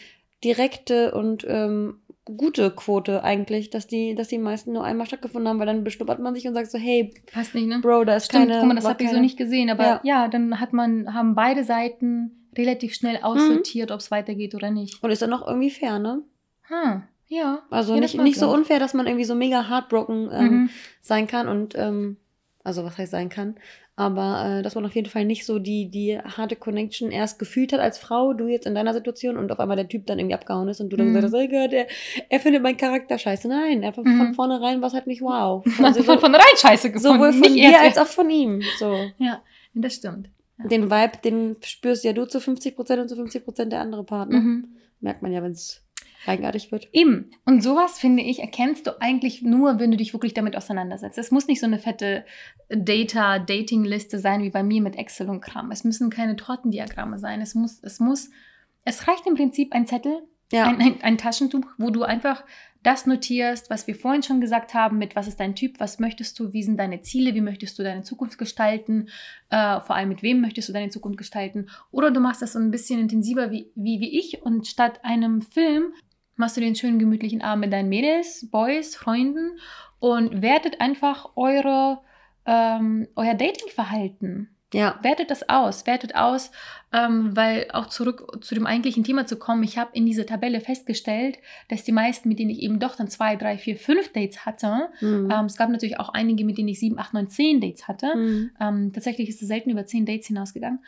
direkte 0.43 1.15
und 1.15 1.43
ähm, 1.49 2.01
gute 2.37 2.71
Quote 2.71 3.23
eigentlich, 3.23 3.69
dass 3.69 3.87
die, 3.87 4.15
dass 4.15 4.27
die 4.27 4.37
meisten 4.37 4.73
nur 4.73 4.83
einmal 4.83 5.07
stattgefunden 5.07 5.47
haben, 5.49 5.59
weil 5.59 5.65
dann 5.65 5.83
beschnuppert 5.83 6.19
man 6.19 6.35
sich 6.35 6.47
und 6.47 6.53
sagt 6.53 6.71
so, 6.71 6.77
hey, 6.77 7.13
Passt 7.31 7.55
nicht, 7.55 7.67
ne? 7.67 7.79
Bro, 7.81 8.05
da 8.05 8.15
ist 8.15 8.25
Stimmt, 8.27 8.47
keine. 8.49 8.59
guck 8.59 8.67
mal, 8.67 8.75
das 8.75 8.87
habe 8.87 9.03
ich 9.03 9.09
so 9.09 9.19
nicht 9.19 9.37
gesehen. 9.37 9.69
Aber 9.69 9.83
Ja. 9.83 10.01
ja. 10.03 10.27
dann 10.27 10.59
hat 10.59 10.73
man, 10.73 11.13
haben 11.13 11.35
beide 11.35 11.63
Seiten 11.63 12.49
relativ 12.57 12.93
schnell 12.95 13.17
Mhm. 13.17 13.23
aussortiert, 13.23 13.91
ob 13.91 13.99
es 13.99 14.11
weitergeht 14.11 14.55
oder 14.55 14.71
nicht. 14.71 15.01
Und 15.03 15.11
ist 15.11 15.21
dann 15.21 15.29
noch 15.29 15.45
irgendwie 15.47 15.69
fair, 15.69 15.99
ne? 15.99 16.23
Hm, 16.67 17.03
ja. 17.27 17.63
Also 17.69 17.93
Ja, 17.95 17.99
nicht, 18.01 18.17
nicht 18.19 18.39
so 18.39 18.51
unfair, 18.51 18.79
dass 18.79 18.93
man 18.93 19.07
irgendwie 19.07 19.25
so 19.25 19.35
mega 19.35 19.67
heartbroken 19.69 20.29
ähm, 20.31 20.45
Mhm. 20.45 20.69
sein 21.01 21.27
kann 21.27 21.47
und 21.47 21.75
ähm, 21.75 22.17
also 22.63 22.83
was 22.83 22.97
heißt 22.97 23.11
sein 23.11 23.29
kann, 23.29 23.55
aber 23.99 24.59
äh, 24.59 24.63
dass 24.63 24.75
man 24.75 24.85
auf 24.85 24.95
jeden 24.95 25.09
Fall 25.09 25.25
nicht 25.25 25.45
so 25.45 25.59
die 25.59 25.89
die 25.89 26.17
harte 26.17 26.55
Connection 26.55 27.11
erst 27.11 27.37
gefühlt 27.37 27.73
hat 27.73 27.79
als 27.79 27.97
Frau, 27.97 28.33
du 28.33 28.47
jetzt 28.47 28.65
in 28.65 28.73
deiner 28.75 28.93
Situation 28.93 29.37
und 29.37 29.51
auf 29.51 29.59
einmal 29.59 29.75
der 29.77 29.87
Typ 29.87 30.05
dann 30.07 30.17
irgendwie 30.19 30.35
abgehauen 30.35 30.67
ist 30.69 30.79
und 30.81 30.89
du 30.89 30.97
dann 30.97 31.09
Mhm. 31.09 31.15
gesagt 31.15 31.33
hast, 31.33 31.41
oh 31.41 31.47
Gott, 31.47 31.73
er, 31.73 31.87
er 32.29 32.39
findet 32.39 32.63
meinen 32.63 32.77
Charakter 32.77 33.17
scheiße. 33.17 33.47
Nein, 33.47 33.83
einfach 33.83 34.03
Mhm. 34.03 34.17
von 34.17 34.33
vornherein 34.33 34.81
war 34.81 34.87
es 34.87 34.93
halt 34.93 35.07
nicht 35.07 35.21
wow. 35.21 35.63
Also 35.83 36.03
von, 36.03 36.15
so, 36.15 36.21
von 36.21 36.33
rein 36.35 36.43
Scheiße 36.57 36.91
gefunden. 36.91 37.13
sowohl 37.17 37.31
von 37.33 37.41
nicht 37.41 37.55
dir 37.55 37.71
er 37.73 37.81
als 37.81 37.97
auch 37.97 38.07
von 38.07 38.29
ihm. 38.29 38.61
So. 38.79 38.95
Ja, 39.17 39.41
das 39.73 39.95
stimmt. 39.95 40.29
Ja. 40.57 40.67
Den 40.67 40.89
Vibe, 40.89 41.17
den 41.23 41.55
spürst 41.63 42.03
ja 42.03 42.13
du 42.13 42.25
zu 42.25 42.39
50% 42.39 43.01
und 43.01 43.09
zu 43.09 43.15
50% 43.15 43.65
der 43.71 43.81
andere 43.81 44.03
Partner. 44.03 44.39
Mhm. 44.39 44.69
Merkt 45.01 45.21
man 45.21 45.31
ja, 45.31 45.41
wenn 45.43 45.51
es 45.51 45.83
eigenartig 46.25 46.71
wird. 46.71 46.89
Eben. 46.91 47.31
Und 47.45 47.63
sowas, 47.63 47.97
finde 47.99 48.23
ich, 48.23 48.39
erkennst 48.39 48.87
du 48.87 49.01
eigentlich 49.01 49.41
nur, 49.41 49.79
wenn 49.79 49.91
du 49.91 49.97
dich 49.97 50.13
wirklich 50.13 50.33
damit 50.33 50.55
auseinandersetzt. 50.55 51.17
Es 51.17 51.31
muss 51.31 51.47
nicht 51.47 51.59
so 51.59 51.65
eine 51.65 51.79
fette 51.79 52.25
Data-Dating-Liste 52.69 54.19
sein 54.19 54.43
wie 54.43 54.49
bei 54.49 54.63
mir 54.63 54.81
mit 54.81 54.95
Excel 54.97 55.29
und 55.29 55.41
Kram. 55.41 55.71
Es 55.71 55.83
müssen 55.83 56.09
keine 56.09 56.35
Tortendiagramme 56.35 57.17
sein. 57.19 57.41
Es 57.41 57.55
muss, 57.55 57.79
es 57.83 57.99
muss, 57.99 58.29
es 58.85 59.07
reicht 59.07 59.25
im 59.27 59.35
Prinzip 59.35 59.73
ein 59.73 59.87
Zettel, 59.87 60.21
Ja. 60.51 60.65
ein, 60.65 60.79
ein, 60.81 61.01
ein 61.01 61.17
Taschentuch, 61.17 61.65
wo 61.77 61.89
du 61.89 62.03
einfach 62.03 62.43
das 62.81 63.05
notierst, 63.05 63.69
was 63.69 63.87
wir 63.87 63.95
vorhin 63.95 64.23
schon 64.23 64.39
gesagt 64.39 64.73
haben, 64.73 64.97
mit 64.99 65.13
was 65.15 65.27
ist 65.27 65.39
dein 65.41 65.53
Typ, 65.53 65.81
was 65.81 65.99
möchtest 65.99 66.39
du, 66.39 66.53
wie 66.53 66.63
sind 66.63 66.77
deine 66.77 67.01
Ziele, 67.01 67.35
wie 67.35 67.41
möchtest 67.41 67.77
du 67.77 67.83
deine 67.83 68.03
Zukunft 68.03 68.37
gestalten, 68.37 69.09
äh, 69.49 69.81
vor 69.81 69.97
allem 69.97 70.07
mit 70.07 70.23
wem 70.23 70.39
möchtest 70.39 70.69
du 70.69 70.73
deine 70.73 70.89
Zukunft 70.89 71.17
gestalten. 71.17 71.67
Oder 71.91 72.09
du 72.11 72.21
machst 72.21 72.41
das 72.41 72.53
so 72.53 72.59
ein 72.59 72.71
bisschen 72.71 73.01
intensiver 73.01 73.51
wie, 73.51 73.69
wie, 73.75 73.99
wie 73.99 74.17
ich 74.17 74.41
und 74.43 74.65
statt 74.65 75.01
einem 75.03 75.41
Film 75.41 75.91
machst 76.39 76.57
du 76.57 76.61
den 76.61 76.75
schönen 76.75 76.99
gemütlichen 76.99 77.41
Abend 77.41 77.65
mit 77.65 77.73
deinen 77.73 77.89
Mädels, 77.89 78.47
Boys, 78.49 78.95
Freunden 78.95 79.59
und 79.99 80.41
wertet 80.41 80.81
einfach 80.81 81.31
eure, 81.35 81.99
ähm, 82.45 83.07
euer 83.15 83.33
Datingverhalten. 83.35 84.49
ja. 84.73 84.97
Wertet 85.01 85.29
das 85.31 85.49
aus, 85.49 85.85
wertet 85.87 86.15
aus, 86.15 86.51
ähm, 86.93 87.35
weil 87.35 87.67
auch 87.73 87.87
zurück 87.87 88.37
zu 88.41 88.55
dem 88.55 88.65
eigentlichen 88.65 89.03
Thema 89.03 89.25
zu 89.27 89.35
kommen, 89.37 89.63
ich 89.63 89.77
habe 89.77 89.91
in 89.93 90.05
dieser 90.05 90.25
Tabelle 90.25 90.61
festgestellt, 90.61 91.37
dass 91.69 91.83
die 91.83 91.91
meisten, 91.91 92.29
mit 92.29 92.39
denen 92.39 92.49
ich 92.51 92.61
eben 92.61 92.79
doch 92.79 92.95
dann 92.95 93.09
zwei, 93.09 93.35
drei, 93.35 93.57
vier, 93.57 93.75
fünf 93.77 94.13
Dates 94.13 94.45
hatte, 94.45 94.89
Mhm. 95.01 95.29
ähm, 95.31 95.45
es 95.45 95.57
gab 95.57 95.69
natürlich 95.69 95.99
auch 95.99 96.09
einige, 96.09 96.45
mit 96.45 96.57
denen 96.57 96.69
ich 96.69 96.79
sieben, 96.79 96.97
acht, 96.97 97.13
neun, 97.13 97.27
zehn 97.27 97.59
Dates 97.61 97.87
hatte. 97.87 98.15
Mhm. 98.15 98.51
Ähm, 98.59 98.93
tatsächlich 98.93 99.29
ist 99.29 99.41
es 99.41 99.47
selten 99.47 99.69
über 99.71 99.85
zehn 99.85 100.05
Dates 100.05 100.27
hinausgegangen. 100.27 100.79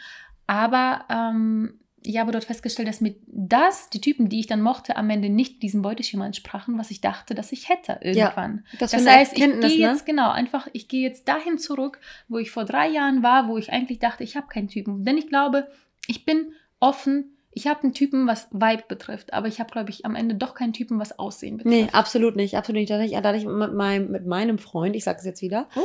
Aber 0.48 1.06
ähm, 1.10 1.80
ich 2.04 2.18
habe 2.18 2.32
dort 2.32 2.44
festgestellt, 2.44 2.88
dass 2.88 3.02
mit 3.02 3.18
das, 3.28 3.90
die 3.90 4.02
Typen, 4.02 4.28
die 4.30 4.40
ich 4.40 4.48
dann 4.48 4.62
mochte, 4.62 4.96
am 4.96 5.10
Ende 5.10 5.30
nicht 5.30 5.62
diesem 5.62 5.82
Beuteschema 5.82 6.26
entsprachen, 6.26 6.78
was 6.78 6.90
ich 6.92 7.02
dachte, 7.02 7.36
dass 7.36 7.52
ich 7.52 7.70
hätte 7.70 8.00
irgendwann. 8.02 8.66
Das, 8.80 8.92
Das 8.92 9.02
eine 9.02 9.12
heißt, 9.12 9.34
ich 9.34 9.40
gehe 9.40 9.56
ne? 9.56 9.68
jetzt, 9.68 10.06
genau, 10.06 10.32
einfach, 10.32 10.68
ich 10.74 10.88
gehe 10.88 11.02
jetzt 11.08 11.28
dahin 11.28 11.58
zurück, 11.58 12.00
wo 12.28 12.38
ich 12.40 12.50
vor 12.52 12.66
drei 12.66 12.88
Jahren 12.88 13.22
war, 13.22 13.48
wo 13.48 13.58
ich 13.58 13.72
eigentlich 13.72 14.00
dachte, 14.00 14.24
ich 14.24 14.36
habe 14.36 14.48
keinen 14.48 14.68
Typen. 14.68 15.06
Denn 15.06 15.18
ich 15.18 15.28
glaube, 15.28 15.68
ich 16.08 16.26
bin 16.26 16.54
offen, 16.80 17.38
ich 17.52 17.68
habe 17.68 17.84
einen 17.84 17.94
Typen, 17.94 18.28
was 18.28 18.48
Vibe 18.52 18.84
betrifft, 18.88 19.34
aber 19.34 19.48
ich 19.48 19.60
habe, 19.60 19.72
glaube 19.72 19.90
ich, 19.90 20.06
am 20.06 20.16
Ende 20.16 20.36
doch 20.36 20.56
keinen 20.56 20.74
Typen, 20.74 21.00
was 21.00 21.20
Aussehen 21.20 21.58
betrifft. 21.58 21.76
Nee, 21.76 21.90
absolut 21.92 22.36
nicht, 22.36 22.56
absolut 22.56 22.80
nicht. 22.80 22.90
Da 22.90 22.96
hatte 22.96 23.06
ich, 23.06 23.12
da 23.12 23.34
ich 23.36 23.46
mit, 23.46 23.74
meinem, 23.74 24.10
mit 24.10 24.26
meinem 24.26 24.58
Freund, 24.58 24.96
ich 24.96 25.04
sage 25.04 25.20
es 25.20 25.26
jetzt 25.26 25.42
wieder, 25.42 25.68
Oh, 25.76 25.82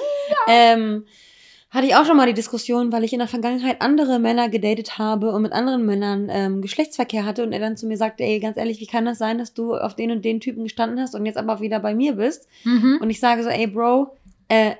ähm, 0.49 1.05
hatte 1.77 1.89
ich 1.89 1.95
auch 1.95 2.07
schon 2.07 2.17
mal 2.17 2.27
die 2.27 2.33
Diskussion, 2.33 2.91
weil 2.91 3.05
ich 3.05 3.13
in 3.13 3.19
der 3.19 3.29
Vergangenheit 3.29 3.83
andere 3.83 4.19
Männer 4.19 4.49
gedatet 4.49 4.97
habe 4.97 5.31
und 5.31 5.43
mit 5.43 5.53
anderen 5.53 5.85
Männern 5.85 6.29
ähm, 6.31 6.63
Geschlechtsverkehr 6.63 7.27
hatte 7.27 7.43
und 7.43 7.53
er 7.53 7.61
dann 7.61 7.77
zu 7.77 7.87
mir 7.87 7.99
sagte, 7.99 8.25
ey, 8.25 8.41
ganz 8.41 8.57
ehrlich, 8.57 8.81
wie 8.81 8.87
kann 8.87 9.05
das 9.05 9.19
sein, 9.19 9.37
dass 9.37 9.53
du 9.53 9.75
auf 9.75 9.95
den 9.95 10.11
und 10.11 10.25
den 10.25 10.41
Typen 10.41 10.65
gestanden 10.65 10.99
hast 10.99 11.15
und 11.15 11.27
jetzt 11.27 11.37
aber 11.37 11.61
wieder 11.61 11.79
bei 11.79 11.95
mir 11.95 12.15
bist? 12.15 12.49
Mhm. 12.65 12.99
Und 13.03 13.11
ich 13.11 13.21
sage 13.21 13.43
so, 13.43 13.51
ey, 13.51 13.67
Bro, 13.67 14.17
äh, 14.49 14.73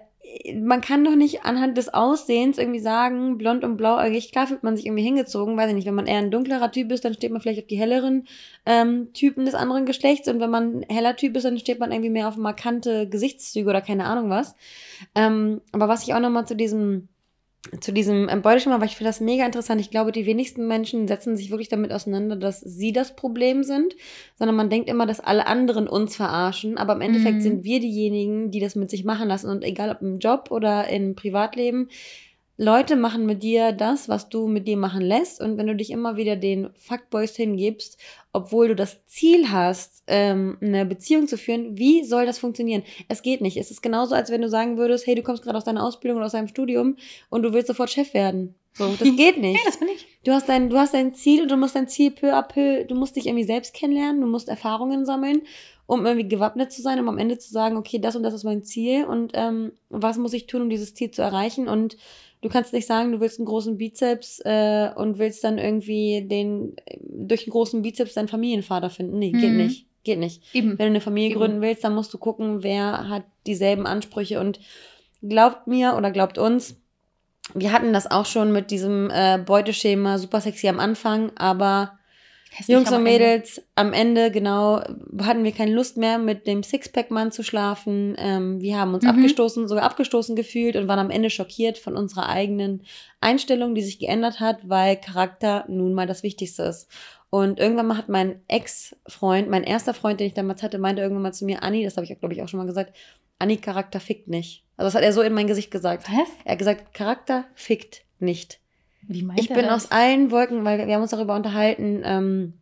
man 0.61 0.81
kann 0.81 1.05
doch 1.05 1.15
nicht 1.15 1.45
anhand 1.45 1.77
des 1.77 1.93
Aussehens 1.93 2.59
irgendwie 2.59 2.81
sagen, 2.81 3.39
blond 3.39 3.65
und 3.65 3.77
blauäugig, 3.77 4.33
klar 4.33 4.47
fühlt 4.47 4.63
man 4.63 4.77
sich 4.77 4.87
irgendwie 4.87 5.03
hingezogen, 5.03 5.57
weiß 5.57 5.69
ich 5.69 5.75
nicht, 5.75 5.87
wenn 5.87 5.95
man 5.95 6.07
eher 6.07 6.19
ein 6.19 6.31
dunklerer 6.31 6.71
Typ 6.71 6.91
ist, 6.93 7.05
dann 7.05 7.15
steht 7.15 7.31
man 7.31 7.41
vielleicht 7.41 7.61
auf 7.61 7.67
die 7.67 7.79
helleren 7.79 8.27
ähm, 8.65 9.13
Typen 9.13 9.45
des 9.45 9.55
anderen 9.55 9.87
Geschlechts 9.87 10.29
und 10.29 10.41
wenn 10.41 10.51
man 10.51 10.81
ein 10.81 10.83
heller 10.89 11.17
Typ 11.17 11.37
ist, 11.37 11.45
dann 11.45 11.59
steht 11.59 11.79
man 11.79 11.93
irgendwie 11.93 12.11
mehr 12.11 12.29
auf 12.29 12.37
markante 12.37 13.09
Gesichtszüge 13.09 13.69
oder 13.69 13.81
keine 13.81 14.05
Ahnung 14.05 14.31
was. 14.31 14.57
Ähm, 15.15 15.61
aber 15.73 15.89
was 15.89 16.03
ich 16.03 16.15
auch 16.15 16.21
nochmal 16.21 16.47
zu 16.47 16.57
diesem 16.57 17.09
zu 17.81 17.93
diesem 17.93 18.29
ähm, 18.29 18.43
Beuteschema, 18.43 18.81
weil 18.81 18.89
ich 18.89 18.97
finde 18.97 19.09
das 19.11 19.21
mega 19.21 19.45
interessant. 19.45 19.81
Ich 19.81 19.91
glaube, 19.91 20.13
die 20.13 20.27
wenigsten 20.27 20.67
Menschen 20.69 21.09
setzen 21.09 21.37
sich 21.37 21.51
wirklich 21.51 21.69
damit 21.69 21.93
auseinander, 21.93 22.37
dass 22.37 22.61
sie 22.61 22.93
das 22.93 23.17
Problem 23.17 23.63
sind, 23.65 23.95
sondern 24.39 24.57
man 24.57 24.71
denkt 24.71 24.89
immer, 24.89 25.07
dass 25.07 25.21
alle 25.21 25.47
anderen 25.47 25.89
uns 25.89 26.17
verarschen. 26.17 26.79
Aber 26.79 26.95
im 26.95 27.01
Endeffekt 27.01 27.37
Mhm. 27.37 27.41
sind 27.43 27.65
wir 27.65 27.81
diejenigen, 27.81 28.51
die 28.51 28.61
das 28.61 28.77
mit 28.77 28.91
sich 28.91 29.05
machen 29.05 29.29
lassen. 29.29 29.51
Und 29.51 29.65
egal 29.65 29.91
ob 29.91 30.01
im 30.03 30.19
Job 30.19 30.51
oder 30.51 30.89
im 30.89 31.15
Privatleben, 31.15 31.89
Leute 32.59 32.97
machen 32.97 33.27
mit 33.27 33.43
dir 33.43 33.73
das, 33.73 34.09
was 34.09 34.31
du 34.31 34.47
mit 34.47 34.67
dir 34.67 34.79
machen 34.79 35.03
lässt. 35.03 35.43
Und 35.43 35.59
wenn 35.59 35.67
du 35.67 35.77
dich 35.77 35.91
immer 35.91 36.17
wieder 36.17 36.37
den 36.37 36.71
Fuckboys 36.79 37.37
hingibst, 37.37 37.99
obwohl 38.33 38.69
du 38.69 38.77
das 38.77 39.05
Ziel 39.07 39.51
hast, 39.51 40.03
ähm, 40.07 40.57
eine 40.63 40.87
Beziehung 40.87 41.29
zu 41.29 41.37
führen, 41.37 41.77
wie 41.77 42.05
soll 42.05 42.25
das 42.25 42.39
funktionieren? 42.39 42.83
Es 43.09 43.23
geht 43.23 43.43
nicht. 43.43 43.59
Es 43.59 43.71
ist 43.71 43.83
genauso, 43.83 44.15
als 44.15 44.31
wenn 44.31 44.41
du 44.41 44.49
sagen 44.49 44.79
würdest, 44.79 45.07
hey, 45.07 45.15
du 45.15 45.23
kommst 45.23 45.43
gerade 45.43 45.59
aus 45.59 45.65
deiner 45.65 45.85
Ausbildung 45.85 46.17
oder 46.17 46.27
aus 46.27 46.33
deinem 46.33 46.49
Studium 46.49 46.97
und 47.29 47.43
du 47.43 47.53
willst 47.53 47.69
sofort 47.69 47.91
Chef 47.91 48.15
werden. 48.15 48.55
So, 48.73 48.89
das 48.89 49.01
geht 49.17 49.39
nicht. 49.39 49.59
Ja, 49.59 49.63
das 49.67 49.79
bin 49.79 49.89
ich. 49.89 50.07
Du 50.25 50.33
hast 50.33 50.49
dein, 50.49 50.71
du 50.71 50.79
hast 50.79 50.95
dein 50.95 51.15
Ziel 51.15 51.43
und 51.43 51.51
du 51.51 51.57
musst 51.57 51.77
dein 51.77 51.89
Ziel 51.89 52.11
peu 52.11 52.35
à 52.35 52.43
peu, 52.43 52.85
du 52.85 52.95
musst 52.95 53.17
dich 53.17 53.27
irgendwie 53.27 53.45
selbst 53.45 53.75
kennenlernen, 53.75 54.21
du 54.21 54.27
musst 54.27 54.49
Erfahrungen 54.49 55.05
sammeln, 55.05 55.43
um 55.87 56.05
irgendwie 56.05 56.29
gewappnet 56.29 56.73
zu 56.73 56.83
sein, 56.83 56.99
um 57.01 57.09
am 57.09 57.19
Ende 57.19 57.39
zu 57.39 57.51
sagen, 57.53 57.77
okay, 57.77 57.99
das 57.99 58.17
und 58.17 58.23
das 58.23 58.35
ist 58.35 58.45
mein 58.45 58.65
Ziel 58.65 59.05
und 59.05 59.33
ähm, 59.35 59.73
was 59.89 60.19
muss 60.19 60.33
ich 60.33 60.47
tun, 60.47 60.63
um 60.63 60.71
dieses 60.71 60.95
Ziel 60.95 61.11
zu 61.11 61.23
erreichen 61.23 61.69
und 61.69 61.97
Du 62.43 62.49
kannst 62.49 62.73
nicht 62.73 62.87
sagen, 62.87 63.13
du 63.13 63.21
willst 63.21 63.39
einen 63.39 63.47
großen 63.47 63.77
Bizeps 63.79 64.41
äh, 64.45 64.91
und 64.95 65.19
willst 65.19 65.43
dann 65.43 65.59
irgendwie 65.59 66.23
den 66.29 66.77
durch 67.01 67.45
einen 67.45 67.53
großen 67.53 67.83
Bizeps 67.83 68.15
deinen 68.15 68.29
Familienvater 68.29 68.91
finden. 68.91 69.19
Nee, 69.19 69.33
geht 69.33 69.51
Mhm. 69.51 69.57
nicht. 69.57 69.87
Geht 70.05 70.19
nicht. 70.21 70.43
Eben. 70.55 70.71
Wenn 70.71 70.77
du 70.79 70.85
eine 70.85 71.01
Familie 71.01 71.31
Eben. 71.31 71.39
gründen 71.41 71.61
willst, 71.63 71.83
dann 71.83 71.95
musst 71.95 72.15
du 72.15 72.19
gucken, 72.19 72.63
wer 72.63 73.09
hat 73.09 73.25
dieselben 73.47 73.87
Ansprüche. 73.87 74.39
Und 74.39 74.61
glaubt 75.23 75.67
mir 75.67 75.95
oder 75.97 76.11
glaubt 76.13 76.39
uns, 76.39 76.77
wir 77.55 77.73
hatten 77.73 77.93
das 77.93 78.09
auch 78.11 78.27
schon 78.27 78.53
mit 78.53 78.71
diesem 78.71 79.11
äh, 79.11 79.39
Beuteschema 79.39 80.19
super 80.19 80.41
sexy 80.41 80.69
am 80.69 80.79
Anfang, 80.79 81.33
aber 81.37 81.96
Jungs 82.67 82.91
und. 82.93 83.03
Mädels, 83.03 83.63
am 83.75 83.93
Ende, 83.93 84.31
genau, 84.31 84.81
hatten 85.23 85.45
wir 85.45 85.53
keine 85.53 85.73
Lust 85.73 85.97
mehr, 85.97 86.19
mit 86.19 86.47
dem 86.47 86.63
Sixpack-Mann 86.63 87.33
zu 87.33 87.43
schlafen. 87.43 88.17
Ähm, 88.19 88.61
wir 88.61 88.79
haben 88.79 88.95
uns 88.95 89.05
Mhm. 89.05 89.11
abgestoßen, 89.11 89.69
sogar 89.69 89.85
abgestoßen 89.85 90.37
gefühlt 90.37 90.77
und 90.77 90.89
waren 90.89 90.99
am 90.99 91.11
Ende 91.11 91.31
schockiert 91.31 91.79
von 91.79 91.97
unserer 91.97 92.29
eigenen 92.29 92.83
Einstellung, 93.21 93.75
die 93.75 93.83
sich 93.83 93.99
geändert 93.99 94.41
hat, 94.41 94.69
weil 94.69 94.97
Charakter 94.97 95.65
nun 95.69 95.95
mal 95.95 96.07
das 96.07 96.23
Wichtigste 96.23 96.63
ist. 96.65 96.89
Und 97.31 97.59
irgendwann 97.59 97.87
mal 97.89 97.97
hat 97.99 98.09
mein 98.09 98.41
Ex-Freund, 98.49 99.49
mein 99.51 99.65
erster 99.65 99.95
Freund, 99.95 100.21
den 100.21 100.29
ich 100.29 100.35
damals 100.35 100.63
hatte, 100.63 100.79
meinte 100.79 101.03
irgendwann 101.03 101.23
mal 101.25 101.33
zu 101.33 101.45
mir, 101.45 101.63
Anni, 101.63 101.85
das 101.85 101.97
habe 101.97 102.07
ich, 102.07 102.19
glaube 102.19 102.35
ich, 102.35 102.43
auch 102.43 102.49
schon 102.49 102.59
mal 102.59 102.67
gesagt, 102.67 102.95
Anni, 103.39 103.57
Charakter 103.59 104.01
fickt 104.01 104.29
nicht. 104.29 104.65
Also 104.77 104.87
das 104.87 104.95
hat 104.95 105.03
er 105.03 105.13
so 105.13 105.23
in 105.23 105.35
mein 105.35 105.47
Gesicht 105.47 105.71
gesagt. 105.71 106.05
Was? 106.11 106.29
Er 106.45 106.53
hat 106.53 106.59
gesagt, 106.59 106.95
Charakter 106.95 107.45
fickt 107.55 108.03
nicht. 108.19 108.61
Wie 109.09 109.23
meint 109.23 109.41
Ich 109.41 109.49
bin 109.49 109.67
das? 109.67 109.85
aus 109.87 109.91
allen 109.93 110.31
Wolken, 110.31 110.65
weil 110.65 110.79
wir, 110.79 110.87
wir 110.87 110.95
haben 110.95 111.03
uns 111.03 111.11
darüber 111.11 111.35
unterhalten, 111.37 112.03
ähm, 112.05 112.55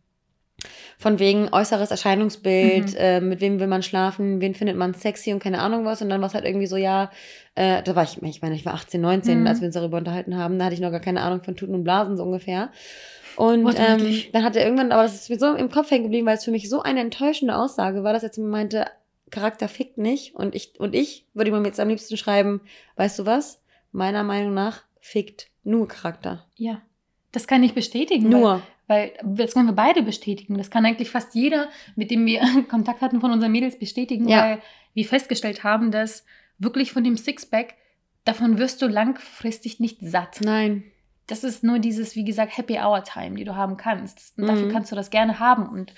von 0.97 1.19
wegen 1.19 1.49
äußeres 1.51 1.91
Erscheinungsbild, 1.91 2.91
Mhm. 2.93 2.97
äh, 2.97 3.19
mit 3.21 3.41
wem 3.41 3.59
will 3.59 3.67
man 3.67 3.83
schlafen, 3.83 4.39
wen 4.41 4.55
findet 4.55 4.77
man 4.77 4.93
sexy 4.93 5.33
und 5.33 5.39
keine 5.43 5.59
Ahnung 5.59 5.83
was. 5.85 6.01
Und 6.01 6.09
dann 6.09 6.21
war 6.21 6.27
es 6.27 6.33
halt 6.33 6.45
irgendwie 6.45 6.67
so, 6.67 6.77
ja, 6.77 7.11
äh, 7.55 7.83
da 7.83 7.95
war 7.95 8.03
ich, 8.03 8.21
ich 8.21 8.41
meine, 8.41 8.55
ich 8.55 8.65
war 8.65 8.73
18, 8.73 9.01
19, 9.01 9.41
Mhm. 9.41 9.47
als 9.47 9.59
wir 9.59 9.65
uns 9.67 9.75
darüber 9.75 9.97
unterhalten 9.97 10.37
haben. 10.37 10.57
Da 10.57 10.65
hatte 10.65 10.73
ich 10.75 10.79
noch 10.81 10.91
gar 10.91 11.01
keine 11.01 11.21
Ahnung 11.21 11.43
von 11.43 11.55
Tuten 11.55 11.75
und 11.75 11.83
Blasen 11.83 12.15
so 12.17 12.23
ungefähr. 12.23 12.69
Und 13.35 13.65
ähm, 13.77 14.23
dann 14.31 14.43
hat 14.45 14.55
er 14.55 14.63
irgendwann, 14.63 14.93
aber 14.93 15.03
das 15.03 15.15
ist 15.15 15.29
mir 15.29 15.37
so 15.37 15.53
im 15.53 15.69
Kopf 15.69 15.91
hängen 15.91 16.03
geblieben, 16.03 16.25
weil 16.25 16.37
es 16.37 16.45
für 16.45 16.51
mich 16.51 16.69
so 16.69 16.81
eine 16.81 17.01
enttäuschende 17.01 17.57
Aussage 17.57 18.03
war, 18.03 18.13
dass 18.13 18.23
er 18.23 18.31
zu 18.31 18.41
mir 18.41 18.47
meinte, 18.47 18.85
Charakter 19.29 19.67
fickt 19.67 19.97
nicht. 19.97 20.35
Und 20.35 20.55
ich, 20.55 20.79
und 20.79 20.95
ich 20.95 21.27
würde 21.33 21.51
ihm 21.51 21.65
jetzt 21.65 21.81
am 21.81 21.89
liebsten 21.89 22.15
schreiben, 22.15 22.61
weißt 22.95 23.19
du 23.19 23.25
was? 23.25 23.61
Meiner 23.91 24.23
Meinung 24.23 24.53
nach 24.53 24.83
fickt 25.05 25.47
nur 25.63 25.87
Charakter. 25.87 26.45
Ja. 26.55 26.81
Das 27.31 27.47
kann 27.47 27.61
ich 27.63 27.73
bestätigen. 27.73 28.29
Nur. 28.29 28.61
Weil, 28.87 29.13
weil 29.21 29.45
das 29.45 29.53
können 29.53 29.67
wir 29.67 29.73
beide 29.73 30.01
bestätigen. 30.03 30.57
Das 30.57 30.69
kann 30.71 30.85
eigentlich 30.85 31.09
fast 31.11 31.35
jeder, 31.35 31.69
mit 31.95 32.09
dem 32.11 32.25
wir 32.25 32.41
Kontakt 32.69 33.01
hatten 33.01 33.21
von 33.21 33.31
unseren 33.31 33.51
Mädels, 33.51 33.77
bestätigen, 33.77 34.27
Ja. 34.27 34.41
weil 34.41 34.61
wir 34.95 35.05
festgestellt 35.05 35.63
haben, 35.63 35.91
dass 35.91 36.25
wirklich 36.57 36.91
von 36.91 37.03
dem 37.03 37.17
Sixpack, 37.17 37.75
davon 38.23 38.57
wirst 38.57 38.81
du 38.81 38.87
langfristig 38.87 39.79
nicht 39.79 39.99
satt. 40.01 40.39
Nein. 40.43 40.83
Das 41.27 41.43
ist 41.43 41.63
nur 41.63 41.79
dieses, 41.79 42.15
wie 42.15 42.23
gesagt, 42.23 42.57
Happy 42.57 42.77
Hour 42.79 43.03
Time, 43.03 43.35
die 43.35 43.43
du 43.45 43.55
haben 43.55 43.77
kannst. 43.77 44.37
Und 44.37 44.47
dafür 44.47 44.67
Mhm. 44.67 44.71
kannst 44.71 44.91
du 44.91 44.95
das 44.95 45.09
gerne 45.11 45.39
haben 45.39 45.67
und 45.69 45.93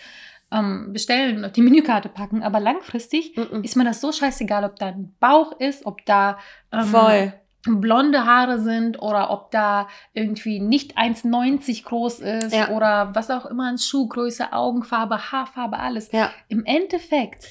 ähm, 0.52 0.92
bestellen 0.94 1.38
und 1.38 1.46
auf 1.46 1.52
die 1.52 1.62
Menükarte 1.62 2.08
packen. 2.10 2.42
Aber 2.44 2.60
langfristig 2.62 3.36
Mm-mm. 3.38 3.64
ist 3.64 3.76
mir 3.76 3.84
das 3.84 4.00
so 4.02 4.12
scheißegal, 4.12 4.64
ob 4.64 4.78
da 4.78 4.88
ein 4.88 5.14
Bauch 5.20 5.52
ist, 5.60 5.86
ob 5.86 6.06
da 6.06 6.40
ähm, 6.72 6.86
Voll. 6.86 7.34
Blonde 7.64 8.26
Haare 8.26 8.60
sind 8.60 9.02
oder 9.02 9.30
ob 9.32 9.52
da 9.52 9.88
irgendwie 10.14 10.60
nicht 10.60 10.98
1,90 10.98 11.84
groß 11.84 12.20
ist 12.20 12.54
Ja. 12.54 12.70
oder 12.70 13.14
was 13.14 13.30
auch 13.30 13.46
immer 13.46 13.68
an 13.68 13.78
Schuhgröße, 13.78 14.54
Augenfarbe, 14.54 15.32
Haarfarbe, 15.32 15.78
alles. 15.80 16.12
Ja. 16.12 16.32
Im 16.48 16.64
Endeffekt 16.66 17.46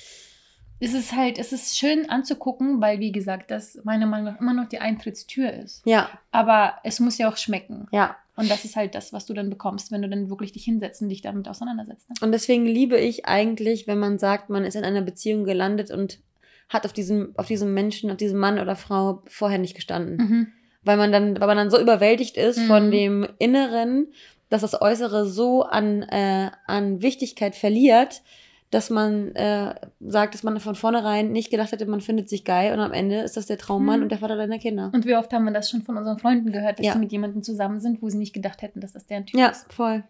ist 0.78 0.94
es 0.94 1.12
halt, 1.12 1.38
es 1.38 1.52
ist 1.52 1.78
schön 1.78 2.08
anzugucken, 2.10 2.80
weil 2.80 3.00
wie 3.00 3.12
gesagt, 3.12 3.50
das 3.50 3.78
meiner 3.84 4.06
Meinung 4.06 4.32
nach 4.32 4.40
immer 4.40 4.52
noch 4.52 4.68
die 4.68 4.78
Eintrittstür 4.78 5.52
ist. 5.52 5.86
Ja. 5.86 6.08
Aber 6.32 6.74
es 6.84 7.00
muss 7.00 7.18
ja 7.18 7.28
auch 7.28 7.36
schmecken. 7.36 7.88
Ja. 7.92 8.16
Und 8.36 8.50
das 8.50 8.66
ist 8.66 8.76
halt 8.76 8.94
das, 8.94 9.14
was 9.14 9.24
du 9.24 9.32
dann 9.32 9.48
bekommst, 9.48 9.90
wenn 9.90 10.02
du 10.02 10.08
dann 10.10 10.28
wirklich 10.28 10.52
dich 10.52 10.64
hinsetzt 10.64 11.00
und 11.00 11.08
dich 11.08 11.22
damit 11.22 11.48
auseinandersetzt. 11.48 12.10
Ne? 12.10 12.16
Und 12.20 12.32
deswegen 12.32 12.66
liebe 12.66 12.98
ich 12.98 13.24
eigentlich, 13.24 13.86
wenn 13.86 13.98
man 13.98 14.18
sagt, 14.18 14.50
man 14.50 14.64
ist 14.64 14.74
in 14.76 14.84
einer 14.84 15.00
Beziehung 15.00 15.44
gelandet 15.44 15.90
und 15.90 16.18
hat 16.68 16.84
auf 16.84 16.92
diesem, 16.92 17.32
auf 17.36 17.46
diesem 17.46 17.72
Menschen, 17.74 18.10
auf 18.10 18.16
diesem 18.16 18.38
Mann 18.38 18.58
oder 18.58 18.76
Frau 18.76 19.22
vorher 19.28 19.58
nicht 19.58 19.74
gestanden. 19.76 20.16
Mhm. 20.16 20.46
Weil 20.82 20.96
man 20.96 21.12
dann, 21.12 21.40
weil 21.40 21.46
man 21.48 21.56
dann 21.56 21.70
so 21.70 21.80
überwältigt 21.80 22.36
ist 22.36 22.58
Mhm. 22.58 22.66
von 22.66 22.90
dem 22.90 23.26
Inneren, 23.38 24.08
dass 24.48 24.62
das 24.62 24.80
Äußere 24.80 25.26
so 25.26 25.62
an, 25.62 26.02
äh, 26.02 26.50
an 26.66 27.02
Wichtigkeit 27.02 27.54
verliert, 27.56 28.22
dass 28.72 28.90
man 28.90 29.34
äh, 29.36 29.74
sagt, 30.00 30.34
dass 30.34 30.42
man 30.42 30.58
von 30.58 30.74
vornherein 30.74 31.30
nicht 31.30 31.50
gedacht 31.50 31.70
hätte, 31.72 31.86
man 31.86 32.00
findet 32.00 32.28
sich 32.28 32.44
geil 32.44 32.72
und 32.72 32.80
am 32.80 32.92
Ende 32.92 33.20
ist 33.20 33.36
das 33.36 33.46
der 33.46 33.58
Traummann 33.58 33.98
Mhm. 34.00 34.02
und 34.04 34.08
der 34.10 34.18
Vater 34.18 34.36
deiner 34.36 34.58
Kinder. 34.58 34.90
Und 34.92 35.06
wie 35.06 35.14
oft 35.14 35.32
haben 35.32 35.44
wir 35.44 35.52
das 35.52 35.70
schon 35.70 35.82
von 35.82 35.96
unseren 35.96 36.18
Freunden 36.18 36.50
gehört, 36.52 36.78
dass 36.80 36.86
Ja. 36.86 36.92
sie 36.94 36.98
mit 36.98 37.12
jemandem 37.12 37.42
zusammen 37.44 37.78
sind, 37.78 38.02
wo 38.02 38.08
sie 38.08 38.18
nicht 38.18 38.32
gedacht 38.34 38.62
hätten, 38.62 38.80
dass 38.80 38.92
das 38.92 39.06
deren 39.06 39.24
Typ 39.26 39.38
Ja, 39.38 39.48
ist. 39.48 39.72
voll. 39.72 40.02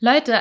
Leute, 0.00 0.34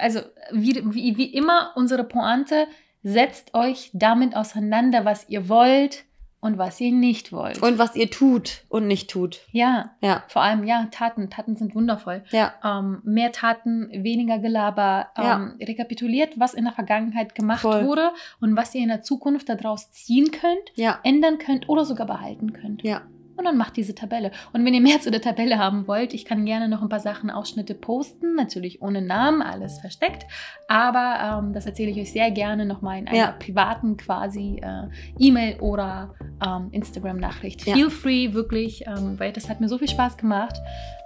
also 0.00 0.20
wie, 0.52 0.82
wie, 0.94 1.16
wie 1.16 1.32
immer 1.34 1.72
unsere 1.76 2.04
Pointe, 2.04 2.66
setzt 3.04 3.54
euch 3.54 3.90
damit 3.92 4.34
auseinander, 4.34 5.04
was 5.04 5.28
ihr 5.28 5.48
wollt 5.48 6.04
und 6.40 6.58
was 6.58 6.78
ihr 6.80 6.92
nicht 6.92 7.32
wollt. 7.32 7.62
Und 7.62 7.78
was 7.78 7.96
ihr 7.96 8.10
tut 8.10 8.64
und 8.68 8.86
nicht 8.86 9.08
tut. 9.08 9.40
ja, 9.50 9.92
Ja, 10.02 10.24
vor 10.28 10.42
allem 10.42 10.64
ja, 10.64 10.88
Taten. 10.90 11.30
Taten 11.30 11.56
sind 11.56 11.74
wundervoll. 11.74 12.22
ja, 12.30 12.52
Ähm, 12.62 13.00
mehr 13.04 13.32
Taten, 13.32 13.88
weniger 13.90 14.38
Gelaber. 14.38 15.08
Ähm, 15.16 15.54
Rekapituliert, 15.60 16.38
was 16.38 16.52
in 16.52 16.64
der 16.64 16.74
Vergangenheit 16.74 17.34
gemacht 17.34 17.62
Voll. 17.62 17.86
wurde 17.86 18.10
und 18.40 18.56
was 18.56 18.74
ihr 18.74 18.82
in 18.82 18.88
der 18.88 19.02
Zukunft 19.02 19.48
daraus 19.48 19.90
ziehen 19.90 20.30
könnt, 20.32 20.72
ja, 20.74 20.98
ändern 21.02 21.38
könnt 21.38 21.68
oder 21.68 21.84
sogar 21.84 22.06
behalten 22.06 22.52
könnt. 22.52 22.82
ja. 22.82 23.02
Und 23.36 23.44
dann 23.44 23.56
macht 23.56 23.76
diese 23.76 23.94
Tabelle. 23.94 24.30
Und 24.52 24.64
wenn 24.64 24.74
ihr 24.74 24.80
mehr 24.80 25.00
zu 25.00 25.10
der 25.10 25.20
Tabelle 25.20 25.58
haben 25.58 25.86
wollt, 25.88 26.14
ich 26.14 26.24
kann 26.24 26.44
gerne 26.44 26.68
noch 26.68 26.82
ein 26.82 26.88
paar 26.88 27.00
Sachen, 27.00 27.30
Ausschnitte 27.30 27.74
posten. 27.74 28.34
Natürlich 28.36 28.80
ohne 28.82 29.02
Namen, 29.02 29.42
alles 29.42 29.78
versteckt. 29.78 30.24
Aber 30.68 31.40
ähm, 31.42 31.52
das 31.52 31.66
erzähle 31.66 31.90
ich 31.90 31.98
euch 32.00 32.12
sehr 32.12 32.30
gerne 32.30 32.64
nochmal 32.64 32.98
in 32.98 33.08
einer 33.08 33.16
Ja. 33.18 33.32
privaten 33.32 33.96
quasi 33.96 34.60
äh, 34.62 34.88
E-Mail 35.18 35.60
oder 35.60 36.14
ähm, 36.46 36.68
Instagram-Nachricht. 36.70 37.66
Ja. 37.66 37.74
Feel 37.74 37.90
free, 37.90 38.32
wirklich, 38.32 38.84
ähm, 38.86 39.14
weil 39.18 39.32
das 39.32 39.48
hat 39.48 39.60
mir 39.60 39.68
so 39.68 39.78
viel 39.78 39.88
Spaß 39.88 40.16
gemacht. 40.16 40.54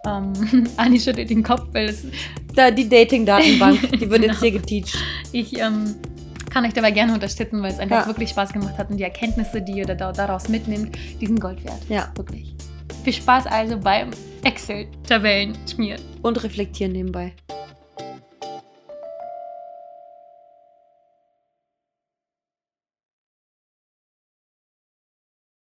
Ähm, 0.06 0.32
Anni 0.76 1.00
schüttelt 1.00 1.30
den 1.30 1.42
Kopf, 1.42 1.66
weil 1.72 1.86
es, 1.88 2.04
Da 2.54 2.70
die 2.70 2.88
Dating-Datenbank, 2.88 3.80
die 3.98 4.08
wird 4.10 4.20
Genau. 4.22 4.32
jetzt 4.32 4.40
hier 4.40 4.52
geteacht. 4.52 4.96
ich 5.32 5.58
ähm, 5.58 5.94
kann 6.50 6.64
euch 6.64 6.72
dabei 6.72 6.90
gerne 6.90 7.12
unterstützen, 7.14 7.62
weil 7.62 7.72
es 7.72 7.78
einfach 7.78 8.02
Ja. 8.02 8.06
wirklich 8.06 8.30
Spaß 8.30 8.52
gemacht 8.52 8.78
hat 8.78 8.90
und 8.90 8.96
die 8.96 9.04
Erkenntnisse, 9.04 9.60
die 9.62 9.72
ihr 9.72 9.86
da, 9.86 10.12
daraus 10.12 10.48
mitnimmt, 10.48 10.96
die 11.20 11.26
sind 11.26 11.40
Gold 11.40 11.64
wert. 11.64 11.80
Ja. 11.88 12.10
Wirklich. 12.14 12.54
Viel 13.04 13.12
Spaß 13.12 13.46
also 13.46 13.78
beim 13.78 14.10
Excel-Tabellen 14.44 15.56
schmieren. 15.70 16.00
Und 16.22 16.42
reflektieren 16.42 16.92
nebenbei. 16.92 17.32